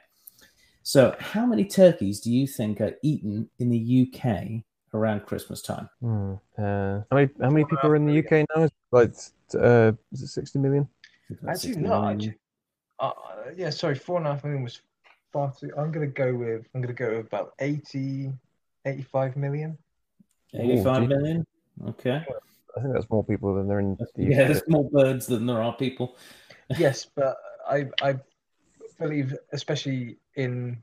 So, 0.82 1.16
how 1.20 1.46
many 1.46 1.66
turkeys 1.66 2.22
do 2.22 2.32
you 2.32 2.48
think 2.48 2.80
are 2.82 2.96
eaten 3.04 3.50
in 3.60 3.70
the 3.70 4.08
UK 4.08 4.64
around 4.94 5.26
Christmas 5.26 5.62
time? 5.62 5.90
Hmm. 6.02 6.34
Uh, 6.58 7.02
how 7.12 7.16
many 7.16 7.30
how 7.42 7.50
many 7.50 7.66
people 7.66 7.90
are 7.90 7.96
in 7.98 8.08
the 8.08 8.18
UK 8.18 8.48
now? 8.56 8.64
Is 8.64 8.72
it 8.72 8.74
Like, 8.92 9.14
uh, 9.62 9.92
is 10.14 10.24
it 10.24 10.28
sixty 10.30 10.58
million? 10.58 10.88
Actually, 11.48 11.74
60 11.74 11.82
no. 11.82 12.06
Actually, 12.06 12.36
uh, 13.00 13.12
yeah, 13.56 13.70
sorry, 13.70 13.96
four 13.96 14.18
and 14.18 14.28
a 14.28 14.32
half 14.32 14.44
million 14.44 14.64
was 14.64 14.82
far 15.34 15.54
too. 15.54 15.70
I'm 15.78 15.92
gonna 15.92 16.08
go 16.08 16.34
with. 16.34 16.66
I'm 16.74 16.82
gonna 16.82 16.94
go 16.94 17.18
with 17.18 17.28
about 17.28 17.54
80, 17.60 18.32
85 18.86 19.36
million. 19.36 19.78
85 20.54 21.02
gee. 21.02 21.08
million? 21.08 21.46
Okay. 21.88 22.26
I 22.78 22.82
think 22.82 22.94
that's 22.94 23.10
more 23.10 23.24
people 23.24 23.56
than 23.56 23.68
there 23.68 23.80
in 23.80 23.96
the 23.96 24.04
UK. 24.04 24.10
Yeah, 24.18 24.46
there's 24.46 24.68
more 24.68 24.90
birds 24.90 25.28
than 25.28 25.46
there 25.46 25.62
are 25.62 25.76
people. 25.76 26.18
yes, 26.78 27.08
but 27.16 27.38
I 27.70 27.88
I 28.02 28.20
believe, 29.00 29.36
especially 29.52 30.18
in 30.36 30.78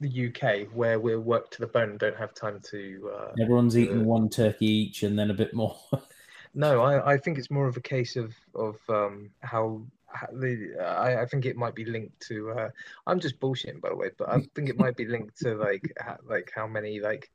The 0.00 0.28
UK, 0.28 0.68
where 0.74 1.00
we're 1.00 1.20
worked 1.20 1.54
to 1.54 1.60
the 1.60 1.66
bone 1.66 1.90
and 1.90 1.98
don't 1.98 2.16
have 2.16 2.34
time 2.34 2.60
to. 2.70 3.10
Uh, 3.14 3.32
Everyone's 3.40 3.76
eating 3.76 4.02
Uh, 4.02 4.04
one 4.04 4.28
turkey 4.28 4.66
each 4.66 5.02
and 5.02 5.18
then 5.18 5.30
a 5.30 5.34
bit 5.34 5.54
more. 5.54 5.76
no, 6.54 6.82
I, 6.82 7.14
I 7.14 7.16
think 7.18 7.38
it's 7.38 7.50
more 7.50 7.66
of 7.66 7.76
a 7.76 7.80
case 7.80 8.16
of 8.16 8.34
of 8.54 8.76
um, 8.88 9.30
how, 9.40 9.82
how 10.06 10.28
the. 10.32 10.76
I, 10.80 11.22
I 11.22 11.26
think 11.26 11.46
it 11.46 11.56
might 11.56 11.74
be 11.74 11.84
linked 11.84 12.20
to. 12.28 12.50
Uh, 12.50 12.70
I'm 13.06 13.20
just 13.20 13.40
bullshitting, 13.40 13.80
by 13.80 13.88
the 13.90 13.96
way, 13.96 14.10
but 14.16 14.28
I 14.28 14.40
think 14.54 14.68
it 14.68 14.78
might 14.78 14.96
be 14.96 15.06
linked 15.06 15.38
to 15.38 15.54
like 15.54 15.92
how, 15.98 16.18
like 16.28 16.52
how 16.54 16.66
many 16.66 17.00
like 17.00 17.30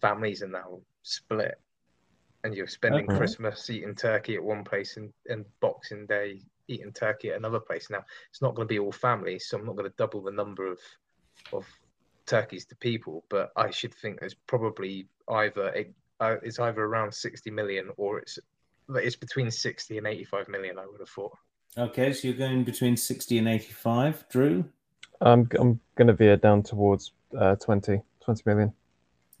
families 0.00 0.42
are 0.42 0.48
now 0.48 0.80
split, 1.02 1.58
and 2.44 2.54
you're 2.54 2.66
spending 2.66 3.06
Okay. 3.06 3.16
Christmas 3.16 3.68
eating 3.70 3.94
turkey 3.94 4.34
at 4.36 4.42
one 4.42 4.64
place 4.64 4.96
and, 4.96 5.12
and 5.28 5.44
Boxing 5.60 6.06
Day 6.06 6.40
eating 6.68 6.92
turkey 6.92 7.30
at 7.30 7.36
another 7.36 7.60
place. 7.60 7.90
Now 7.90 8.04
it's 8.30 8.40
not 8.40 8.54
going 8.54 8.66
to 8.68 8.72
be 8.72 8.78
all 8.78 8.92
families, 8.92 9.48
so 9.48 9.58
I'm 9.58 9.66
not 9.66 9.76
going 9.76 9.90
to 9.90 9.96
double 9.96 10.22
the 10.22 10.30
number 10.30 10.66
of 10.66 10.78
of 11.52 11.66
turkeys 12.26 12.64
to 12.66 12.76
people, 12.76 13.24
but 13.28 13.50
I 13.56 13.70
should 13.70 13.94
think 13.94 14.20
there's 14.20 14.34
probably 14.34 15.08
either 15.28 15.72
a, 15.74 15.90
uh, 16.20 16.36
it's 16.42 16.58
either 16.58 16.82
around 16.84 17.12
60 17.12 17.50
million 17.50 17.90
or 17.96 18.18
it's 18.18 18.38
it's 18.94 19.16
between 19.16 19.50
60 19.50 19.98
and 19.98 20.06
85 20.06 20.48
million. 20.48 20.78
I 20.78 20.86
would 20.86 21.00
have 21.00 21.08
thought. 21.08 21.36
okay, 21.78 22.12
so 22.12 22.28
you're 22.28 22.36
going 22.36 22.64
between 22.64 22.96
60 22.96 23.38
and 23.38 23.48
85. 23.48 24.28
Drew, 24.28 24.64
I'm 25.20 25.48
I'm 25.58 25.80
gonna 25.96 26.12
veer 26.12 26.36
down 26.36 26.62
towards 26.62 27.12
uh, 27.38 27.56
20, 27.56 28.00
20 28.20 28.42
million. 28.46 28.72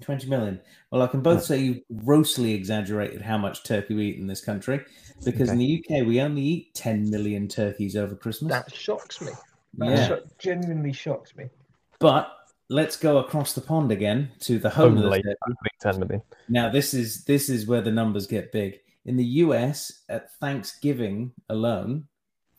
20 0.00 0.28
million. 0.28 0.60
Well, 0.90 1.02
I 1.02 1.06
can 1.06 1.20
both 1.20 1.44
say 1.44 1.58
you 1.58 1.82
grossly 2.04 2.54
exaggerated 2.54 3.22
how 3.22 3.38
much 3.38 3.62
turkey 3.64 3.94
we 3.94 4.06
eat 4.08 4.18
in 4.18 4.26
this 4.26 4.40
country 4.44 4.84
because 5.24 5.50
in 5.50 5.58
the 5.58 5.84
UK 5.84 6.06
we 6.06 6.20
only 6.20 6.42
eat 6.42 6.74
10 6.74 7.10
million 7.10 7.48
turkeys 7.48 7.96
over 7.96 8.14
Christmas. 8.14 8.52
That 8.52 8.74
shocks 8.74 9.20
me. 9.20 9.32
that 9.74 9.88
yeah. 9.90 10.08
sho- 10.08 10.22
genuinely 10.38 10.92
shocks 10.92 11.36
me. 11.36 11.46
But 11.98 12.34
let's 12.68 12.96
go 12.96 13.18
across 13.18 13.52
the 13.52 13.60
pond 13.60 13.92
again 13.92 14.30
to 14.40 14.58
the 14.58 14.70
home 14.70 14.96
of 14.96 15.04
the 15.04 15.10
turkey. 15.10 15.34
ten 15.80 15.98
million. 16.00 16.22
Now 16.48 16.70
this 16.70 16.94
is 16.94 17.24
this 17.24 17.48
is 17.48 17.66
where 17.66 17.82
the 17.82 17.90
numbers 17.92 18.26
get 18.26 18.52
big. 18.52 18.78
In 19.04 19.16
the 19.16 19.24
US, 19.24 20.02
at 20.08 20.32
Thanksgiving 20.40 21.32
alone, 21.48 22.06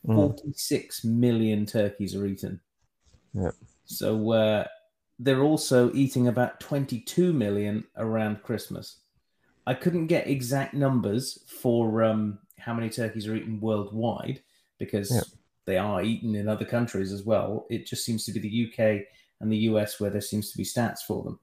Mm. 0.07 0.15
46 0.15 1.03
million 1.05 1.63
turkeys 1.67 2.15
are 2.15 2.25
eaten. 2.25 2.59
Yeah. 3.35 3.51
So 3.85 4.31
uh, 4.31 4.65
they're 5.23 5.43
also 5.43 5.93
eating 5.93 6.27
about 6.27 6.59
22 6.59 7.31
million 7.31 7.83
around 7.95 8.41
Christmas. 8.41 8.97
I 9.67 9.75
couldn't 9.75 10.07
get 10.07 10.25
exact 10.27 10.73
numbers 10.73 11.43
for 11.47 12.01
um, 12.03 12.39
how 12.57 12.73
many 12.73 12.89
turkeys 12.89 13.27
are 13.27 13.35
eaten 13.35 13.59
worldwide 13.59 14.41
because 14.79 15.11
Yeah. 15.11 15.21
they 15.65 15.77
are 15.77 16.01
eaten 16.01 16.33
in 16.33 16.47
other 16.47 16.65
countries 16.65 17.13
as 17.13 17.23
well. 17.23 17.67
It 17.69 17.85
just 17.85 18.03
seems 18.03 18.25
to 18.25 18.31
be 18.31 18.39
the 18.39 18.65
UK 18.67 19.05
and 19.39 19.51
the 19.51 19.69
US 19.69 19.99
where 19.99 20.09
there 20.09 20.21
seems 20.21 20.51
to 20.51 20.57
be 20.57 20.63
stats 20.63 21.01
for 21.05 21.23
them. 21.23 21.39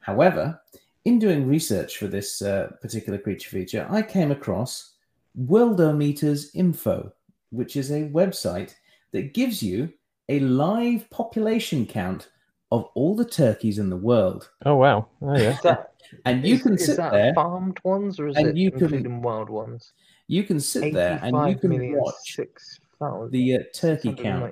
However, 0.00 0.60
in 1.06 1.18
doing 1.18 1.46
research 1.46 1.96
for 1.96 2.08
this 2.08 2.42
uh, 2.42 2.72
particular 2.82 3.18
creature 3.18 3.48
feature, 3.48 3.86
I 3.88 4.02
came 4.02 4.32
across 4.32 4.92
Worldometers 5.38 6.50
Info, 6.54 7.10
which 7.50 7.74
is 7.76 7.90
a 7.90 8.08
website 8.10 8.74
that 9.12 9.32
gives 9.32 9.62
you 9.62 9.94
a 10.28 10.40
live 10.40 11.08
population 11.08 11.86
count 11.86 12.28
of 12.74 12.84
all 12.94 13.14
the 13.14 13.24
turkeys 13.24 13.78
in 13.78 13.88
the 13.90 13.96
world. 13.96 14.50
Oh 14.66 14.74
wow! 14.76 15.08
Oh 15.22 15.36
yeah. 15.38 15.56
That, 15.62 15.92
And 16.26 16.44
you 16.46 16.56
is, 16.56 16.62
can 16.62 16.74
is 16.74 16.86
sit 16.86 16.96
that 16.98 17.12
there, 17.12 17.34
farmed 17.34 17.78
ones 17.84 18.20
or 18.20 18.28
is 18.28 18.36
and 18.36 18.48
it 18.48 18.56
you 18.56 18.70
can- 18.70 18.82
including 18.82 19.22
wild 19.22 19.48
ones? 19.50 19.92
you 20.26 20.42
can 20.44 20.58
sit 20.60 20.92
there 20.94 21.20
and 21.22 21.36
you 21.50 21.56
can 21.56 21.68
million, 21.70 21.96
watch 21.98 22.14
6,000, 22.34 23.30
the 23.30 23.56
uh, 23.56 23.58
turkey 23.74 24.12
count. 24.14 24.50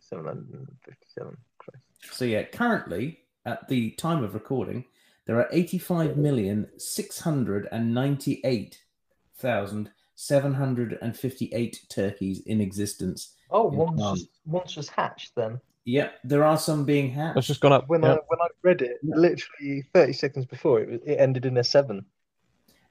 757. 0.00 1.36
So 2.12 2.24
yeah, 2.24 2.44
currently 2.44 3.18
at 3.44 3.68
the 3.68 3.90
time 3.92 4.22
of 4.24 4.34
recording, 4.34 4.84
there 5.26 5.36
are 5.36 5.48
eighty-five 5.52 6.16
million 6.16 6.66
six 6.78 7.20
hundred 7.20 7.68
and 7.70 7.92
ninety-eight 7.92 8.82
thousand 9.36 9.90
seven 10.14 10.54
hundred 10.54 10.98
and 11.02 11.14
fifty-eight 11.16 11.84
turkeys 11.90 12.40
in 12.46 12.60
existence. 12.60 13.34
oh, 13.50 13.70
In 13.70 13.76
one's 13.76 14.20
just, 14.20 14.30
one's 14.46 14.72
just 14.72 14.90
hatched 14.90 15.34
then. 15.34 15.60
Yep, 15.88 16.18
there 16.24 16.44
are 16.44 16.58
some 16.58 16.84
being 16.84 17.14
That's 17.16 17.34
hatched. 17.36 17.46
just 17.46 17.60
gone 17.62 17.72
up. 17.72 17.88
When 17.88 18.02
yeah. 18.02 18.12
I 18.12 18.18
when 18.26 18.40
I 18.42 18.48
read 18.62 18.82
it, 18.82 18.98
literally 19.02 19.84
30 19.94 20.12
seconds 20.12 20.44
before, 20.44 20.80
it, 20.80 20.88
was- 20.90 21.00
it 21.06 21.14
ended 21.14 21.46
in 21.46 21.56
a 21.56 21.64
seven. 21.64 22.04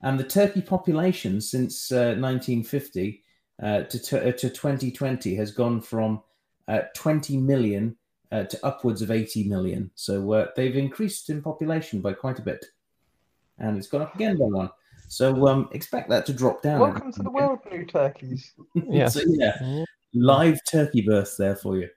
and 0.02 0.20
the 0.20 0.24
turkey 0.24 0.62
population 0.64 1.40
since 1.40 1.92
uh, 1.92 2.16
1950 2.18 3.24
uh, 3.62 3.84
to, 3.84 4.00
t- 4.00 4.18
uh, 4.18 4.32
to 4.32 4.50
2020 4.50 5.36
has 5.36 5.52
gone 5.52 5.80
from 5.80 6.22
uh, 6.68 6.82
20 6.96 7.38
million 7.38 7.96
uh, 8.32 8.44
to 8.46 8.58
upwards 8.66 9.04
of 9.04 9.12
80 9.12 9.44
million. 9.48 9.92
So 9.94 10.32
uh, 10.34 10.48
they've 10.56 10.76
increased 10.76 11.30
in 11.30 11.42
population 11.44 12.02
by 12.02 12.14
quite 12.14 12.40
a 12.40 12.42
bit, 12.44 12.66
and 13.60 13.78
it's 13.78 13.88
gone 13.88 14.02
up 14.02 14.16
again 14.16 14.38
by 14.38 14.46
one. 14.46 14.70
So 15.08 15.48
um, 15.48 15.70
expect 15.72 16.10
that 16.10 16.26
to 16.26 16.34
drop 16.34 16.64
down. 16.64 16.80
Welcome 16.80 17.12
to 17.14 17.22
the 17.22 17.30
world, 17.30 17.60
new 17.72 17.86
turkeys. 17.86 18.54
Yes. 18.90 19.14
so 19.14 19.22
yeah, 19.28 19.54
Yeah. 19.62 19.86
live 20.16 20.60
turkey 20.70 21.02
birth 21.02 21.36
there 21.38 21.56
for 21.56 21.78
you. 21.78 21.90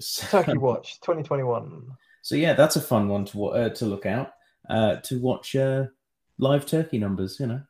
Turkey 0.00 0.56
Watch 0.58 1.00
2021. 1.00 1.86
so 2.22 2.34
yeah, 2.34 2.52
that's 2.52 2.76
a 2.76 2.80
fun 2.80 3.08
one 3.08 3.24
to 3.26 3.46
uh, 3.46 3.68
to 3.70 3.86
look 3.86 4.06
out 4.06 4.32
uh, 4.68 4.96
to 4.96 5.18
watch 5.20 5.56
uh, 5.56 5.86
live 6.38 6.66
turkey 6.66 6.98
numbers. 6.98 7.38
You 7.40 7.46
know. 7.46 7.62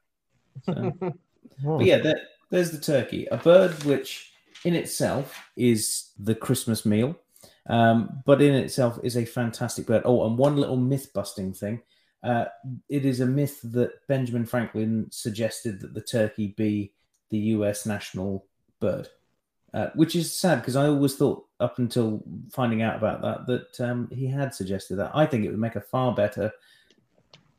So. 0.64 0.92
Oh. 1.02 1.12
But 1.64 1.86
yeah, 1.86 1.98
there, 1.98 2.20
there's 2.50 2.70
the 2.70 2.78
turkey, 2.78 3.26
a 3.32 3.36
bird 3.36 3.82
which 3.82 4.30
in 4.64 4.76
itself 4.76 5.36
is 5.56 6.10
the 6.16 6.36
Christmas 6.36 6.86
meal, 6.86 7.16
um, 7.66 8.22
but 8.24 8.40
in 8.40 8.54
itself 8.54 9.00
is 9.02 9.16
a 9.16 9.24
fantastic 9.24 9.84
bird. 9.86 10.02
Oh, 10.04 10.24
and 10.24 10.38
one 10.38 10.56
little 10.56 10.76
myth 10.76 11.10
busting 11.12 11.52
thing 11.52 11.82
Uh, 12.22 12.44
it 12.88 13.04
is 13.04 13.18
a 13.18 13.26
myth 13.26 13.60
that 13.64 14.06
Benjamin 14.06 14.46
Franklin 14.46 15.08
suggested 15.10 15.80
that 15.80 15.94
the 15.94 16.00
turkey 16.00 16.54
be 16.56 16.92
the 17.30 17.38
U.S. 17.58 17.86
national 17.86 18.46
bird, 18.78 19.08
uh, 19.74 19.88
which 19.96 20.14
is 20.14 20.32
sad 20.32 20.60
because 20.60 20.76
I 20.76 20.86
always 20.86 21.16
thought 21.16 21.47
up 21.60 21.78
until 21.78 22.22
finding 22.52 22.82
out 22.82 22.96
about 22.96 23.20
that 23.22 23.46
that 23.46 23.80
um, 23.80 24.08
he 24.12 24.26
had 24.26 24.54
suggested 24.54 24.96
that. 24.96 25.10
I 25.14 25.26
think 25.26 25.44
it 25.44 25.50
would 25.50 25.58
make 25.58 25.76
a 25.76 25.80
far 25.80 26.14
better 26.14 26.52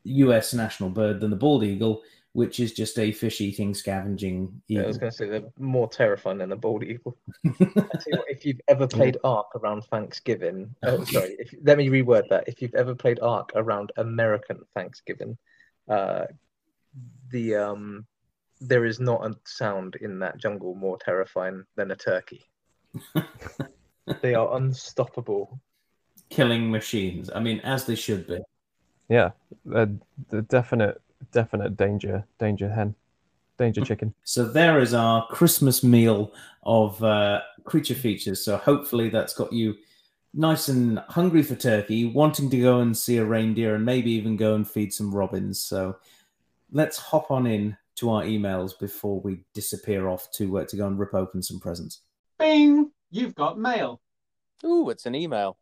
U.S. 0.04 0.54
national 0.54 0.90
bird 0.90 1.20
than 1.20 1.30
the 1.30 1.36
bald 1.36 1.64
eagle, 1.64 2.02
which 2.32 2.60
is 2.60 2.72
just 2.72 2.98
a 2.98 3.12
fish-eating, 3.12 3.74
scavenging 3.74 4.62
Yeah, 4.68 4.82
I 4.82 4.86
was 4.86 4.98
going 4.98 5.10
to 5.10 5.16
say 5.16 5.28
they're 5.28 5.42
more 5.58 5.88
terrifying 5.88 6.38
than 6.38 6.48
the 6.48 6.56
bald 6.56 6.82
eagle. 6.82 7.18
I 7.46 7.50
tell 7.50 7.68
you 7.76 8.18
what, 8.18 8.30
if 8.30 8.46
you've 8.46 8.60
ever 8.68 8.86
played 8.86 9.18
Ark 9.24 9.48
around 9.56 9.82
Thanksgiving, 9.84 10.74
oh, 10.84 11.04
sorry, 11.04 11.36
if, 11.38 11.52
let 11.62 11.76
me 11.76 11.88
reword 11.88 12.28
that. 12.30 12.44
If 12.46 12.62
you've 12.62 12.74
ever 12.74 12.94
played 12.94 13.20
Ark 13.20 13.50
around 13.54 13.92
American 13.96 14.60
Thanksgiving, 14.74 15.36
uh, 15.88 16.26
the 17.30 17.56
um, 17.56 18.06
there 18.60 18.84
is 18.84 19.00
not 19.00 19.26
a 19.26 19.36
sound 19.44 19.96
in 19.96 20.18
that 20.20 20.38
jungle 20.38 20.74
more 20.74 20.98
terrifying 20.98 21.64
than 21.76 21.90
a 21.90 21.96
turkey. 21.96 22.46
they 24.22 24.34
are 24.34 24.56
unstoppable. 24.56 25.60
Killing 26.28 26.70
machines. 26.70 27.30
I 27.34 27.40
mean, 27.40 27.60
as 27.60 27.84
they 27.84 27.94
should 27.94 28.26
be. 28.26 28.38
Yeah, 29.08 29.30
the, 29.64 29.96
the 30.28 30.42
definite 30.42 31.00
definite 31.32 31.76
danger 31.76 32.24
danger 32.38 32.68
hen, 32.68 32.94
danger 33.58 33.84
chicken. 33.84 34.14
So 34.24 34.44
there 34.44 34.78
is 34.78 34.94
our 34.94 35.26
Christmas 35.26 35.82
meal 35.82 36.32
of 36.62 37.02
uh, 37.02 37.40
creature 37.64 37.94
features. 37.94 38.44
So 38.44 38.56
hopefully 38.56 39.08
that's 39.08 39.34
got 39.34 39.52
you 39.52 39.74
nice 40.32 40.68
and 40.68 41.00
hungry 41.08 41.42
for 41.42 41.56
turkey, 41.56 42.06
wanting 42.06 42.50
to 42.50 42.60
go 42.60 42.80
and 42.80 42.96
see 42.96 43.16
a 43.16 43.24
reindeer, 43.24 43.74
and 43.74 43.84
maybe 43.84 44.12
even 44.12 44.36
go 44.36 44.54
and 44.54 44.68
feed 44.68 44.92
some 44.92 45.12
robins. 45.12 45.58
So 45.60 45.96
let's 46.70 46.96
hop 46.96 47.30
on 47.30 47.46
in 47.46 47.76
to 47.96 48.10
our 48.10 48.22
emails 48.22 48.78
before 48.78 49.20
we 49.20 49.40
disappear 49.54 50.08
off 50.08 50.30
to 50.32 50.58
uh, 50.58 50.64
to 50.66 50.76
go 50.76 50.86
and 50.86 50.98
rip 50.98 51.14
open 51.14 51.42
some 51.42 51.58
presents. 51.58 52.02
Bing! 52.38 52.92
You've 53.10 53.34
got 53.34 53.58
mail. 53.58 54.00
Ooh, 54.64 54.90
it's 54.90 55.06
an 55.06 55.14
email. 55.14 55.56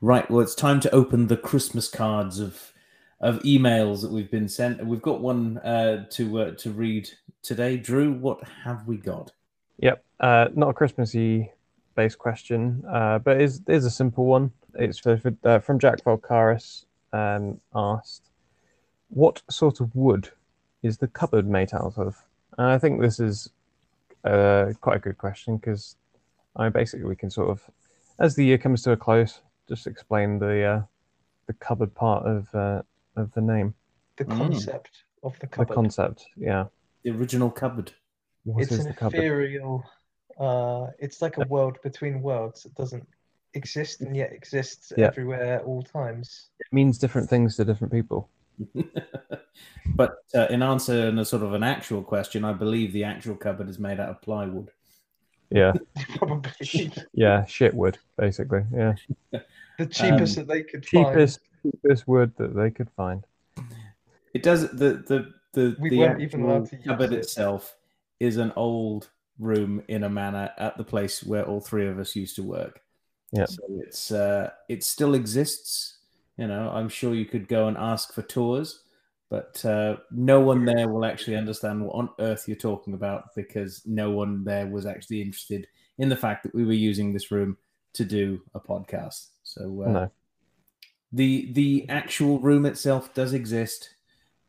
Right. 0.00 0.28
Well, 0.30 0.40
it's 0.40 0.54
time 0.54 0.80
to 0.80 0.94
open 0.94 1.28
the 1.28 1.36
Christmas 1.36 1.88
cards 1.88 2.40
of 2.40 2.72
of 3.20 3.38
emails 3.44 4.02
that 4.02 4.10
we've 4.10 4.30
been 4.30 4.48
sent. 4.48 4.84
We've 4.84 5.02
got 5.02 5.20
one 5.20 5.58
uh, 5.58 6.06
to 6.10 6.40
uh, 6.40 6.50
to 6.52 6.70
read 6.70 7.08
today. 7.42 7.76
Drew, 7.76 8.12
what 8.12 8.40
have 8.64 8.86
we 8.86 8.96
got? 8.96 9.32
Yep, 9.78 10.04
uh, 10.20 10.48
not 10.54 10.70
a 10.70 10.74
Christmassy 10.74 11.50
based 11.94 12.18
question, 12.18 12.84
uh, 12.88 13.18
but 13.20 13.40
is 13.40 13.62
is 13.68 13.84
a 13.84 13.90
simple 13.90 14.26
one. 14.26 14.52
It's 14.74 14.98
for, 14.98 15.16
for, 15.16 15.34
uh, 15.44 15.60
from 15.60 15.78
Jack 15.78 16.02
Volkaris. 16.04 16.84
Um, 17.12 17.60
asked, 17.74 18.28
"What 19.08 19.42
sort 19.48 19.80
of 19.80 19.94
wood 19.94 20.30
is 20.82 20.98
the 20.98 21.08
cupboard 21.08 21.48
made 21.48 21.72
out 21.72 21.94
of?" 21.96 22.22
And 22.58 22.66
I 22.66 22.78
think 22.78 23.00
this 23.00 23.18
is 23.18 23.50
uh, 24.24 24.72
quite 24.80 24.96
a 24.96 25.00
good 25.00 25.16
question 25.16 25.56
because 25.56 25.96
I 26.56 26.68
basically 26.68 27.06
we 27.06 27.16
can 27.16 27.30
sort 27.30 27.50
of, 27.50 27.62
as 28.18 28.34
the 28.34 28.44
year 28.44 28.58
comes 28.58 28.82
to 28.82 28.92
a 28.92 28.96
close, 28.96 29.40
just 29.68 29.86
explain 29.86 30.38
the 30.38 30.62
uh, 30.64 30.82
the 31.46 31.52
cupboard 31.54 31.94
part 31.94 32.26
of 32.26 32.52
uh, 32.54 32.82
of 33.16 33.32
the 33.32 33.40
name, 33.40 33.74
The 34.16 34.24
Mm. 34.24 34.38
concept 34.38 35.04
of 35.22 35.38
the 35.38 35.46
cupboard. 35.46 35.68
the 35.68 35.74
concept. 35.74 36.26
Yeah, 36.36 36.66
The 37.02 37.10
original 37.10 37.50
cupboard. 37.50 37.92
what 38.44 38.62
it's 38.62 38.72
is 38.72 38.80
an 38.80 38.88
the 38.88 38.94
cupboard? 38.94 39.18
ethereal. 39.18 39.84
Uh, 40.38 40.88
it's 40.98 41.22
like 41.22 41.38
a 41.38 41.46
world 41.48 41.78
between 41.82 42.20
worlds 42.22 42.62
that 42.64 42.74
doesn't 42.74 43.06
exist 43.54 44.00
and 44.02 44.14
yet 44.16 44.32
exists 44.32 44.92
Yeah. 44.96 45.06
everywhere 45.06 45.56
at 45.56 45.64
all 45.64 45.82
times. 45.82 46.50
It 46.60 46.66
means 46.72 46.98
different 46.98 47.28
things 47.30 47.56
to 47.56 47.64
different 47.64 47.92
people. 47.92 48.28
but 49.94 50.16
uh, 50.34 50.46
in 50.50 50.62
answer 50.62 51.08
in 51.08 51.18
a 51.18 51.24
sort 51.24 51.42
of 51.42 51.52
an 51.54 51.62
actual 51.62 52.02
question, 52.02 52.44
I 52.44 52.52
believe 52.52 52.92
the 52.92 53.04
actual 53.04 53.34
cupboard 53.36 53.68
is 53.68 53.78
made 53.78 53.98
out 54.00 54.10
of 54.10 54.20
plywood. 54.22 54.70
Yeah, 55.50 55.74
Probably 56.16 56.90
yeah, 57.12 57.44
shit 57.46 57.74
wood, 57.74 57.98
basically. 58.16 58.62
Yeah, 58.74 58.94
the 59.78 59.86
cheapest 59.86 60.36
Um, 60.36 60.36
that 60.36 60.48
they 60.48 60.62
could 60.62 60.82
cheapest 60.82 61.40
cheapest 61.62 62.06
wood 62.08 62.32
that 62.38 62.54
they 62.54 62.70
could 62.70 62.90
find. 62.96 63.24
It 64.34 64.42
does 64.42 64.62
the 64.70 65.02
the 65.06 65.32
the, 65.52 65.76
We 65.80 65.90
the 65.90 65.96
weren't 65.98 66.20
even 66.20 66.42
allowed 66.42 66.66
to 66.66 66.76
use 66.76 66.86
cupboard 66.86 67.12
it. 67.12 67.20
itself 67.20 67.76
is 68.20 68.36
an 68.36 68.52
old 68.56 69.08
room 69.38 69.82
in 69.88 70.04
a 70.04 70.08
manor 70.10 70.50
at 70.58 70.76
the 70.76 70.84
place 70.84 71.22
where 71.22 71.44
all 71.46 71.60
three 71.60 71.86
of 71.86 71.98
us 71.98 72.16
used 72.16 72.36
to 72.36 72.42
work. 72.42 72.80
Yeah. 73.32 73.46
So 73.46 73.62
it's 73.86 74.10
uh 74.10 74.50
it 74.68 74.84
still 74.84 75.14
exists. 75.14 75.98
You 76.36 76.46
know, 76.48 76.70
I'm 76.70 76.88
sure 76.88 77.14
you 77.14 77.26
could 77.26 77.48
go 77.48 77.68
and 77.68 77.76
ask 77.78 78.12
for 78.12 78.22
tours, 78.22 78.82
but 79.28 79.64
uh, 79.64 79.96
no 80.10 80.40
one 80.40 80.64
there 80.64 80.88
will 80.88 81.04
actually 81.04 81.36
understand 81.36 81.84
what 81.84 81.94
on 81.94 82.08
earth 82.20 82.46
you're 82.46 82.56
talking 82.56 82.94
about 82.94 83.34
because 83.34 83.82
no 83.84 84.10
one 84.10 84.44
there 84.44 84.66
was 84.66 84.86
actually 84.86 85.20
interested 85.20 85.66
in 85.98 86.08
the 86.08 86.16
fact 86.16 86.42
that 86.44 86.54
we 86.54 86.64
were 86.64 86.72
using 86.72 87.12
this 87.12 87.30
room 87.30 87.56
to 87.94 88.04
do 88.04 88.40
a 88.54 88.60
podcast. 88.60 89.28
So 89.42 89.82
uh, 89.82 89.90
No, 89.90 90.10
the 91.12 91.52
the 91.52 91.86
actual 91.88 92.38
room 92.38 92.66
itself 92.66 93.14
does 93.14 93.32
exist, 93.32 93.90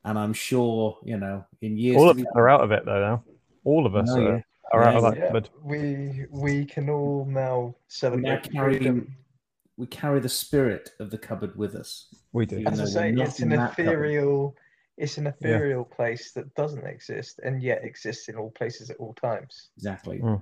and 0.04 0.18
I'm 0.20 0.34
sure 0.34 0.98
you 1.04 1.18
know 1.18 1.46
in 1.62 1.78
years. 1.78 1.98
all 1.98 2.10
of 2.10 2.18
us 2.18 2.26
are 2.36 2.50
out 2.50 2.62
of 2.62 2.72
it 2.72 2.86
though. 2.86 3.00
Now, 3.00 3.24
all 3.64 3.86
of 3.86 3.96
us 3.96 4.10
No, 4.10 4.18
are, 4.18 4.36
yeah. 4.36 4.42
are 4.74 4.84
out 4.84 4.92
Yeah, 4.92 4.98
of 4.98 5.04
that 5.04 5.18
Yeah, 5.18 5.28
cupboard. 5.28 5.50
we 5.64 6.26
we 6.30 6.66
can 6.66 6.90
all 6.90 7.26
now 7.26 7.66
we 7.68 7.72
now 7.72 7.76
celebrate 7.88 8.52
carry 8.52 9.08
we 9.78 9.86
carry 9.88 10.20
the 10.20 10.30
spirit 10.30 10.92
of 11.00 11.10
the 11.12 11.18
cupboard 11.18 11.56
with 11.56 11.76
us. 11.76 12.14
We 12.34 12.46
do. 12.46 12.64
As 12.68 12.80
I 12.82 12.86
say, 12.86 13.10
it's 13.12 13.40
an 13.40 13.54
ethereal. 13.54 14.50
cupboard. 14.52 14.64
Ethereal. 14.98 15.04
It's 15.06 15.18
an 15.18 15.28
ethereal 15.28 15.86
place 15.86 16.32
that 16.34 16.54
doesn't 16.56 16.86
exist 16.86 17.40
and 17.44 17.62
yet 17.62 17.84
exists 17.84 18.30
in 18.30 18.36
all 18.36 18.52
places 18.52 18.90
at 18.90 18.98
all 18.98 19.14
times. 19.14 19.70
Exactly. 19.78 20.20
Mm. 20.20 20.42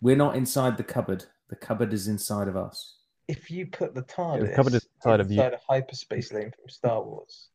We're 0.00 0.16
not 0.16 0.36
inside 0.36 0.76
the 0.76 0.84
cupboard. 0.84 1.24
The 1.48 1.56
cupboard 1.56 1.92
is 1.92 2.08
inside 2.08 2.48
of 2.48 2.56
us. 2.56 2.96
If 3.28 3.50
you 3.50 3.66
put 3.66 3.94
the 3.94 4.02
TARDIS 4.02 4.54
cupboard 4.56 4.74
is 4.74 4.86
inside 4.96 5.20
of 5.20 5.30
you. 5.30 5.40
inside 5.40 5.54
a 5.54 5.60
hyperspace 5.68 6.32
lane 6.32 6.50
from 6.58 6.68
Star 6.68 7.02
Wars, 7.02 7.48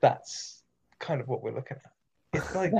that's 0.00 0.62
kind 0.98 1.20
of 1.20 1.28
what 1.28 1.42
we're 1.42 1.54
looking 1.54 1.76
at. 1.76 1.92
It's 2.40 2.54
like 2.54 2.72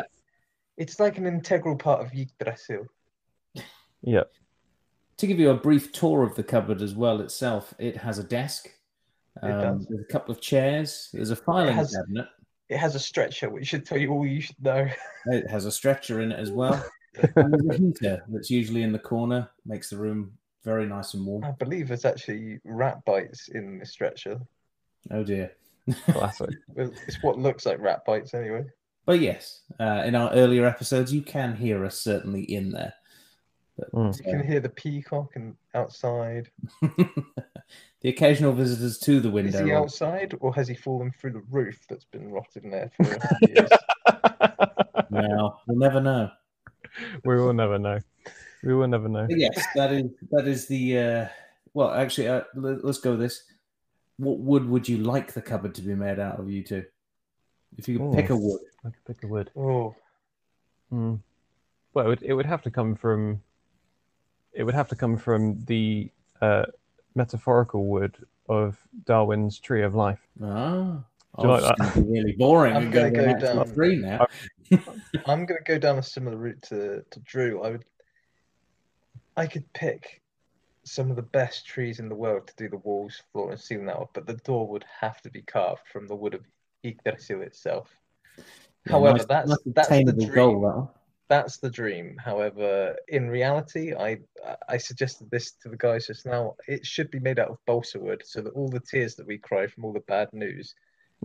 it's 0.76 1.00
like 1.00 1.18
an 1.18 1.26
integral 1.26 1.76
part 1.76 2.00
of 2.04 2.12
Yggdrasil. 2.12 2.86
Yeah, 4.02 4.24
To 5.16 5.26
give 5.26 5.38
you 5.40 5.50
a 5.50 5.54
brief 5.54 5.90
tour 5.92 6.22
of 6.22 6.34
the 6.36 6.42
cupboard 6.42 6.82
as 6.82 6.94
well 6.94 7.20
itself, 7.20 7.74
it 7.78 7.96
has 7.96 8.18
a 8.18 8.24
desk. 8.24 8.68
It 9.42 9.50
Um, 9.50 9.78
does. 9.78 9.86
there's 9.88 10.04
a 10.08 10.12
couple 10.12 10.32
of 10.34 10.40
chairs. 10.40 11.08
There's 11.12 11.30
a 11.30 11.36
filing 11.36 11.74
has- 11.74 11.94
cabinet. 11.96 12.28
It 12.68 12.78
has 12.78 12.94
a 12.94 13.00
stretcher, 13.00 13.48
which 13.48 13.66
should 13.68 13.86
tell 13.86 13.98
you 13.98 14.10
all 14.12 14.26
you 14.26 14.40
should 14.40 14.62
know. 14.62 14.88
It 15.26 15.48
has 15.50 15.64
a 15.66 15.72
stretcher 15.72 16.20
in 16.20 16.32
it 16.32 16.38
as 16.38 16.50
well. 16.50 16.84
and 17.36 17.52
there's 17.52 17.78
a 17.78 17.82
heater 17.82 18.24
that's 18.28 18.50
usually 18.50 18.82
in 18.82 18.92
the 18.92 18.98
corner, 18.98 19.48
makes 19.64 19.90
the 19.90 19.96
room 19.96 20.32
very 20.64 20.86
nice 20.86 21.14
and 21.14 21.24
warm. 21.24 21.44
I 21.44 21.52
believe 21.52 21.88
there's 21.88 22.04
actually 22.04 22.60
rat 22.64 23.04
bites 23.04 23.48
in 23.48 23.78
the 23.78 23.86
stretcher. 23.86 24.40
Oh 25.10 25.22
dear. 25.24 25.52
classic. 26.10 26.50
Well, 26.74 26.90
It's 27.06 27.22
what 27.22 27.38
looks 27.38 27.66
like 27.66 27.80
rat 27.80 28.04
bites 28.04 28.34
anyway. 28.34 28.64
But 29.04 29.20
yes, 29.20 29.60
uh, 29.78 30.02
in 30.04 30.16
our 30.16 30.32
earlier 30.32 30.66
episodes, 30.66 31.12
you 31.14 31.22
can 31.22 31.54
hear 31.56 31.84
us 31.84 31.96
certainly 31.96 32.42
in 32.42 32.70
there. 32.70 32.94
But, 33.78 33.92
Mm. 33.92 34.18
You 34.18 34.24
can 34.24 34.46
hear 34.46 34.60
the 34.60 34.68
peacock 34.70 35.36
and 35.36 35.54
outside. 35.74 36.50
The 38.06 38.10
occasional 38.12 38.52
visitors 38.52 38.98
to 39.00 39.18
the 39.18 39.28
window. 39.28 39.58
Is 39.58 39.64
he 39.64 39.72
outside 39.72 40.32
or 40.38 40.54
has 40.54 40.68
he 40.68 40.76
fallen 40.76 41.10
through 41.10 41.32
the 41.32 41.42
roof 41.50 41.86
that's 41.88 42.04
been 42.04 42.30
rotted 42.30 42.62
in 42.62 42.70
there 42.70 42.88
for 42.96 43.02
years? 43.48 43.68
Well, 45.10 45.60
we'll 45.66 45.76
never 45.76 46.00
know. 46.00 46.30
we 47.24 47.34
will 47.34 47.52
never 47.52 47.80
know. 47.80 47.98
We 48.62 48.74
will 48.74 48.86
never 48.86 49.08
know. 49.08 49.26
But 49.26 49.36
yes, 49.40 49.60
that 49.74 49.90
is 49.90 50.04
that 50.30 50.46
is 50.46 50.68
the. 50.68 50.98
Uh, 50.98 51.28
well, 51.74 51.90
actually, 51.90 52.28
uh, 52.28 52.42
let, 52.54 52.84
us 52.84 52.98
go 52.98 53.10
with 53.10 53.20
this. 53.20 53.42
What 54.18 54.38
wood 54.38 54.68
would 54.68 54.88
you 54.88 54.98
like 54.98 55.32
the 55.32 55.42
cupboard 55.42 55.74
to 55.74 55.82
be 55.82 55.96
made 55.96 56.20
out 56.20 56.38
of? 56.38 56.48
You 56.48 56.62
two, 56.62 56.84
if 57.76 57.88
you 57.88 57.98
could 57.98 58.12
pick 58.14 58.30
Oh. 58.30 58.34
a 58.34 58.38
wood. 58.38 58.60
I 58.84 58.90
could 58.90 59.04
pick 59.04 59.24
a 59.24 59.26
wood. 59.26 59.50
Oh, 59.56 59.96
Hmm. 60.90 61.16
Well, 61.92 62.04
it 62.06 62.08
would, 62.08 62.22
it 62.22 62.34
would 62.34 62.46
have 62.46 62.62
to 62.62 62.70
come 62.70 62.94
from. 62.94 63.42
It 64.52 64.62
would 64.62 64.74
have 64.74 64.90
to 64.90 64.94
come 64.94 65.16
from 65.16 65.64
the 65.64 66.08
uh, 66.40 66.66
metaphorical 67.16 67.86
wood 67.86 68.16
of 68.48 68.78
Darwin's 69.04 69.58
tree 69.58 69.82
of 69.82 69.94
life. 69.94 70.20
Ah, 70.42 71.02
Do 71.40 71.42
you 71.42 71.48
like 71.48 71.62
oh, 71.64 71.74
it's 71.80 71.94
gonna 71.94 72.06
really 72.06 72.32
boring. 72.32 72.76
I'm 72.76 72.90
gonna 72.90 73.10
go 73.10 73.20
go 73.22 73.26
back 73.26 73.40
to 73.40 73.46
down- 73.54 73.66
three 73.66 73.96
now. 73.96 74.26
I'm 75.26 75.46
going 75.46 75.58
to 75.58 75.64
go 75.64 75.78
down 75.78 75.98
a 75.98 76.02
similar 76.02 76.36
route 76.36 76.60
to, 76.62 77.04
to 77.08 77.20
Drew. 77.20 77.62
I 77.62 77.70
would, 77.70 77.84
I 79.36 79.46
could 79.46 79.72
pick 79.74 80.20
some 80.82 81.08
of 81.08 81.14
the 81.16 81.22
best 81.22 81.66
trees 81.66 82.00
in 82.00 82.08
the 82.08 82.14
world 82.16 82.48
to 82.48 82.54
do 82.56 82.68
the 82.68 82.78
walls, 82.78 83.22
floor, 83.32 83.52
and 83.52 83.60
ceiling 83.60 83.88
out 83.88 84.00
of, 84.00 84.08
but 84.12 84.26
the 84.26 84.34
door 84.38 84.66
would 84.68 84.84
have 85.00 85.22
to 85.22 85.30
be 85.30 85.42
carved 85.42 85.82
from 85.92 86.08
the 86.08 86.16
wood 86.16 86.34
of 86.34 86.40
Yggdrasil 86.82 87.42
itself. 87.42 87.88
Yeah, 88.38 88.42
However, 88.92 89.18
nice- 89.18 89.26
that's 89.26 89.48
nice 89.50 89.58
that's 89.66 89.88
the 89.88 90.12
dream. 90.12 90.32
goal. 90.34 90.90
That 91.28 91.36
one. 91.36 91.42
That's 91.42 91.56
the 91.58 91.70
dream. 91.70 92.16
However, 92.18 92.96
in 93.08 93.28
reality, 93.28 93.94
I 93.94 94.18
I 94.68 94.76
suggested 94.76 95.30
this 95.30 95.52
to 95.62 95.68
the 95.68 95.76
guys 95.76 96.06
just 96.06 96.26
now. 96.26 96.54
It 96.68 96.86
should 96.86 97.10
be 97.10 97.18
made 97.20 97.38
out 97.38 97.48
of 97.48 97.58
balsa 97.66 97.98
wood, 97.98 98.22
so 98.24 98.40
that 98.42 98.54
all 98.54 98.68
the 98.68 98.80
tears 98.80 99.14
that 99.16 99.26
we 99.26 99.38
cry 99.38 99.66
from 99.66 99.84
all 99.84 99.92
the 99.92 100.00
bad 100.00 100.28
news 100.32 100.74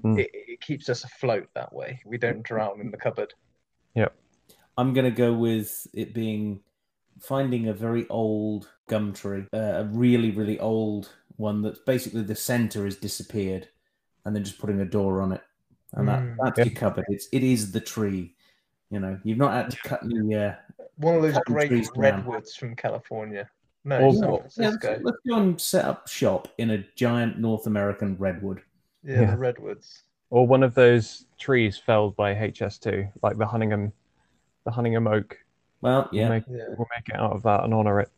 Mm. 0.05 0.17
it, 0.19 0.29
it 0.33 0.61
keeps 0.61 0.87
us 0.87 1.03
afloat 1.03 1.49
that 1.53 1.73
way. 1.73 1.99
We 2.05 2.17
don't 2.17 2.43
drown 2.43 2.79
in 2.79 2.91
the 2.91 2.97
cupboard. 2.97 3.33
Yep. 3.93 4.15
I'm 4.77 4.93
gonna 4.93 5.11
go 5.11 5.33
with 5.33 5.85
it 5.93 6.13
being 6.13 6.61
finding 7.19 7.67
a 7.67 7.73
very 7.73 8.07
old 8.07 8.69
gum 8.87 9.11
tree, 9.11 9.45
uh, 9.53 9.57
a 9.57 9.83
really 9.83 10.31
really 10.31 10.57
old 10.59 11.11
one 11.35 11.61
that's 11.61 11.79
basically 11.79 12.21
the 12.23 12.35
center 12.35 12.85
has 12.85 12.95
disappeared, 12.95 13.67
and 14.23 14.33
then 14.33 14.45
just 14.45 14.59
putting 14.59 14.79
a 14.79 14.85
door 14.85 15.21
on 15.21 15.33
it, 15.33 15.41
and 15.91 16.07
that, 16.07 16.21
Mm. 16.23 16.37
that's 16.41 16.57
your 16.59 16.73
cupboard. 16.75 17.05
It's 17.09 17.27
it 17.33 17.43
is 17.43 17.73
the 17.73 17.81
tree. 17.81 18.33
You 18.91 18.99
know, 18.99 19.17
you've 19.23 19.37
not 19.37 19.53
had 19.53 19.71
to 19.71 19.77
cut 19.77 20.03
any. 20.03 20.35
Uh, 20.35 20.53
One 20.97 21.15
of 21.15 21.21
those 21.21 21.37
great 21.45 21.69
trees 21.69 21.89
down. 21.89 22.01
redwoods 22.01 22.55
from 22.55 22.75
California. 22.75 23.49
No, 23.85 23.99
Or- 23.99 24.13
San 24.13 24.23
yeah, 24.23 24.37
Francisco. 24.37 24.89
let's, 24.91 25.03
let's 25.03 25.17
go 25.27 25.35
and 25.37 25.59
set 25.59 25.85
up 25.85 26.07
shop 26.07 26.49
in 26.59 26.71
a 26.71 26.85
giant 26.95 27.39
North 27.39 27.65
American 27.67 28.15
redwood. 28.17 28.61
Yeah, 29.03 29.21
Yeah. 29.21 29.31
the 29.31 29.37
redwoods. 29.37 30.03
Or 30.29 30.45
one 30.45 30.61
of 30.61 30.75
those 30.75 31.25
trees 31.39 31.77
felled 31.77 32.15
by 32.15 32.33
HS2, 32.35 33.11
like 33.23 33.37
the 33.37 33.45
Hunningham, 33.45 33.91
the 34.65 34.71
Hunningham 34.71 35.07
oak. 35.07 35.37
Well, 35.81 36.09
We'll 36.11 36.21
yeah, 36.21 36.29
make, 36.29 36.43
Yeah. 36.47 36.65
we'll 36.77 36.87
make 36.95 37.09
it 37.09 37.15
out 37.15 37.31
of 37.31 37.41
that 37.43 37.63
and 37.63 37.73
honor 37.73 37.99
it. 38.01 38.09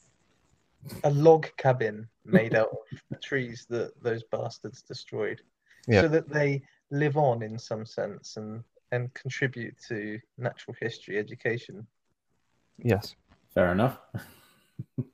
A 1.06 1.12
log 1.12 1.48
cabin 1.58 2.10
made 2.26 2.56
out 2.56 2.70
of 2.72 2.78
the 3.10 3.16
trees 3.18 3.66
that 3.70 3.94
those 4.04 4.24
bastards 4.24 4.82
destroyed. 4.82 5.42
Yeah. 5.88 6.02
So 6.02 6.08
that 6.10 6.28
they 6.30 6.62
live 6.92 7.16
on 7.16 7.42
in 7.42 7.58
some 7.58 7.86
sense 7.86 8.36
and, 8.38 8.64
and 8.94 9.12
contribute 9.16 9.76
to 9.88 10.20
natural 10.38 10.76
history 10.80 11.18
education. 11.18 11.86
Yes. 12.78 13.16
fair 13.54 13.72
enough. 13.72 13.98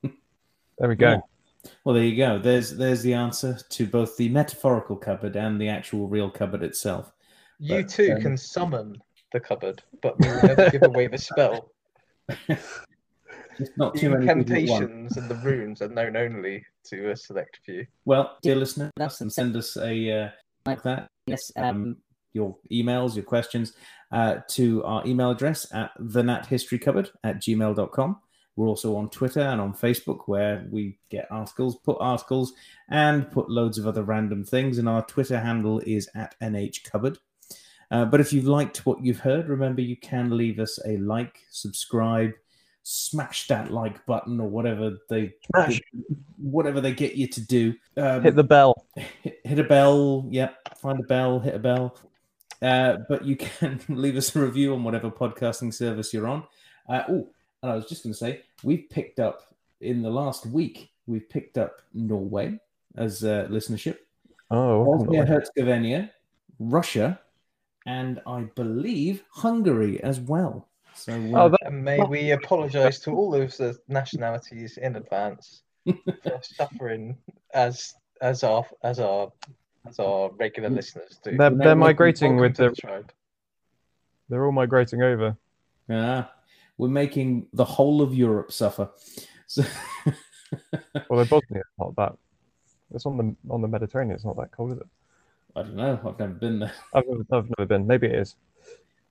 There 0.03 0.89
we 0.89 0.95
go. 0.95 1.11
Yeah. 1.11 1.71
Well, 1.83 1.95
there 1.95 2.03
you 2.03 2.17
go. 2.17 2.39
There's 2.39 2.75
there's 2.75 3.01
the 3.03 3.13
answer 3.13 3.57
to 3.69 3.87
both 3.87 4.15
the 4.17 4.29
metaphorical 4.29 4.95
cupboard 4.95 5.35
and 5.35 5.59
the 5.59 5.69
actual 5.69 6.07
real 6.07 6.29
cupboard 6.29 6.63
itself. 6.63 7.11
You 7.59 7.83
But, 7.83 7.89
too 7.89 8.13
um, 8.13 8.21
can 8.21 8.37
summon 8.37 9.01
the 9.33 9.39
cupboard, 9.39 9.81
but 10.01 10.19
we 10.19 10.27
will 10.27 10.43
never 10.43 10.69
give 10.69 10.83
away 10.83 11.07
the 11.07 11.17
spell. 11.17 11.71
Just 13.57 13.77
not 13.77 13.95
too 13.95 14.09
many 14.09 14.25
people 14.25 14.55
at 14.55 14.69
once. 14.69 14.81
incantations 14.81 15.17
and 15.17 15.29
the 15.29 15.35
runes 15.35 15.81
are 15.81 15.89
known 15.89 16.15
only 16.15 16.65
to 16.85 17.11
a 17.11 17.15
select 17.15 17.59
few. 17.65 17.85
Well, 18.05 18.37
dear 18.41 18.55
listeners, 18.55 18.91
and 18.97 19.31
send 19.31 19.55
us 19.57 19.75
a 19.75 20.11
uh, 20.11 20.29
like 20.65 20.81
that. 20.83 21.09
Yes, 21.27 21.51
um, 21.57 21.97
your 22.33 22.57
emails, 22.71 23.15
your 23.15 23.25
questions 23.25 23.73
uh, 24.11 24.37
to 24.49 24.83
our 24.83 25.05
email 25.05 25.31
address 25.31 25.67
at 25.73 25.91
the 25.99 26.23
Nat 26.23 26.45
History 26.45 26.79
Cupboard 26.79 27.09
at 27.23 27.37
gmail.com. 27.41 28.17
We're 28.55 28.67
also 28.67 28.95
on 28.97 29.09
Twitter 29.09 29.39
and 29.39 29.61
on 29.61 29.73
Facebook 29.73 30.27
where 30.27 30.67
we 30.69 30.97
get 31.09 31.27
articles, 31.31 31.77
put 31.77 31.97
articles, 32.01 32.51
and 32.89 33.31
put 33.31 33.49
loads 33.49 33.77
of 33.77 33.87
other 33.87 34.03
random 34.03 34.43
things. 34.43 34.77
And 34.79 34.89
our 34.89 35.05
Twitter 35.05 35.39
handle 35.39 35.79
is 35.79 36.09
at 36.13 36.35
NH 36.41 36.83
Cupboard. 36.83 37.17
Uh, 37.91 38.05
but 38.05 38.19
if 38.19 38.33
you've 38.33 38.47
liked 38.47 38.85
what 38.85 39.03
you've 39.03 39.19
heard, 39.19 39.47
remember 39.47 39.81
you 39.81 39.95
can 39.95 40.35
leave 40.35 40.59
us 40.59 40.77
a 40.85 40.97
like, 40.97 41.39
subscribe, 41.49 42.31
smash 42.83 43.47
that 43.47 43.71
like 43.71 44.05
button 44.05 44.39
or 44.39 44.49
whatever 44.49 44.97
they 45.09 45.31
Smash. 45.55 45.79
whatever 46.37 46.81
they 46.81 46.93
get 46.93 47.15
you 47.15 47.27
to 47.27 47.41
do. 47.41 47.73
Um, 47.97 48.23
Hit 48.23 48.35
the 48.35 48.43
bell. 48.43 48.85
hit, 48.95 49.39
hit 49.43 49.59
a 49.59 49.63
bell. 49.63 50.27
Yep, 50.29 50.77
find 50.79 50.99
a 50.99 51.03
bell, 51.03 51.39
hit 51.39 51.55
a 51.55 51.59
bell. 51.59 51.97
Uh, 52.61 52.97
but 53.07 53.25
you 53.25 53.35
can 53.35 53.79
leave 53.89 54.17
us 54.17 54.35
a 54.35 54.39
review 54.39 54.73
on 54.73 54.83
whatever 54.83 55.09
podcasting 55.09 55.73
service 55.73 56.13
you're 56.13 56.27
on. 56.27 56.43
Uh, 56.89 57.03
oh, 57.09 57.29
and 57.61 57.71
I 57.71 57.75
was 57.75 57.85
just 57.87 58.03
going 58.03 58.13
to 58.13 58.17
say, 58.17 58.41
we've 58.63 58.89
picked 58.89 59.19
up 59.19 59.53
in 59.81 60.01
the 60.01 60.09
last 60.09 60.45
week, 60.45 60.91
we've 61.07 61.29
picked 61.29 61.57
up 61.57 61.81
Norway 61.93 62.59
as 62.97 63.23
uh, 63.23 63.47
listenership, 63.49 63.97
Oh, 64.51 64.81
welcome, 64.83 65.07
Bosnia 65.07 65.25
Herzegovina, 65.25 66.11
Russia, 66.57 67.19
and 67.85 68.19
I 68.25 68.41
believe 68.55 69.23
Hungary 69.29 70.01
as 70.03 70.19
well. 70.19 70.67
So, 70.95 71.13
uh, 71.13 71.43
Oh, 71.43 71.49
that, 71.49 71.59
And 71.65 71.83
may 71.83 72.01
we 72.01 72.31
apologise 72.31 72.99
to 73.01 73.11
all 73.11 73.35
of 73.35 73.55
the 73.57 73.77
nationalities 73.87 74.77
in 74.77 74.95
advance 74.95 75.61
for 75.85 76.41
suffering 76.41 77.15
as 77.53 77.93
as 78.21 78.43
our 78.43 78.65
as 78.83 78.99
our 78.99 79.31
as 79.87 79.99
our 79.99 80.31
regular 80.39 80.69
listeners 80.69 81.19
do. 81.23 81.37
they're, 81.37 81.49
no, 81.49 81.63
they're 81.63 81.75
migrating 81.75 82.37
with 82.37 82.55
to 82.55 82.63
the. 82.63 82.69
the 82.69 82.75
tribe. 82.75 83.11
They're 84.29 84.45
all 84.45 84.51
migrating 84.51 85.01
over. 85.01 85.35
yeah, 85.87 86.25
we're 86.77 86.87
making 86.87 87.47
the 87.53 87.65
whole 87.65 88.01
of 88.01 88.13
Europe 88.13 88.51
suffer. 88.51 88.89
So, 89.47 89.63
Well, 91.09 91.25
Bosnia, 91.29 91.63
not 91.79 91.95
that. 91.95 92.13
It's 92.93 93.05
on 93.05 93.17
the 93.17 93.35
on 93.53 93.61
the 93.61 93.67
Mediterranean. 93.67 94.15
It's 94.15 94.25
not 94.25 94.37
that 94.37 94.51
cold, 94.51 94.73
is 94.73 94.77
it? 94.79 94.87
I 95.55 95.63
don't 95.63 95.75
know. 95.75 95.99
I've 96.05 96.19
never 96.19 96.33
been 96.33 96.59
there. 96.59 96.73
I've 96.93 97.07
never, 97.07 97.23
I've 97.31 97.49
never 97.57 97.67
been. 97.67 97.87
Maybe 97.87 98.07
it 98.07 98.15
is. 98.15 98.35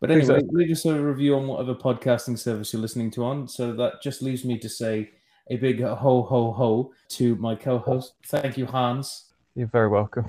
But 0.00 0.12
anyway, 0.12 0.40
leave 0.50 0.70
us 0.70 0.84
a 0.84 1.00
review 1.00 1.34
on 1.34 1.48
whatever 1.48 1.74
podcasting 1.74 2.38
service 2.38 2.72
you're 2.72 2.80
listening 2.82 3.10
to 3.12 3.24
on. 3.24 3.48
So 3.48 3.72
that 3.72 4.00
just 4.00 4.22
leaves 4.22 4.44
me 4.44 4.56
to 4.58 4.68
say 4.68 5.10
a 5.50 5.56
big 5.56 5.80
ho 5.82 5.94
ho 6.22 6.52
ho 6.52 6.92
to 7.10 7.34
my 7.36 7.56
co-host. 7.56 8.14
Thank 8.26 8.56
you, 8.56 8.66
Hans. 8.66 9.32
You're 9.56 9.66
very 9.66 9.88
welcome. 9.88 10.26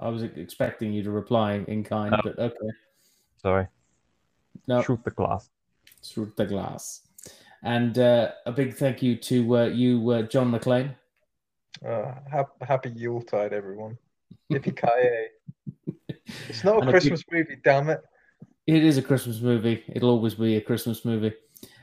I 0.00 0.08
was 0.08 0.22
expecting 0.22 0.92
you 0.92 1.02
to 1.02 1.10
reply 1.10 1.62
in 1.68 1.84
kind, 1.84 2.14
Oh. 2.14 2.20
but 2.24 2.38
okay. 2.38 2.70
Sorry. 3.36 3.66
No, 4.66 4.82
Shoot 4.82 5.04
the 5.04 5.10
glass. 5.10 5.50
Shoot 6.02 6.36
the 6.36 6.46
glass. 6.46 7.02
And 7.62 7.98
uh, 7.98 8.32
a 8.46 8.52
big 8.52 8.74
thank 8.74 9.02
you 9.02 9.16
to 9.16 9.56
uh, 9.58 9.64
you, 9.66 10.10
uh, 10.10 10.22
John 10.22 10.50
McClane. 10.50 10.94
Uh, 11.86 12.14
hap- 12.30 12.62
happy 12.62 12.90
Yuletide, 12.90 13.52
everyone. 13.52 13.98
Yippee 14.50 14.74
ki 14.76 15.94
It's 16.48 16.64
not 16.64 16.76
And 16.80 16.84
a 16.84 16.88
a 16.88 16.92
big- 16.92 17.00
Christmas 17.02 17.24
movie, 17.30 17.56
damn 17.62 17.90
it. 17.90 18.00
It 18.66 18.84
is 18.84 18.98
a 18.98 19.02
Christmas 19.02 19.40
movie. 19.40 19.82
It'll 19.88 20.10
always 20.10 20.34
be 20.34 20.56
a 20.56 20.60
Christmas 20.60 21.04
movie. 21.04 21.32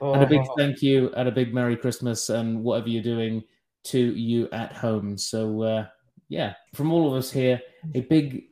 And 0.01 0.24
a 0.24 0.26
big 0.28 0.41
Oh, 0.41 0.55
thank 0.57 0.82
you 0.82 1.11
and 1.15 1.28
a 1.28 1.32
big 1.32 1.53
Merry 1.53 1.76
Christmas 1.76 2.30
and 2.30 2.63
whatever 2.63 2.89
you're 2.89 3.03
doing 3.03 3.43
to 3.86 3.99
you 3.99 4.49
at 4.51 4.74
home. 4.74 5.18
So, 5.18 5.61
uh, 5.61 5.88
yeah, 6.30 6.53
from 6.74 6.91
all 6.91 7.07
of 7.07 7.13
us 7.13 7.30
here, 7.32 7.59
a 7.96 8.02
big, 8.02 8.46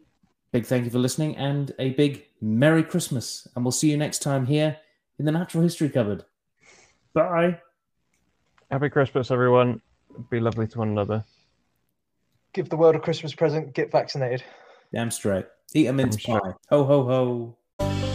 big 0.51 0.65
thank 0.65 0.85
you 0.85 0.91
for 0.91 0.99
listening 0.99 1.35
and 1.37 1.73
a 1.79 1.91
big 1.91 2.25
Merry 2.41 2.83
Christmas. 2.83 3.47
And 3.55 3.63
we'll 3.65 3.71
see 3.71 3.89
you 3.91 3.97
next 3.97 4.19
time 4.19 4.45
here 4.45 4.77
in 5.19 5.25
the 5.25 5.31
Natural 5.31 5.63
History 5.63 5.89
Cupboard. 5.89 6.25
Bye. 7.13 7.59
Happy 8.71 8.89
Christmas, 8.89 9.31
everyone. 9.31 9.81
Be 10.29 10.39
lovely 10.39 10.67
to 10.67 10.79
one 10.79 10.89
another. 10.89 11.23
give 12.53 12.69
the 12.69 12.77
world 12.77 12.95
a 12.95 12.99
Christmas 12.99 13.33
present, 13.35 13.73
get 13.73 13.91
vaccinated. 13.91 14.43
Damn 14.93 15.11
straight. 15.11 15.45
Eat 15.73 15.87
a 15.87 15.93
mince 15.93 16.15
Damn 16.15 16.21
straight. 16.21 16.41
pie. 16.41 16.53
Ho, 16.69 16.83
ho, 16.85 17.57
ho. 17.79 18.14